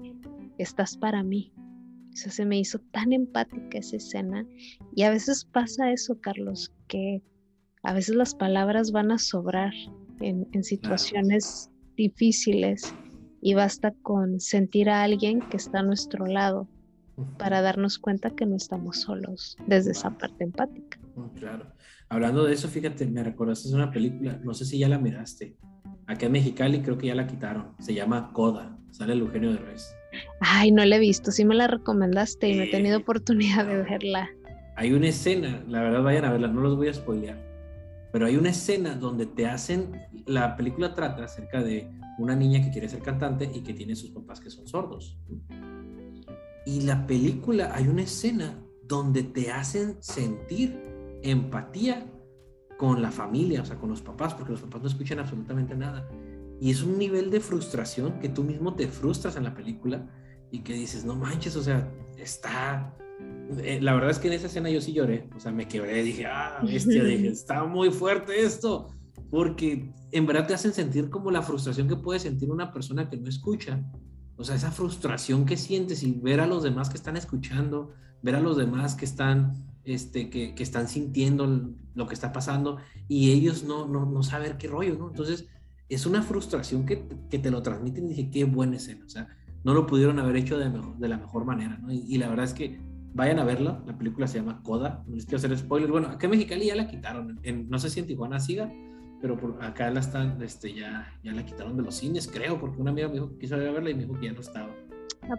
estás 0.60 0.98
para 0.98 1.24
mí. 1.24 1.52
O 2.16 2.18
sea, 2.18 2.32
se 2.32 2.46
me 2.46 2.58
hizo 2.58 2.80
tan 2.80 3.12
empática 3.12 3.78
esa 3.78 3.98
escena. 3.98 4.48
Y 4.96 5.04
a 5.04 5.10
veces 5.10 5.44
pasa 5.44 5.92
eso, 5.92 6.18
Carlos, 6.22 6.72
que 6.88 7.22
a 7.84 7.94
veces 7.94 8.16
las 8.16 8.34
palabras 8.34 8.94
van 8.94 9.12
a 9.12 9.18
sobrar 9.18 9.74
en, 10.22 10.64
situaciones 10.64 11.70
difíciles 11.98 12.96
y 13.42 13.54
basta 13.54 13.94
con 14.02 14.40
sentir 14.40 14.90
a 14.90 15.04
alguien 15.04 15.42
que 15.42 15.58
está 15.58 15.80
a 15.80 15.84
nuestro 15.84 16.26
lado 16.26 16.70
para 17.38 17.62
darnos 17.62 18.00
cuenta 18.00 18.30
que 18.30 18.46
no 18.46 18.56
estamos 18.56 19.02
solos 19.02 19.58
desde 19.68 19.92
esa 19.92 20.18
parte 20.18 20.46
empática. 20.46 20.98
Mm, 21.18 21.38
claro. 21.38 21.74
Hablando 22.08 22.46
de 22.46 22.54
eso, 22.54 22.70
fíjate, 22.70 23.08
me 23.08 23.26
recordaste 23.26 23.76
una 23.76 23.92
película, 23.92 24.40
no 24.42 24.54
sé 24.54 24.64
si 24.64 24.80
ya 24.80 24.88
la 24.88 25.00
miraste. 25.00 25.58
Acá 26.08 26.28
en 26.28 26.32
Mexicali 26.32 26.82
creo 26.82 26.98
que 26.98 27.08
ya 27.08 27.16
la 27.16 27.28
quitaron. 27.28 27.76
Se 27.80 27.94
llama 27.94 28.32
Coda. 28.32 28.80
Sale 28.92 29.12
el 29.12 29.20
Eugenio 29.20 29.52
de 29.52 29.58
Reyes. 29.58 29.94
Ay, 30.40 30.72
no 30.72 30.84
la 30.86 30.98
he 30.98 31.00
visto. 31.00 31.32
Sí 31.32 31.46
me 31.46 31.56
la 31.56 31.68
recomendaste 31.68 32.50
y 32.50 32.56
no 32.56 32.64
he 32.64 32.72
tenido 32.72 33.00
oportunidad 33.00 33.66
de 33.66 33.82
verla. 33.84 34.30
Hay 34.76 34.94
una 34.94 35.08
escena, 35.08 35.64
la 35.68 35.82
verdad 35.82 36.04
vayan 36.04 36.26
a 36.26 36.32
verla, 36.32 36.48
no 36.48 36.62
los 36.62 36.76
voy 36.76 36.90
a 36.90 36.94
spoilear. 36.94 37.38
Pero 38.12 38.26
hay 38.26 38.36
una 38.36 38.50
escena 38.50 38.96
donde 38.96 39.26
te 39.26 39.48
hacen, 39.48 39.92
la 40.26 40.56
película 40.56 40.94
trata 40.94 41.26
acerca 41.26 41.62
de 41.62 41.90
una 42.18 42.36
niña 42.36 42.64
que 42.64 42.72
quiere 42.72 42.90
ser 42.90 43.02
cantante 43.02 43.50
y 43.54 43.62
que 43.62 43.74
tiene 43.74 43.96
sus 43.96 44.12
papás 44.12 44.40
que 44.40 44.50
son 44.50 44.68
sordos. 44.68 45.18
Y 46.66 46.82
la 46.82 47.06
película, 47.06 47.72
hay 47.74 47.88
una 47.88 48.04
escena 48.04 48.58
donde 48.84 49.24
te 49.24 49.52
hacen 49.52 49.98
sentir 50.02 50.80
empatía 51.24 52.06
con 52.78 53.02
la 53.02 53.12
familia, 53.12 53.62
o 53.62 53.66
sea, 53.66 53.78
con 53.78 53.90
los 53.90 54.02
papás, 54.02 54.34
porque 54.34 54.52
los 54.52 54.62
papás 54.62 54.82
no 54.82 54.88
escuchan 54.88 55.20
absolutamente 55.20 55.76
nada. 55.76 56.08
Y 56.60 56.72
es 56.72 56.82
un 56.84 56.98
nivel 56.98 57.30
de 57.32 57.40
frustración 57.40 58.20
que 58.20 58.30
tú 58.30 58.44
mismo 58.44 58.76
te 58.76 58.88
frustras 58.88 59.36
en 59.36 59.44
la 59.44 59.54
película 59.54 60.08
y 60.52 60.60
que 60.60 60.74
dices, 60.74 61.06
no 61.06 61.16
manches, 61.16 61.56
o 61.56 61.64
sea, 61.64 61.92
está... 62.18 62.96
Eh, 63.60 63.80
la 63.82 63.94
verdad 63.94 64.10
es 64.10 64.20
que 64.20 64.28
en 64.28 64.34
esa 64.34 64.48
escena 64.48 64.70
yo 64.70 64.82
sí 64.82 64.94
lloré, 64.94 65.30
o 65.36 65.40
sea, 65.40 65.52
me 65.52 65.68
quebré, 65.68 66.04
dije, 66.04 66.26
ah, 66.26 66.60
bestia, 66.64 67.04
dije, 67.04 67.28
está 67.28 67.64
muy 67.64 67.92
fuerte 67.92 68.42
esto, 68.42 68.88
porque 69.30 69.94
en 70.12 70.26
verdad 70.26 70.48
te 70.48 70.54
hacen 70.54 70.74
sentir 70.74 71.10
como 71.10 71.30
la 71.32 71.42
frustración 71.42 71.88
que 71.88 71.96
puede 71.96 72.20
sentir 72.20 72.50
una 72.50 72.72
persona 72.74 73.10
que 73.10 73.18
no 73.18 73.30
escucha 73.30 73.84
o 74.38 74.44
sea, 74.44 74.56
esa 74.56 74.72
frustración 74.72 75.46
que 75.46 75.58
sientes 75.58 76.04
y 76.04 76.12
ver 76.12 76.42
a 76.42 76.48
los 76.48 76.64
demás 76.64 76.90
que 76.90 76.98
están 76.98 77.16
escuchando, 77.16 77.94
ver 78.22 78.36
a 78.36 78.42
los 78.42 78.58
demás 78.58 78.96
que 78.96 79.06
están, 79.06 79.54
este, 79.86 80.30
que, 80.30 80.56
que 80.56 80.64
están 80.64 80.88
sintiendo 80.88 81.74
lo 81.94 82.08
que 82.08 82.14
está 82.14 82.34
pasando 82.34 82.78
y 83.08 83.32
ellos 83.32 83.64
no, 83.64 83.88
no, 83.88 84.06
no 84.06 84.24
saber 84.24 84.58
qué 84.58 84.68
rollo, 84.68 84.98
¿no? 84.98 85.10
Entonces, 85.10 85.48
es 85.90 86.06
una 86.06 86.22
frustración 86.22 86.86
que, 86.86 87.08
que, 87.30 87.40
te 87.40 87.52
lo 87.52 87.62
transmiten 87.62 88.06
y 88.06 88.10
dije, 88.10 88.30
qué 88.32 88.44
buena 88.44 88.78
escena, 88.78 89.06
o 89.06 89.10
sea, 89.10 89.28
no 89.64 89.74
lo 89.74 89.86
pudieron 89.86 90.20
haber 90.20 90.36
hecho 90.36 90.58
de, 90.58 90.70
mejor, 90.70 90.98
de 90.98 91.08
la 91.08 91.18
mejor 91.18 91.46
manera, 91.46 91.78
¿no? 91.78 91.92
Y, 91.92 92.18
la 92.18 92.30
verdad 92.30 92.46
es 92.46 92.54
que 92.54 92.80
vayan 93.14 93.40
a 93.40 93.44
verla, 93.44 93.82
la 93.86 93.98
película 93.98 94.28
se 94.28 94.40
llama 94.40 94.62
Coda, 94.64 95.04
no 95.08 95.16
les 95.16 95.26
quiero 95.26 95.38
hacer 95.38 95.58
spoilers, 95.58 95.92
bueno, 95.92 96.08
acá 96.08 96.28
en 96.28 96.32
Mexicali 96.32 96.68
ya 96.68 96.76
la 96.76 96.88
quitaron, 96.88 97.40
en, 97.44 97.70
no 97.70 97.80
sé 97.80 97.90
si 97.90 98.00
en 98.00 98.08
Tijuana 98.08 98.40
siga, 98.40 98.72
pero 99.22 99.38
por 99.38 99.64
acá 99.64 99.90
la 99.90 100.02
están, 100.02 100.42
este, 100.42 100.74
ya, 100.74 101.12
ya 101.24 101.32
la 101.32 101.46
quitaron 101.46 101.78
de 101.78 101.84
los 101.84 101.96
cines, 101.96 102.28
creo, 102.28 102.60
porque 102.60 102.82
una 102.82 102.92
amiga 102.92 103.08
me 103.08 103.16
dijo 103.16 103.30
que 103.30 103.40
quiso 103.40 103.58
ir 103.58 103.68
a 103.68 103.72
verla 103.72 103.90
y 103.90 103.96
me 103.96 104.04
dijo 104.04 104.20
que 104.20 104.26
ya 104.28 104.34
no 104.34 104.42
estaba. 104.42 104.70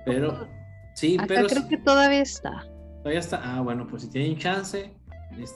Pero, 0.04 0.48
sí, 0.94 1.16
pero. 1.28 1.46
creo 1.46 1.68
que 1.68 1.76
todavía 1.76 2.22
está. 2.22 2.64
Todavía 2.98 3.20
está. 3.20 3.40
Ah, 3.44 3.60
bueno, 3.60 3.86
pues 3.86 4.02
si 4.02 4.10
tienen 4.10 4.36
chance. 4.38 4.92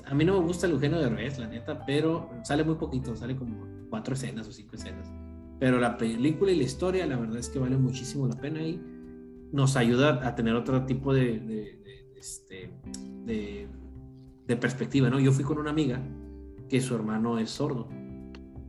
A 0.05 0.15
mí 0.15 0.25
no 0.25 0.39
me 0.41 0.47
gusta 0.47 0.67
el 0.67 0.73
Eugenio 0.73 0.99
de 0.99 1.09
Reyes, 1.09 1.39
la 1.39 1.47
neta, 1.47 1.85
pero 1.87 2.31
sale 2.45 2.65
muy 2.65 2.75
poquito, 2.75 3.17
sale 3.17 3.37
como 3.37 3.67
cuatro 3.89 4.15
escenas 4.15 4.47
o 4.49 4.53
cinco 4.53 4.77
escenas. 4.77 5.11
Pero 5.59 5.79
la 5.79 5.97
película 5.97 6.53
y 6.53 6.57
la 6.57 6.65
historia, 6.65 7.07
la 7.07 7.17
verdad 7.17 7.39
es 7.39 7.49
que 7.49 7.59
vale 7.59 7.77
muchísimo 7.77 8.27
la 8.27 8.41
pena 8.41 8.63
y 8.63 8.81
nos 9.53 9.77
ayuda 9.77 10.27
a 10.27 10.35
tener 10.35 10.55
otro 10.55 10.87
tipo 10.87 11.13
de, 11.13 11.39
de, 11.41 11.81
de, 11.85 12.19
este, 12.19 12.71
perspectiva, 14.57 15.11
¿no? 15.11 15.21
Yo 15.21 15.33
fui 15.33 15.45
con 15.45 15.59
una 15.59 15.71
amiga 15.71 16.03
que 16.69 16.81
su 16.81 16.95
hermano 16.95 17.39
es 17.39 17.51
sordo 17.51 17.89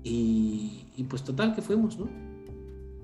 y, 0.03 1.05
pues 1.09 1.23
total 1.23 1.55
que 1.55 1.61
fuimos, 1.61 1.97
¿no? 1.97 2.09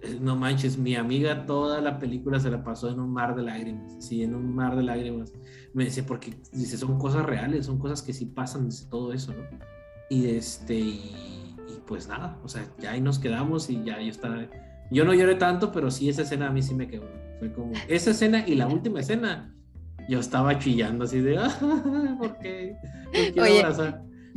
No 0.22 0.36
manches, 0.36 0.78
mi 0.78 0.96
amiga 0.96 1.46
toda 1.46 1.82
la 1.82 2.00
película 2.00 2.40
se 2.40 2.50
la 2.50 2.64
pasó 2.64 2.90
en 2.90 3.00
un 3.00 3.12
mar 3.12 3.36
de 3.36 3.44
lágrimas, 3.44 3.96
sí, 4.00 4.24
en 4.24 4.36
un 4.36 4.56
mar 4.56 4.76
de 4.76 4.84
lágrimas. 4.84 5.34
Me 5.74 5.86
dice, 5.86 6.04
porque 6.04 6.34
dice, 6.52 6.78
son 6.78 6.98
cosas 6.98 7.26
reales, 7.26 7.66
son 7.66 7.80
cosas 7.80 8.02
que 8.02 8.14
sí 8.14 8.26
pasan, 8.26 8.70
dice, 8.70 8.88
todo 8.90 9.14
eso, 9.14 9.34
¿no? 9.34 9.44
Y 10.10 10.28
este, 10.28 10.76
y, 10.76 11.56
pues 11.86 12.08
nada, 12.08 12.40
o 12.44 12.48
sea, 12.48 12.66
ya 12.80 12.92
ahí 12.92 13.02
nos 13.02 13.20
quedamos 13.20 13.70
y 13.70 13.84
ya 13.84 14.02
yo 14.02 14.10
estaba, 14.10 14.48
yo 14.92 15.06
no 15.06 15.14
lloré 15.14 15.36
tanto, 15.36 15.72
pero 15.72 15.92
sí 15.92 16.10
esa 16.10 16.22
escena 16.22 16.48
a 16.48 16.52
mí 16.52 16.62
sí 16.62 16.74
me 16.74 16.88
quedó, 16.88 17.06
fue 17.40 17.52
como, 17.52 17.74
esa 17.88 18.12
escena 18.12 18.48
y 18.48 18.56
la 18.56 18.68
última 18.74 19.02
escena, 19.02 19.54
yo 20.08 20.20
estaba 20.20 20.58
chillando 20.60 21.04
así 21.04 21.20
de, 21.20 21.38
ah, 21.40 22.18
¿por 22.18 22.38
qué? 22.40 22.76
Oye, 23.14 23.64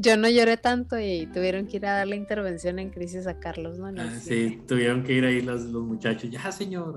yo 0.00 0.16
no 0.16 0.28
lloré 0.28 0.56
tanto 0.56 0.98
y 0.98 1.26
tuvieron 1.26 1.66
que 1.66 1.76
ir 1.76 1.86
a 1.86 1.92
dar 1.92 2.08
la 2.08 2.16
intervención 2.16 2.78
en 2.78 2.90
crisis 2.90 3.26
a 3.26 3.38
Carlos, 3.38 3.78
¿no? 3.78 3.88
Ah, 3.98 4.10
sí, 4.18 4.62
tuvieron 4.66 5.02
que 5.02 5.12
ir 5.12 5.24
ahí 5.24 5.42
los, 5.42 5.62
los 5.64 5.84
muchachos, 5.84 6.30
ya 6.30 6.50
señor, 6.50 6.96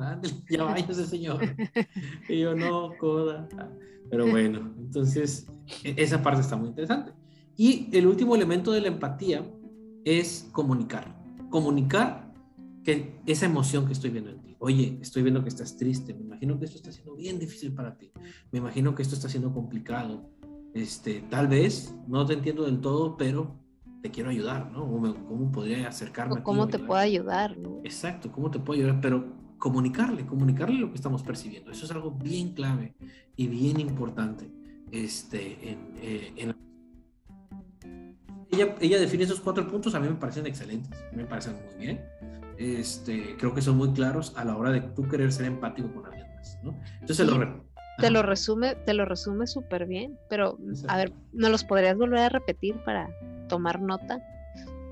ya 0.49 0.63
váyase 0.63 1.05
señor. 1.05 1.41
y 2.29 2.39
yo 2.39 2.55
no, 2.55 2.91
coda. 2.97 3.49
Pero 4.09 4.27
bueno, 4.27 4.73
entonces 4.79 5.47
e, 5.83 5.95
esa 5.97 6.21
parte 6.21 6.41
está 6.41 6.55
muy 6.55 6.69
interesante. 6.69 7.11
Y 7.57 7.89
el 7.91 8.07
último 8.07 8.35
elemento 8.35 8.71
de 8.71 8.81
la 8.81 8.87
empatía 8.87 9.45
es 10.05 10.47
comunicar. 10.51 11.15
Comunicar 11.49 12.31
que 12.83 13.19
esa 13.25 13.45
emoción 13.45 13.85
que 13.85 13.93
estoy 13.93 14.11
viendo 14.11 14.31
en 14.31 14.41
ti. 14.41 14.55
Oye, 14.59 14.97
estoy 15.01 15.23
viendo 15.23 15.43
que 15.43 15.49
estás 15.49 15.75
triste, 15.75 16.13
me 16.13 16.21
imagino 16.21 16.57
que 16.57 16.65
esto 16.65 16.77
está 16.77 16.91
siendo 16.91 17.15
bien 17.15 17.37
difícil 17.37 17.73
para 17.73 17.97
ti, 17.97 18.11
me 18.51 18.59
imagino 18.59 18.95
que 18.95 19.01
esto 19.01 19.15
está 19.15 19.27
siendo 19.27 19.53
complicado, 19.53 20.29
este, 20.73 21.21
tal 21.29 21.47
vez 21.47 21.95
no 22.07 22.25
te 22.25 22.33
entiendo 22.33 22.63
del 22.63 22.81
todo, 22.81 23.15
pero 23.17 23.55
te 24.01 24.11
quiero 24.11 24.29
ayudar, 24.29 24.71
¿no? 24.71 24.85
¿Cómo, 25.27 25.51
podría 25.51 25.87
acercarme? 25.87 26.39
O 26.39 26.43
¿Cómo 26.43 26.67
te 26.67 26.79
puedo 26.79 26.99
ayudar? 26.99 27.55
Exacto, 27.83 28.31
¿cómo 28.31 28.51
te 28.51 28.59
puedo 28.59 28.79
ayudar? 28.79 28.99
Pero 28.99 29.25
comunicarle, 29.57 30.25
comunicarle 30.25 30.77
lo 30.77 30.89
que 30.89 30.95
estamos 30.95 31.23
percibiendo. 31.23 31.71
Eso 31.71 31.85
es 31.85 31.91
algo 31.91 32.11
bien 32.11 32.53
clave 32.53 32.95
y 33.37 33.47
bien 33.47 33.79
importante. 33.79 34.51
Este, 34.91 35.71
en, 35.71 35.93
eh, 36.01 36.53
ella, 38.51 38.75
ella, 38.81 38.99
define 38.99 39.23
esos 39.23 39.39
cuatro 39.39 39.65
puntos, 39.67 39.95
a 39.95 39.99
mí 39.99 40.07
me 40.07 40.15
parecen 40.15 40.45
excelentes, 40.45 40.99
me 41.15 41.25
parecen 41.25 41.53
muy 41.53 41.85
bien. 41.85 42.01
Este, 42.57 43.35
creo 43.37 43.53
que 43.53 43.61
son 43.61 43.77
muy 43.77 43.93
claros 43.93 44.33
a 44.35 44.43
la 44.43 44.57
hora 44.57 44.71
de 44.71 44.81
tú 44.81 45.07
querer 45.07 45.31
ser 45.31 45.45
empático 45.45 45.91
con 45.93 46.05
alguien 46.05 46.27
más, 46.35 46.59
¿no? 46.61 46.77
Entonces, 46.99 47.25
lo, 47.25 47.62
te 47.97 48.09
lo 48.09 48.23
resume, 48.23 48.75
te 48.75 48.93
lo 48.93 49.05
resume 49.05 49.47
súper 49.47 49.85
bien, 49.85 50.17
pero 50.29 50.57
a 50.87 50.97
ver, 50.97 51.13
¿no 51.31 51.49
los 51.49 51.63
podrías 51.63 51.97
volver 51.97 52.19
a 52.19 52.29
repetir 52.29 52.75
para 52.83 53.09
tomar 53.47 53.81
nota? 53.81 54.21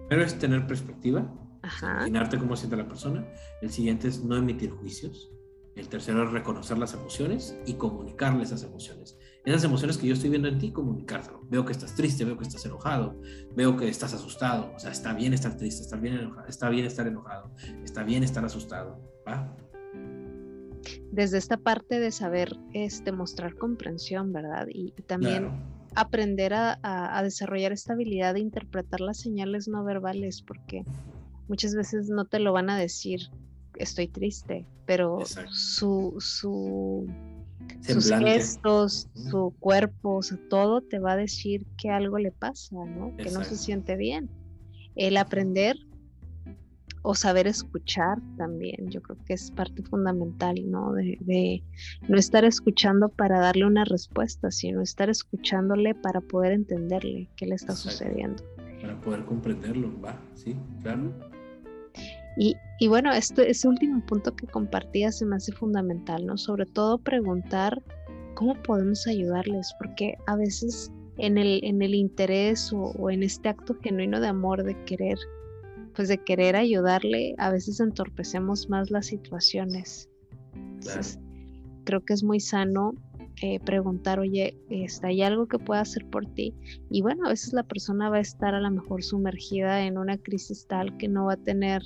Primero 0.07 0.27
es 0.27 0.37
tener 0.37 0.67
perspectiva, 0.67 1.31
imaginarte 1.63 2.37
cómo 2.37 2.55
siente 2.55 2.75
la 2.75 2.87
persona. 2.87 3.25
El 3.61 3.71
siguiente 3.71 4.07
es 4.07 4.23
no 4.23 4.35
emitir 4.35 4.71
juicios. 4.71 5.31
El 5.75 5.87
tercero 5.87 6.23
es 6.23 6.31
reconocer 6.31 6.77
las 6.77 6.93
emociones 6.93 7.57
y 7.65 7.75
comunicarle 7.75 8.43
esas 8.43 8.63
emociones. 8.63 9.17
Esas 9.45 9.63
emociones 9.63 9.97
que 9.97 10.05
yo 10.05 10.13
estoy 10.13 10.29
viendo 10.29 10.49
en 10.49 10.59
ti, 10.59 10.71
comunicárselo. 10.71 11.41
Veo 11.49 11.63
que 11.65 11.71
estás 11.71 11.95
triste, 11.95 12.25
veo 12.25 12.37
que 12.37 12.43
estás 12.43 12.65
enojado, 12.65 13.19
veo 13.55 13.77
que 13.77 13.87
estás 13.87 14.13
asustado. 14.13 14.73
O 14.75 14.79
sea, 14.79 14.91
está 14.91 15.13
bien 15.13 15.33
estar 15.33 15.55
triste, 15.55 15.81
está 15.81 15.95
bien 15.95 16.15
enojado, 16.15 16.47
está 16.47 16.69
bien 16.69 16.85
estar 16.85 17.07
enojado, 17.07 17.55
está 17.83 18.03
bien 18.03 18.23
estar 18.23 18.43
asustado. 18.43 18.99
¿va? 19.25 19.55
Desde 21.11 21.37
esta 21.37 21.57
parte 21.57 21.99
de 21.99 22.11
saber 22.11 22.57
este, 22.73 23.11
mostrar 23.11 23.55
comprensión, 23.55 24.33
¿verdad? 24.33 24.67
Y, 24.69 24.91
también 25.07 25.49
aprender 25.95 26.53
a, 26.53 27.21
desarrollar 27.23 27.71
esta 27.71 27.93
habilidad 27.93 28.33
de 28.33 28.39
interpretar 28.39 29.01
las 29.01 29.19
señales 29.19 29.67
no 29.67 29.83
verbales, 29.83 30.41
porque 30.41 30.83
muchas 31.47 31.75
veces 31.75 32.09
no 32.09 32.25
te 32.25 32.39
lo 32.39 32.53
van 32.53 32.69
a 32.69 32.77
decir, 32.77 33.29
estoy 33.75 34.07
triste, 34.07 34.65
pero 34.85 35.19
su, 35.49 36.15
su 36.19 37.07
sus 37.81 38.09
gestos, 38.09 39.07
su 39.13 39.53
cuerpo, 39.59 40.19
todo 40.49 40.81
te 40.81 40.99
va 40.99 41.13
a 41.13 41.17
decir 41.17 41.65
que 41.77 41.89
algo 41.89 42.17
le 42.17 42.31
pasa, 42.31 42.75
¿no? 42.85 43.15
Que 43.17 43.31
no 43.31 43.43
se 43.43 43.55
siente 43.57 43.95
bien. 43.95 44.29
El 44.95 45.17
aprender 45.17 45.77
o 47.03 47.15
saber 47.15 47.47
escuchar 47.47 48.19
también, 48.37 48.89
yo 48.89 49.01
creo 49.01 49.17
que 49.25 49.33
es 49.33 49.49
parte 49.51 49.81
fundamental, 49.83 50.55
¿no? 50.69 50.93
De, 50.93 51.63
no 52.07 52.17
estar 52.17 52.45
escuchando 52.45 53.09
para 53.09 53.39
darle 53.39 53.65
una 53.65 53.85
respuesta, 53.85 54.51
sino 54.51 54.81
estar 54.81 55.09
escuchándole 55.09 55.95
para 55.95 56.21
poder 56.21 56.53
entenderle 56.53 57.29
qué 57.35 57.47
le 57.47 57.55
está 57.55 57.75
sucediendo. 57.75 58.43
Para 58.81 58.99
poder 59.01 59.25
comprenderlo, 59.25 59.91
va, 60.01 60.15
sí, 60.35 60.55
claro. 60.81 61.11
Y, 62.37 62.55
y 62.79 62.87
bueno, 62.87 63.11
este, 63.11 63.49
ese 63.49 63.67
último 63.67 64.05
punto 64.05 64.35
que 64.35 64.47
compartía 64.47 65.11
se 65.11 65.25
me 65.25 65.35
hace 65.35 65.51
fundamental, 65.51 66.25
¿no? 66.25 66.37
Sobre 66.37 66.65
todo 66.65 66.97
preguntar 66.99 67.81
cómo 68.35 68.53
podemos 68.61 69.07
ayudarles, 69.07 69.73
porque 69.79 70.17
a 70.27 70.35
veces 70.35 70.91
en 71.17 71.37
el, 71.37 71.59
en 71.63 71.81
el 71.81 71.95
interés 71.95 72.71
o, 72.71 72.91
o 72.97 73.09
en 73.09 73.23
este 73.23 73.49
acto 73.49 73.75
genuino 73.81 74.19
de 74.19 74.27
amor, 74.27 74.63
de 74.63 74.81
querer 74.85 75.17
pues 75.95 76.07
de 76.07 76.17
querer 76.17 76.55
ayudarle, 76.55 77.35
a 77.37 77.51
veces 77.51 77.79
entorpecemos 77.79 78.69
más 78.69 78.91
las 78.91 79.07
situaciones. 79.07 80.09
creo 81.83 82.03
que 82.05 82.13
es 82.13 82.23
muy 82.23 82.39
sano 82.39 82.93
eh, 83.41 83.59
preguntar, 83.59 84.19
oye, 84.19 84.55
¿está 84.69 85.07
¿hay 85.07 85.21
algo 85.21 85.47
que 85.47 85.57
pueda 85.57 85.81
hacer 85.81 86.05
por 86.09 86.25
ti? 86.25 86.53
Y 86.89 87.01
bueno, 87.01 87.25
a 87.25 87.29
veces 87.29 87.53
la 87.53 87.63
persona 87.63 88.09
va 88.09 88.17
a 88.17 88.21
estar 88.21 88.53
a 88.53 88.59
lo 88.59 88.69
mejor 88.69 89.03
sumergida 89.03 89.85
en 89.85 89.97
una 89.97 90.17
crisis 90.17 90.67
tal 90.67 90.97
que 90.97 91.07
no 91.07 91.25
va 91.25 91.33
a 91.33 91.37
tener 91.37 91.81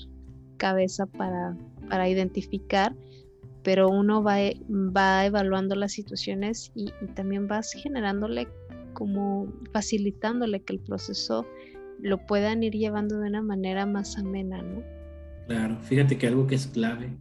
cabeza 0.58 1.06
para 1.06 1.58
para 1.90 2.10
identificar, 2.10 2.96
pero 3.64 3.90
uno 3.90 4.24
va, 4.24 4.38
va 4.70 5.26
evaluando 5.26 5.76
las 5.76 5.94
situaciones 5.94 6.72
y, 6.76 6.92
y 7.02 7.08
también 7.14 7.48
vas 7.48 7.72
generándole 7.72 8.48
como 8.94 9.48
facilitándole 9.72 10.62
que 10.62 10.74
el 10.74 10.80
proceso 10.80 11.46
lo 12.06 12.20
puedan 12.20 12.62
ir 12.62 12.74
llevando 12.74 13.18
de 13.18 13.30
una 13.30 13.42
manera 13.42 13.88
más 13.88 14.16
amena, 14.20 14.62
¿no? 14.62 14.84
Claro, 15.48 15.80
fíjate 15.82 16.20
que 16.20 16.28
algo 16.28 16.46
que 16.46 16.54
es 16.54 16.68
clave 16.68 17.18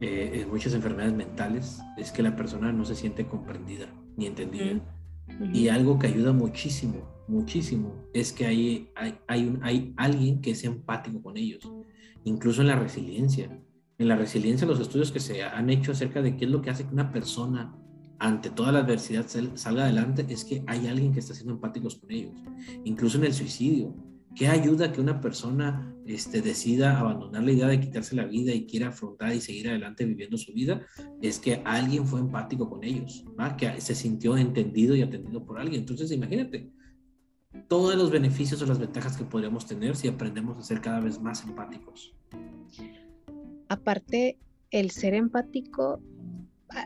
eh, 0.00 0.42
en 0.42 0.48
muchas 0.48 0.74
enfermedades 0.74 1.12
mentales 1.12 1.80
es 1.98 2.12
que 2.12 2.22
la 2.22 2.36
persona 2.36 2.72
no 2.72 2.84
se 2.84 2.94
siente 2.94 3.26
comprendida 3.26 3.86
ni 4.16 4.26
entendida. 4.26 4.80
Y 5.52 5.68
algo 5.68 5.98
que 5.98 6.06
ayuda 6.06 6.32
muchísimo, 6.32 7.24
muchísimo, 7.26 7.94
es 8.14 8.32
que 8.32 8.46
hay, 8.46 8.90
hay, 8.94 9.18
hay, 9.26 9.46
un, 9.46 9.58
hay 9.64 9.92
alguien 9.96 10.40
que 10.40 10.52
es 10.52 10.62
empático 10.62 11.20
con 11.20 11.36
ellos, 11.36 11.68
incluso 12.22 12.60
en 12.60 12.68
la 12.68 12.76
resiliencia. 12.76 13.50
En 13.98 14.06
la 14.06 14.14
resiliencia, 14.14 14.68
los 14.68 14.78
estudios 14.78 15.10
que 15.10 15.18
se 15.18 15.42
han 15.42 15.68
hecho 15.68 15.90
acerca 15.90 16.22
de 16.22 16.36
qué 16.36 16.44
es 16.44 16.50
lo 16.50 16.62
que 16.62 16.70
hace 16.70 16.84
que 16.84 16.92
una 16.92 17.10
persona 17.10 17.74
ante 18.20 18.50
toda 18.50 18.70
la 18.70 18.80
adversidad 18.80 19.26
salga 19.54 19.82
adelante 19.82 20.24
es 20.28 20.44
que 20.44 20.62
hay 20.68 20.86
alguien 20.86 21.12
que 21.12 21.18
está 21.18 21.34
siendo 21.34 21.54
empáticos 21.54 21.96
con 21.96 22.12
ellos. 22.12 22.34
Incluso 22.84 23.18
en 23.18 23.24
el 23.24 23.34
suicidio, 23.34 23.96
¿qué 24.34 24.48
ayuda 24.48 24.92
que 24.92 25.00
una 25.00 25.20
persona 25.20 25.94
este, 26.06 26.42
decida 26.42 26.98
abandonar 26.98 27.42
la 27.42 27.52
idea 27.52 27.68
de 27.68 27.80
quitarse 27.80 28.16
la 28.16 28.24
vida 28.24 28.52
y 28.52 28.66
quiera 28.66 28.88
afrontar 28.88 29.34
y 29.34 29.40
seguir 29.40 29.68
adelante 29.68 30.04
viviendo 30.04 30.36
su 30.36 30.52
vida? 30.52 30.86
Es 31.20 31.38
que 31.38 31.62
alguien 31.64 32.06
fue 32.06 32.20
empático 32.20 32.68
con 32.68 32.84
ellos, 32.84 33.24
que 33.58 33.80
se 33.80 33.94
sintió 33.94 34.36
entendido 34.36 34.96
y 34.96 35.02
atendido 35.02 35.44
por 35.44 35.58
alguien. 35.58 35.80
Entonces, 35.80 36.10
imagínate 36.12 36.70
todos 37.68 37.96
los 37.96 38.10
beneficios 38.10 38.62
o 38.62 38.66
las 38.66 38.78
ventajas 38.78 39.16
que 39.16 39.24
podríamos 39.24 39.66
tener 39.66 39.96
si 39.96 40.08
aprendemos 40.08 40.58
a 40.58 40.62
ser 40.62 40.80
cada 40.80 41.00
vez 41.00 41.20
más 41.20 41.44
empáticos. 41.44 42.14
Aparte, 43.68 44.38
el 44.70 44.90
ser 44.90 45.14
empático 45.14 46.00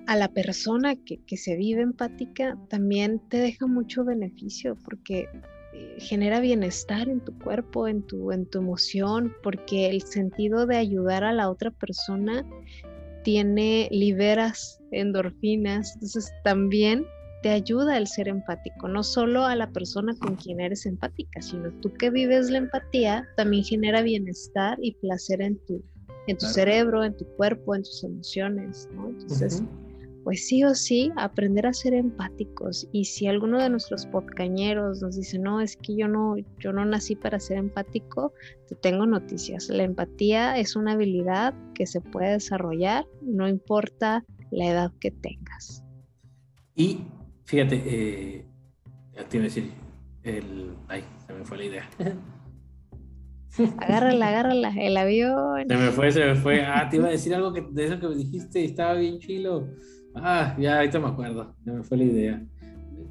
a 0.07 0.17
la 0.17 0.29
persona 0.29 0.97
que, 0.97 1.37
se 1.37 1.57
vive 1.57 1.83
empática 1.83 2.59
también 2.69 3.21
te 3.29 3.39
deja 3.39 3.67
mucho 3.67 4.05
beneficio 4.05 4.77
porque 4.85 5.29
genera 5.99 6.41
bienestar 6.41 7.09
en 7.09 7.21
tu 7.21 7.37
cuerpo, 7.39 7.89
en 7.89 8.03
tu, 8.03 8.33
en 8.33 8.47
tu 8.47 8.59
emoción, 8.59 9.33
porque 9.43 9.89
el 9.89 10.03
sentido 10.03 10.67
de 10.67 10.77
ayudar 10.77 11.25
a 11.25 11.33
la 11.33 11.51
otra 11.51 11.71
persona 11.71 12.45
tiene, 13.23 13.89
liberas 13.91 14.81
endorfinas, 14.93 15.95
entonces 15.95 16.31
también 16.45 17.05
te 17.43 17.51
ayuda 17.51 17.99
el 17.99 18.07
ser 18.07 18.29
empático, 18.29 18.89
no 18.89 19.03
solo 19.03 19.45
a 19.45 19.55
la 19.57 19.71
persona 19.71 20.15
con 20.21 20.37
quien 20.37 20.61
eres 20.61 20.87
empática, 20.87 21.43
sino 21.43 21.71
tú 21.81 21.93
que 21.95 22.11
vives 22.11 22.51
la 22.51 22.59
empatía 22.59 23.27
también 23.37 23.65
genera 23.65 24.03
bienestar 24.03 24.79
y 24.81 24.95
placer 24.95 25.43
en 25.43 25.59
tu, 25.67 25.83
en 26.27 26.39
tu 26.39 26.47
cerebro, 26.47 27.05
en 27.05 27.17
tu 27.17 27.25
cuerpo, 27.37 27.75
en 27.75 27.83
tus 27.83 28.03
emociones, 28.05 28.89
¿no? 28.95 29.09
Entonces, 29.09 29.63
pues 30.27 30.49
sí 30.49 30.65
o 30.65 30.75
sí, 30.75 31.13
aprender 31.15 31.69
a 31.69 31.73
ser 31.73 31.95
empáticos. 31.95 32.89
Y 32.91 33.05
si 33.05 33.29
alguno 33.29 33.63
de 33.63 33.71
nuestros 33.71 34.07
podcañeros 34.07 35.01
nos 35.01 35.15
dice, 35.15 35.39
no, 35.39 35.61
es 35.61 35.77
que 35.77 35.95
yo 35.95 36.09
no, 36.09 36.35
yo 36.59 36.73
no 36.73 36.85
nací 36.85 37.15
para 37.15 37.39
ser 37.39 37.59
empático, 37.59 38.33
te 38.67 38.75
tengo 38.75 39.07
noticias. 39.07 39.69
La 39.69 39.85
empatía 39.85 40.59
es 40.59 40.75
una 40.75 40.95
habilidad 40.95 41.55
que 41.77 41.87
se 41.87 42.01
puede 42.01 42.33
desarrollar, 42.33 43.07
no 43.23 43.47
importa 43.47 44.25
la 44.51 44.67
edad 44.67 44.93
que 44.99 45.13
tengas. 45.13 45.85
Y 46.75 47.03
fíjate, 47.45 47.83
eh, 47.87 48.47
te 49.29 49.37
iba 49.37 49.45
a 49.45 49.49
decir, 49.49 49.71
el, 50.25 50.75
ay, 50.89 51.05
se 51.25 51.35
me 51.35 51.45
fue 51.45 51.59
la 51.59 51.65
idea. 51.67 51.89
Agárrala, 53.79 54.29
agárrala, 54.29 54.75
el 54.77 54.97
avión. 54.97 55.69
Se 55.69 55.77
me 55.77 55.91
fue, 55.91 56.11
se 56.11 56.25
me 56.25 56.35
fue. 56.35 56.63
Ah, 56.63 56.89
te 56.91 56.97
iba 56.97 57.07
a 57.07 57.13
decir 57.13 57.35
algo 57.35 57.53
que, 57.53 57.65
de 57.71 57.87
eso 57.87 58.01
que 58.01 58.09
me 58.09 58.17
dijiste 58.17 58.65
estaba 58.65 58.95
bien 58.95 59.19
chilo. 59.19 59.69
Ah, 60.17 60.57
ya 60.59 60.77
ahorita 60.77 60.99
me 60.99 61.09
acuerdo, 61.09 61.55
ya 61.65 61.73
me 61.73 61.83
fue 61.83 61.99
la 61.99 62.05
idea. 62.05 62.43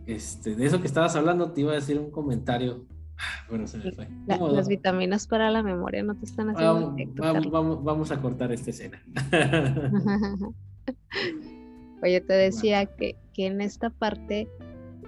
Este, 0.06 0.56
de 0.56 0.66
eso 0.66 0.82
que 0.82 0.88
estabas 0.88 1.16
hablando, 1.16 1.51
te 1.51 1.62
iba 1.62 1.72
a 1.72 1.76
decir 1.76 1.99
un 1.99 2.12
comentario. 2.12 2.86
Ah, 3.18 3.45
bueno, 3.49 3.66
se 3.68 3.78
me 3.78 3.91
fue. 3.91 4.08
las 4.28 4.68
vitaminas 4.68 5.26
para 5.28 5.49
la 5.49 5.64
memoria 5.64 6.03
no 6.03 6.16
te 6.16 6.26
están 6.26 6.49
haciendo. 6.49 6.95
Vamos, 7.16 7.49
vamos, 7.49 7.84
vamos, 7.84 8.12
a 8.12 8.22
cortar 8.22 8.51
esta 8.51 8.72
escena. 8.72 9.01
Oye, 12.03 12.22
te 12.22 12.34
decía 12.34 12.86
que, 12.86 13.16
que 13.34 13.47
en 13.47 13.62
esta 13.62 13.89
parte 13.89 14.47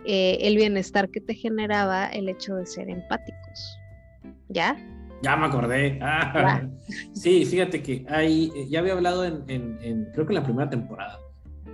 eh, 0.09 0.37
el 0.47 0.55
bienestar 0.55 1.09
que 1.09 1.19
te 1.19 1.33
generaba 1.33 2.07
el 2.07 2.29
hecho 2.29 2.55
de 2.55 2.65
ser 2.65 2.89
empáticos. 2.89 3.77
¿Ya? 4.47 4.77
Ya 5.21 5.35
me 5.35 5.47
acordé. 5.47 5.99
Ah, 6.01 6.61
sí, 7.11 7.43
fíjate 7.45 7.83
que 7.83 8.05
hay, 8.07 8.49
eh, 8.55 8.67
ya 8.69 8.79
había 8.79 8.93
hablado 8.93 9.25
en, 9.25 9.41
creo 10.13 10.25
que 10.25 10.33
en 10.33 10.35
la 10.35 10.43
primera 10.43 10.69
temporada, 10.69 11.19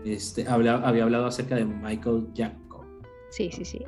este, 0.05 0.47
había, 0.47 0.75
había 0.75 1.03
hablado 1.03 1.25
acerca 1.25 1.55
de 1.55 1.65
Michael 1.65 2.27
Jacob. 2.35 2.85
Sí, 3.29 3.49
sí, 3.51 3.65
sí. 3.65 3.79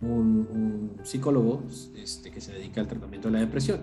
Un, 0.00 0.96
psicólogo 1.02 1.62
este, 1.96 2.30
que 2.30 2.40
se 2.40 2.52
dedica 2.52 2.80
al 2.80 2.88
tratamiento 2.88 3.28
de 3.28 3.32
la 3.32 3.40
depresión. 3.40 3.80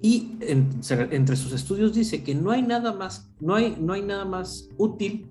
Y 0.00 0.36
entre 0.40 1.36
sus 1.36 1.52
estudios 1.52 1.94
dice 1.94 2.22
que 2.22 2.34
no 2.34 2.50
hay 2.50 2.62
nada 2.62 2.92
más, 2.92 3.30
no 3.40 3.54
hay, 3.54 3.76
no 3.80 3.92
hay 3.92 4.02
nada 4.02 4.24
más 4.24 4.68
útil 4.76 5.28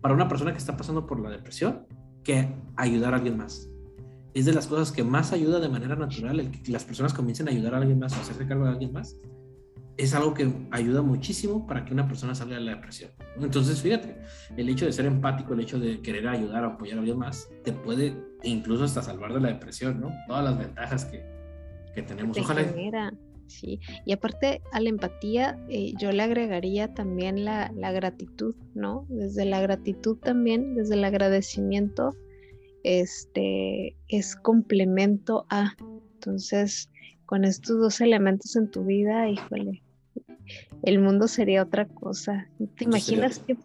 para 0.00 0.14
una 0.14 0.28
persona 0.28 0.52
que 0.52 0.58
está 0.58 0.76
pasando 0.76 1.06
por 1.06 1.20
la 1.20 1.30
depresión 1.30 1.86
que 2.24 2.48
ayudar 2.76 3.12
a 3.12 3.16
alguien 3.16 3.36
más 3.36 3.70
es 4.34 4.44
de 4.44 4.52
las 4.52 4.66
cosas 4.66 4.92
que 4.92 5.02
más 5.02 5.32
ayuda 5.32 5.60
de 5.60 5.68
manera 5.68 5.96
natural, 5.96 6.40
el 6.40 6.50
que 6.50 6.70
las 6.70 6.84
personas 6.84 7.12
comiencen 7.12 7.48
a 7.48 7.50
ayudar 7.50 7.74
a 7.74 7.78
alguien 7.78 7.98
más 7.98 8.16
o 8.16 8.20
hacerse 8.20 8.46
cargo 8.46 8.64
de 8.64 8.70
alguien 8.70 8.92
más, 8.92 9.16
es 10.00 10.14
algo 10.14 10.34
que 10.34 10.50
ayuda 10.70 11.02
muchísimo 11.02 11.66
para 11.66 11.84
que 11.84 11.92
una 11.92 12.06
persona 12.06 12.34
salga 12.34 12.56
de 12.56 12.62
la 12.62 12.74
depresión. 12.76 13.10
Entonces, 13.40 13.80
fíjate, 13.82 14.16
el 14.56 14.68
hecho 14.68 14.86
de 14.86 14.92
ser 14.92 15.06
empático, 15.06 15.52
el 15.54 15.60
hecho 15.60 15.78
de 15.78 16.00
querer 16.00 16.26
ayudar 16.28 16.64
o 16.64 16.68
apoyar 16.68 16.96
a 16.96 17.00
alguien 17.00 17.18
más, 17.18 17.48
te 17.64 17.72
puede 17.72 18.14
incluso 18.42 18.84
hasta 18.84 19.02
salvar 19.02 19.34
de 19.34 19.40
la 19.40 19.48
depresión, 19.48 20.00
¿no? 20.00 20.10
Todas 20.26 20.44
las 20.44 20.58
ventajas 20.58 21.04
que, 21.04 21.22
que 21.94 22.02
tenemos. 22.02 22.38
Ojalá. 22.38 23.12
sí. 23.46 23.80
Y 24.06 24.12
aparte 24.12 24.62
a 24.72 24.80
la 24.80 24.88
empatía, 24.88 25.58
eh, 25.68 25.92
yo 25.98 26.12
le 26.12 26.22
agregaría 26.22 26.94
también 26.94 27.44
la, 27.44 27.70
la 27.76 27.92
gratitud, 27.92 28.54
¿no? 28.74 29.06
Desde 29.08 29.44
la 29.44 29.60
gratitud 29.60 30.16
también, 30.18 30.74
desde 30.74 30.94
el 30.94 31.04
agradecimiento 31.04 32.14
este 32.82 33.96
es 34.08 34.36
complemento 34.36 35.46
a. 35.50 35.74
Entonces, 36.14 36.90
con 37.26 37.44
estos 37.44 37.78
dos 37.78 38.00
elementos 38.00 38.56
en 38.56 38.70
tu 38.70 38.84
vida, 38.84 39.28
híjole, 39.28 39.82
el 40.82 41.00
mundo 41.00 41.28
sería 41.28 41.62
otra 41.62 41.86
cosa. 41.86 42.48
¿Te 42.76 42.84
imaginas 42.84 43.38
que 43.40 43.56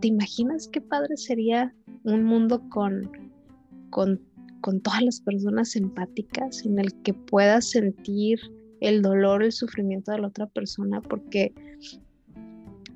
te 0.00 0.08
imaginas 0.08 0.68
qué 0.68 0.80
padre 0.80 1.16
sería 1.16 1.74
un 2.04 2.24
mundo 2.24 2.62
con, 2.70 3.10
con, 3.90 4.20
con 4.60 4.80
todas 4.80 5.02
las 5.02 5.20
personas 5.20 5.76
empáticas 5.76 6.64
en 6.64 6.78
el 6.78 6.94
que 7.02 7.12
puedas 7.12 7.70
sentir 7.70 8.40
el 8.80 9.02
dolor, 9.02 9.42
el 9.42 9.52
sufrimiento 9.52 10.12
de 10.12 10.20
la 10.20 10.28
otra 10.28 10.46
persona, 10.46 11.02
porque 11.02 11.52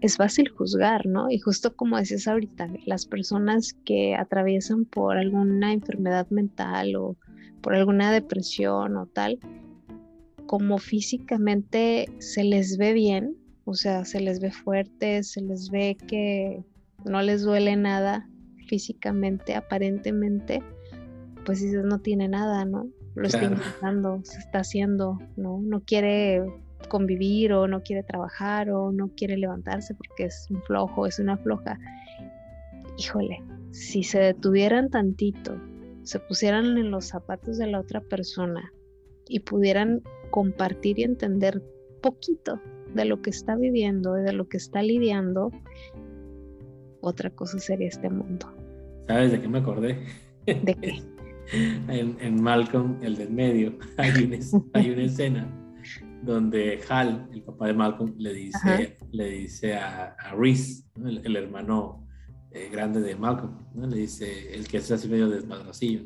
es 0.01 0.16
fácil 0.16 0.49
juzgar, 0.49 1.07
¿no? 1.07 1.30
Y 1.30 1.38
justo 1.38 1.74
como 1.76 1.99
decías 1.99 2.26
ahorita, 2.26 2.68
las 2.86 3.07
personas 3.07 3.74
que 3.84 4.14
atraviesan 4.14 4.84
por 4.86 5.16
alguna 5.16 5.72
enfermedad 5.72 6.28
mental 6.30 6.97
o 6.97 7.16
por 7.61 7.74
alguna 7.74 8.12
depresión 8.12 8.97
o 8.97 9.07
tal, 9.07 9.38
como 10.47 10.78
físicamente 10.78 12.07
se 12.18 12.45
les 12.45 12.76
ve 12.76 12.92
bien, 12.92 13.36
o 13.64 13.74
sea, 13.74 14.05
se 14.05 14.20
les 14.20 14.40
ve 14.40 14.51
fuertes, 14.51 15.32
se 15.32 15.40
les 15.40 15.70
ve 15.70 15.97
que 16.09 16.62
no 17.05 17.22
les 17.22 17.42
duele 17.42 17.76
nada 17.76 18.28
físicamente, 18.66 19.55
aparentemente, 19.55 20.62
pues 21.45 21.61
dices, 21.61 21.84
no 21.84 21.99
tiene 21.99 22.28
nada, 22.28 22.64
¿no? 22.64 22.88
Lo 23.14 23.26
está 23.26 23.45
intentando, 23.45 24.20
se 24.24 24.38
está 24.38 24.61
haciendo, 24.61 25.18
¿no? 25.36 25.61
No 25.62 25.80
quiere 25.80 26.42
convivir 26.88 27.53
o 27.53 27.68
no 27.68 27.82
quiere 27.82 28.03
trabajar 28.03 28.70
o 28.70 28.92
no 28.92 29.11
quiere 29.16 29.36
levantarse 29.36 29.95
porque 29.95 30.24
es 30.24 30.47
un 30.51 30.62
flojo, 30.62 31.07
es 31.07 31.18
una 31.18 31.36
floja. 31.38 31.78
Híjole, 32.99 33.42
si 33.70 34.03
se 34.03 34.18
detuvieran 34.18 34.90
tantito, 34.90 35.61
se 36.03 36.20
pusieran 36.20 36.76
en 36.76 36.90
los 36.90 37.07
zapatos 37.07 37.59
de 37.59 37.66
la 37.66 37.80
otra 37.80 38.01
persona 38.01 38.72
y 39.26 39.40
pudieran 39.40 40.03
compartir 40.35 40.99
y 40.99 41.05
entender 41.05 41.62
poquito 42.03 42.61
de 42.93 43.05
lo 43.05 43.22
que 43.22 43.30
está 43.30 43.55
viviendo 43.55 44.18
y 44.18 44.22
de 44.22 44.32
lo 44.32 44.49
que 44.49 44.57
está 44.57 44.82
lidiando, 44.82 45.53
otra 47.01 47.30
cosa 47.30 47.61
sería 47.61 47.87
este 47.87 48.11
mundo. 48.11 48.53
¿Sabes 49.07 49.30
de 49.30 49.41
qué 49.41 49.47
me 49.47 49.59
acordé? 49.59 50.05
¿De 50.45 50.74
qué? 50.80 51.03
en, 51.89 52.43
Malcolm, 52.43 52.99
el 53.01 53.14
del 53.14 53.30
medio, 53.30 53.78
hay 53.97 54.41
hay 54.72 54.91
una 54.91 55.05
escena 55.05 55.49
donde 56.22 56.80
Hal, 56.89 57.28
el 57.32 57.43
papá 57.45 57.68
de 57.68 57.74
Malcolm, 57.74 58.14
le 58.18 58.35
dice, 58.35 58.99
le 59.12 59.28
dice 59.28 59.74
a, 59.74 60.16
a 60.18 60.35
Reese, 60.35 60.82
el, 60.97 61.37
hermano 61.37 62.09
eh, 62.51 62.70
grande 62.72 63.01
de 63.03 63.14
Malcolm, 63.14 63.57
le 63.76 63.99
dice, 63.99 64.53
el 64.53 64.66
que 64.66 64.78
es 64.78 64.91
así 64.91 65.07
medio 65.07 65.28
desmadracillo, 65.30 66.03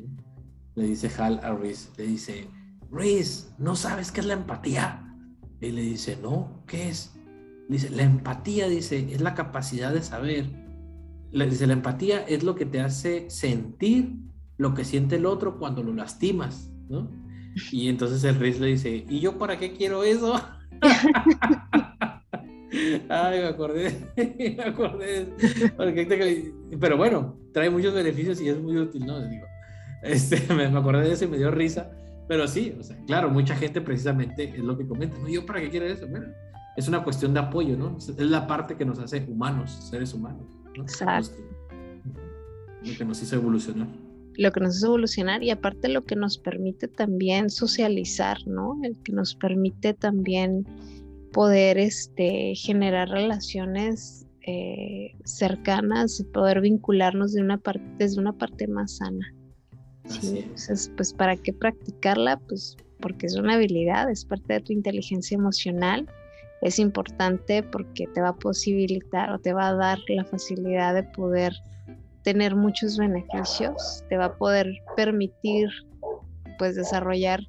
le 0.75 0.83
dice 0.83 1.09
Hal 1.17 1.39
a 1.41 1.55
Reese, 1.55 1.89
le 1.97 2.05
dice, 2.05 2.47
Reese, 2.91 3.49
¿no 3.57 3.75
sabes 3.75 4.11
qué 4.11 4.21
es 4.21 4.25
la 4.25 4.33
empatía? 4.33 5.15
Y 5.61 5.71
le 5.71 5.81
dice, 5.81 6.17
no, 6.21 6.63
¿qué 6.67 6.89
es? 6.89 7.13
Dice, 7.67 7.89
la 7.89 8.03
empatía, 8.03 8.67
dice, 8.67 9.13
es 9.13 9.21
la 9.21 9.35
capacidad 9.35 9.93
de 9.93 10.01
saber. 10.01 10.49
dice, 11.31 11.67
la 11.67 11.73
empatía 11.73 12.21
es 12.21 12.43
lo 12.43 12.55
que 12.55 12.65
te 12.65 12.81
hace 12.81 13.29
sentir 13.29 14.15
lo 14.57 14.73
que 14.73 14.83
siente 14.83 15.15
el 15.15 15.25
otro 15.25 15.57
cuando 15.57 15.81
lo 15.81 15.93
lastimas, 15.93 16.69
¿no? 16.89 17.09
Y 17.71 17.87
entonces 17.87 18.23
el 18.25 18.35
Riz 18.35 18.59
le 18.59 18.67
dice, 18.67 19.05
¿y 19.09 19.19
yo 19.19 19.37
para 19.37 19.57
qué 19.57 19.73
quiero 19.73 20.03
eso? 20.03 20.35
Ay, 23.09 23.39
me 23.39 23.47
acordé, 23.47 23.97
me 24.57 24.63
acordé. 24.63 25.33
Pero 26.79 26.97
bueno, 26.97 27.37
trae 27.53 27.69
muchos 27.69 27.93
beneficios 27.93 28.39
y 28.41 28.49
es 28.49 28.59
muy 28.59 28.77
útil, 28.77 29.05
¿no? 29.05 29.19
Digo, 29.27 29.45
este, 30.03 30.53
me, 30.53 30.65
acordé 30.65 31.07
de 31.07 31.13
eso 31.13 31.25
y 31.25 31.29
me 31.29 31.37
dio 31.37 31.51
risa. 31.51 31.91
Pero 32.29 32.47
sí, 32.47 32.73
o 32.79 32.83
sea, 32.83 32.95
claro, 33.05 33.29
mucha 33.29 33.55
gente 33.55 33.81
precisamente 33.81 34.53
es 34.55 34.63
lo 34.63 34.77
que 34.77 34.87
comenta, 34.87 35.17
¿no? 35.17 35.27
¿Yo 35.27 35.45
para 35.45 35.59
qué 35.59 35.69
quiero 35.69 35.87
eso? 35.87 36.07
Bueno, 36.07 36.27
es 36.77 36.87
una 36.87 37.03
cuestión 37.03 37.33
de 37.33 37.41
apoyo, 37.41 37.75
¿no? 37.75 37.97
Es 37.97 38.17
la 38.17 38.47
parte 38.47 38.77
que 38.77 38.85
nos 38.85 38.99
hace 38.99 39.25
humanos, 39.27 39.71
seres 39.89 40.13
humanos, 40.13 40.45
¿no? 40.77 40.83
Exacto. 40.83 41.35
Lo 42.85 42.97
que 42.97 43.03
nos 43.03 43.21
hizo 43.21 43.35
evolucionar 43.35 43.87
lo 44.39 44.53
que 44.53 44.61
nos 44.61 44.77
hace 44.77 44.85
evolucionar 44.85 45.43
y 45.43 45.49
aparte 45.49 45.89
lo 45.89 46.05
que 46.05 46.15
nos 46.15 46.37
permite 46.37 46.87
también 46.87 47.49
socializar, 47.49 48.37
¿no? 48.47 48.79
El 48.83 48.95
que 49.03 49.11
nos 49.11 49.35
permite 49.35 49.93
también 49.93 50.65
poder 51.33 51.77
este, 51.77 52.55
generar 52.55 53.09
relaciones 53.09 54.25
eh, 54.47 55.11
cercanas 55.25 56.21
y 56.21 56.23
poder 56.23 56.61
vincularnos 56.61 57.33
de 57.33 57.41
una 57.41 57.57
parte, 57.57 57.83
desde 57.97 58.21
una 58.21 58.31
parte 58.31 58.65
más 58.67 58.95
sana. 58.97 59.35
¿Sí? 60.09 60.27
Entonces, 60.39 60.91
pues, 60.95 61.13
¿para 61.13 61.35
qué 61.37 61.53
practicarla? 61.53 62.37
Pues 62.47 62.75
porque 62.99 63.27
es 63.27 63.35
una 63.35 63.55
habilidad, 63.55 64.09
es 64.09 64.25
parte 64.25 64.53
de 64.53 64.59
tu 64.61 64.73
inteligencia 64.73 65.35
emocional. 65.35 66.07
Es 66.61 66.79
importante 66.79 67.63
porque 67.63 68.05
te 68.13 68.21
va 68.21 68.29
a 68.29 68.35
posibilitar 68.35 69.31
o 69.31 69.39
te 69.39 69.53
va 69.53 69.69
a 69.69 69.75
dar 69.75 69.97
la 70.09 70.25
facilidad 70.25 70.93
de 70.93 71.03
poder 71.03 71.53
tener 72.23 72.55
muchos 72.55 72.97
beneficios, 72.97 74.03
te 74.09 74.17
va 74.17 74.25
a 74.25 74.37
poder 74.37 74.67
permitir 74.97 75.69
pues 76.57 76.75
desarrollar 76.75 77.39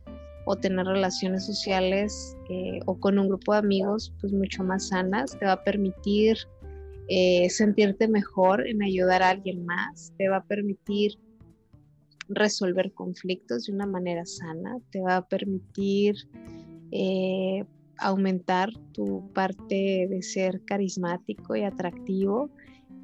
o 0.45 0.57
tener 0.57 0.87
relaciones 0.87 1.45
sociales 1.45 2.37
eh, 2.49 2.79
o 2.87 2.99
con 2.99 3.19
un 3.19 3.29
grupo 3.29 3.53
de 3.53 3.59
amigos 3.59 4.15
pues 4.21 4.33
mucho 4.33 4.63
más 4.63 4.89
sanas, 4.89 5.37
te 5.39 5.45
va 5.45 5.53
a 5.53 5.65
permitir 5.65 6.37
eh, 7.09 7.51
sentirte 7.51 8.07
mejor 8.07 8.67
en 8.69 8.83
ayudar 8.83 9.23
a 9.25 9.31
alguien 9.31 9.67
más, 9.67 10.13
te 10.17 10.29
va 10.29 10.37
a 10.37 10.45
permitir 10.45 11.19
resolver 12.31 12.93
conflictos 12.93 13.67
de 13.67 13.73
una 13.73 13.87
manera 13.87 14.25
sana, 14.25 14.79
te 14.91 15.01
va 15.01 15.17
a 15.17 15.29
permitir 15.29 16.17
eh, 16.93 17.65
aumentar 17.99 18.71
tu 18.93 19.31
parte 19.33 20.07
de 20.09 20.23
ser 20.23 20.65
carismático 20.65 21.55
y 21.57 21.63
atractivo, 21.63 22.51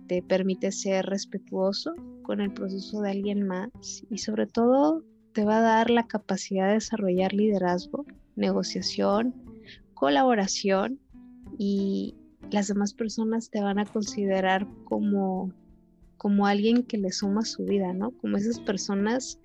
te 0.06 0.22
permite 0.22 0.72
ser 0.72 1.06
respetuoso 1.06 1.92
con 2.22 2.40
el 2.40 2.52
proceso 2.52 3.00
de 3.02 3.10
alguien 3.10 3.46
más 3.46 3.70
y 4.10 4.18
sobre 4.18 4.46
todo 4.46 5.04
te 5.32 5.44
va 5.44 5.58
a 5.58 5.62
dar 5.62 5.90
la 5.90 6.06
capacidad 6.06 6.68
de 6.68 6.74
desarrollar 6.74 7.32
liderazgo, 7.32 8.06
negociación, 8.36 9.34
colaboración 9.94 10.98
y 11.58 12.14
las 12.50 12.68
demás 12.68 12.94
personas 12.94 13.50
te 13.50 13.60
van 13.60 13.78
a 13.78 13.84
considerar 13.86 14.66
como, 14.84 15.52
como 16.16 16.46
alguien 16.46 16.82
que 16.82 16.98
le 16.98 17.12
suma 17.12 17.44
su 17.44 17.64
vida, 17.64 17.92
¿no? 17.92 18.10
Como 18.12 18.36
esas 18.36 18.60
personas 18.60 19.38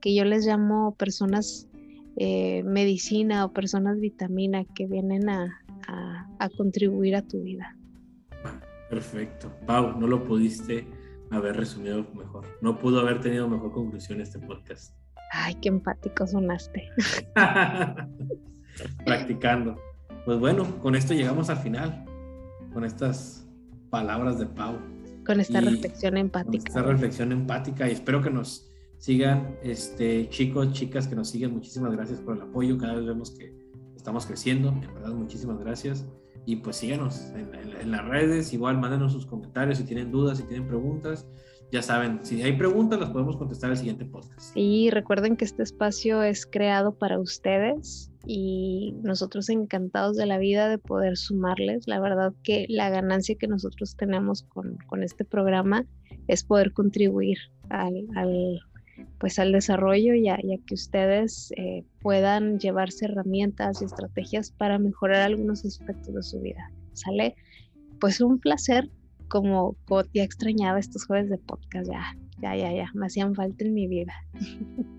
que 0.00 0.14
yo 0.14 0.24
les 0.24 0.46
llamo 0.46 0.94
personas 0.94 1.68
eh, 2.16 2.62
medicina 2.64 3.44
o 3.44 3.52
personas 3.52 4.00
vitamina 4.00 4.64
que 4.74 4.86
vienen 4.86 5.28
a 5.28 5.60
contribuir 6.56 7.16
a 7.16 7.22
tu 7.22 7.42
vida. 7.42 7.78
Perfecto. 8.88 9.52
Pau, 9.66 9.98
no 9.98 10.06
lo 10.06 10.24
pudiste 10.24 10.86
haber 11.30 11.56
resumido 11.56 12.06
mejor. 12.14 12.44
No 12.60 12.78
pudo 12.78 13.00
haber 13.00 13.20
tenido 13.20 13.48
mejor 13.48 13.72
conclusión 13.72 14.20
este 14.20 14.38
podcast. 14.38 14.94
Ay, 15.32 15.54
qué 15.56 15.68
empático 15.68 16.26
sonaste. 16.26 16.88
Practicando. 19.04 19.78
Pues 20.24 20.38
bueno, 20.38 20.80
con 20.80 20.94
esto 20.94 21.12
llegamos 21.12 21.50
al 21.50 21.58
final. 21.58 22.04
Con 22.72 22.84
estas 22.84 23.46
palabras 23.90 24.38
de 24.38 24.46
Pau. 24.46 24.78
Con 25.28 25.40
esta 25.40 25.60
reflexión 25.60 26.16
empática. 26.16 26.72
Con 26.72 26.78
esta 26.78 26.82
reflexión 26.82 27.32
empática 27.32 27.86
y 27.86 27.92
espero 27.92 28.22
que 28.22 28.30
nos 28.30 28.72
sigan, 28.96 29.58
este, 29.62 30.26
chicos, 30.30 30.72
chicas 30.72 31.06
que 31.06 31.14
nos 31.14 31.28
siguen. 31.28 31.52
Muchísimas 31.52 31.92
gracias 31.92 32.18
por 32.20 32.34
el 32.34 32.40
apoyo. 32.44 32.78
Cada 32.78 32.94
vez 32.94 33.04
vemos 33.04 33.32
que 33.32 33.52
estamos 33.94 34.24
creciendo. 34.24 34.70
En 34.70 34.94
verdad, 34.94 35.12
muchísimas 35.12 35.58
gracias. 35.58 36.06
Y 36.46 36.56
pues 36.56 36.76
síganos 36.76 37.20
en, 37.34 37.90
las 37.90 38.08
redes, 38.08 38.54
igual 38.54 38.78
mándenos 38.78 39.12
sus 39.12 39.26
comentarios 39.26 39.76
si 39.76 39.84
tienen 39.84 40.10
dudas, 40.10 40.38
si 40.38 40.44
tienen 40.44 40.66
preguntas. 40.66 41.28
Ya 41.70 41.82
saben, 41.82 42.20
si 42.24 42.42
hay 42.42 42.56
preguntas 42.56 42.98
las 42.98 43.10
podemos 43.10 43.36
contestar 43.36 43.70
el 43.70 43.76
siguiente 43.76 44.06
podcast. 44.06 44.56
Y 44.56 44.90
recuerden 44.90 45.36
que 45.36 45.44
este 45.44 45.62
espacio 45.62 46.22
es 46.22 46.46
creado 46.46 46.94
para 46.94 47.18
ustedes 47.18 48.10
y 48.26 48.94
nosotros 49.02 49.48
encantados 49.50 50.16
de 50.16 50.26
la 50.26 50.38
vida 50.38 50.68
de 50.68 50.78
poder 50.78 51.16
sumarles. 51.16 51.86
La 51.86 52.00
verdad 52.00 52.32
que 52.42 52.66
la 52.68 52.88
ganancia 52.88 53.36
que 53.38 53.48
nosotros 53.48 53.96
tenemos 53.96 54.44
con, 54.44 54.78
con 54.86 55.02
este 55.02 55.24
programa 55.24 55.84
es 56.26 56.44
poder 56.44 56.72
contribuir 56.72 57.38
al, 57.68 58.06
al 58.16 58.60
pues 59.18 59.38
al 59.38 59.52
desarrollo 59.52 60.14
y 60.14 60.28
a, 60.28 60.38
que 60.66 60.74
ustedes 60.74 61.52
eh, 61.56 61.84
puedan 62.00 62.58
llevarse 62.58 63.06
herramientas 63.06 63.82
y 63.82 63.84
estrategias 63.84 64.50
para 64.50 64.78
mejorar 64.78 65.22
algunos 65.22 65.64
aspectos 65.64 66.14
de 66.14 66.22
su 66.22 66.40
vida. 66.40 66.72
¿Sale? 66.94 67.36
Pues 68.00 68.20
un 68.20 68.38
placer, 68.38 68.90
como, 69.28 69.76
ya 70.12 70.22
extrañaba 70.22 70.78
estos 70.78 71.06
jueves 71.06 71.30
de 71.30 71.38
podcast, 71.38 71.88
ya, 71.90 72.16
ya, 72.40 72.56
ya, 72.56 72.72
ya, 72.72 72.90
me 72.94 73.06
hacían 73.06 73.34
falta 73.34 73.64
en 73.64 73.74
mi 73.74 73.86
vida. 73.86 74.14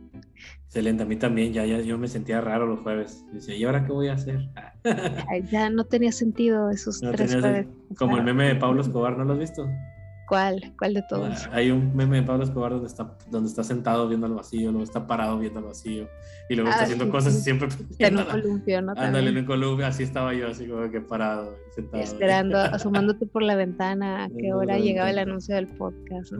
Excelente, 0.66 1.02
a 1.02 1.06
mí 1.08 1.16
también, 1.16 1.52
ya, 1.52 1.66
ya 1.66 1.82
yo 1.82 1.98
me 1.98 2.08
sentía 2.08 2.42
raro 2.42 2.68
los 2.68 2.82
jueves. 2.82 3.26
Decía, 3.34 3.56
¿y 3.56 3.64
ahora 3.64 3.86
qué 3.86 3.92
voy 3.92 4.08
a 4.10 4.14
hacer? 4.14 4.50
ya 5.52 5.70
no 5.72 5.84
tenía 5.86 6.12
sentido 6.12 6.70
esos 6.70 7.02
tres 7.02 7.36
jueves. 7.36 7.68
Como 7.98 8.18
el 8.18 8.24
meme 8.24 8.48
de 8.50 8.56
Pablo 8.56 8.82
Escobar, 8.82 9.18
¿no 9.18 9.24
lo 9.24 9.34
has 9.34 9.40
visto? 9.40 9.68
¿Cuál? 10.30 10.74
¿Cuál 10.78 10.94
de 10.94 11.02
todos? 11.10 11.48
Ah, 11.48 11.54
hay 11.54 11.72
un 11.72 11.96
meme 11.96 12.18
de 12.18 12.24
Pablo 12.24 12.44
Escobar 12.44 12.72
donde 12.72 12.88
está, 12.88 13.18
donde 13.32 13.50
está 13.50 13.64
sentado 13.64 14.08
viendo 14.08 14.28
al 14.28 14.36
vacío, 14.36 14.70
luego 14.72 14.84
está 14.84 15.08
parado 15.08 15.40
viendo 15.40 15.58
al 15.58 15.66
vacío, 15.66 16.08
y 16.48 16.56
luego 16.56 16.70
está 16.70 16.82
ah, 16.82 16.84
haciendo 16.84 17.10
cosas 17.10 17.36
y 17.36 17.42
siempre... 17.42 17.68
En 17.98 18.18
un 18.18 18.26
columpio, 18.26 18.82
¿no? 18.84 18.94
Ándale, 18.96 19.32
en 19.32 19.38
un 19.40 19.46
columpio, 19.46 19.88
así 19.88 20.04
estaba 20.04 20.36
yo, 20.36 20.48
así 20.48 20.68
como 20.68 20.90
que 20.92 21.02
parado, 21.02 21.56
sentado. 21.74 22.04
Esperando, 22.04 22.60
asomándote 22.60 23.26
por 23.26 23.42
la 23.42 23.56
ventana 23.56 24.26
a 24.26 24.30
qué 24.30 24.54
hora 24.54 24.78
llegaba 24.78 25.10
el 25.10 25.18
anuncio 25.18 25.56
del 25.56 25.68
podcast. 25.68 26.32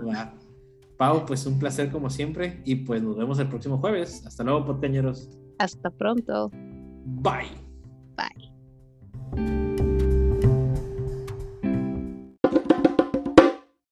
Pau, 0.98 1.26
pues 1.26 1.46
un 1.48 1.58
placer 1.58 1.90
como 1.90 2.12
siempre, 2.12 2.62
y 2.66 2.76
pues 2.76 3.02
nos 3.02 3.18
vemos 3.18 3.40
el 3.40 3.48
próximo 3.48 3.80
jueves. 3.80 4.24
Hasta 4.28 4.44
luego, 4.44 4.66
podcañeros. 4.66 5.30
Hasta 5.58 5.90
pronto. 5.90 6.52
Bye. 7.06 7.50
Bye. 8.16 9.69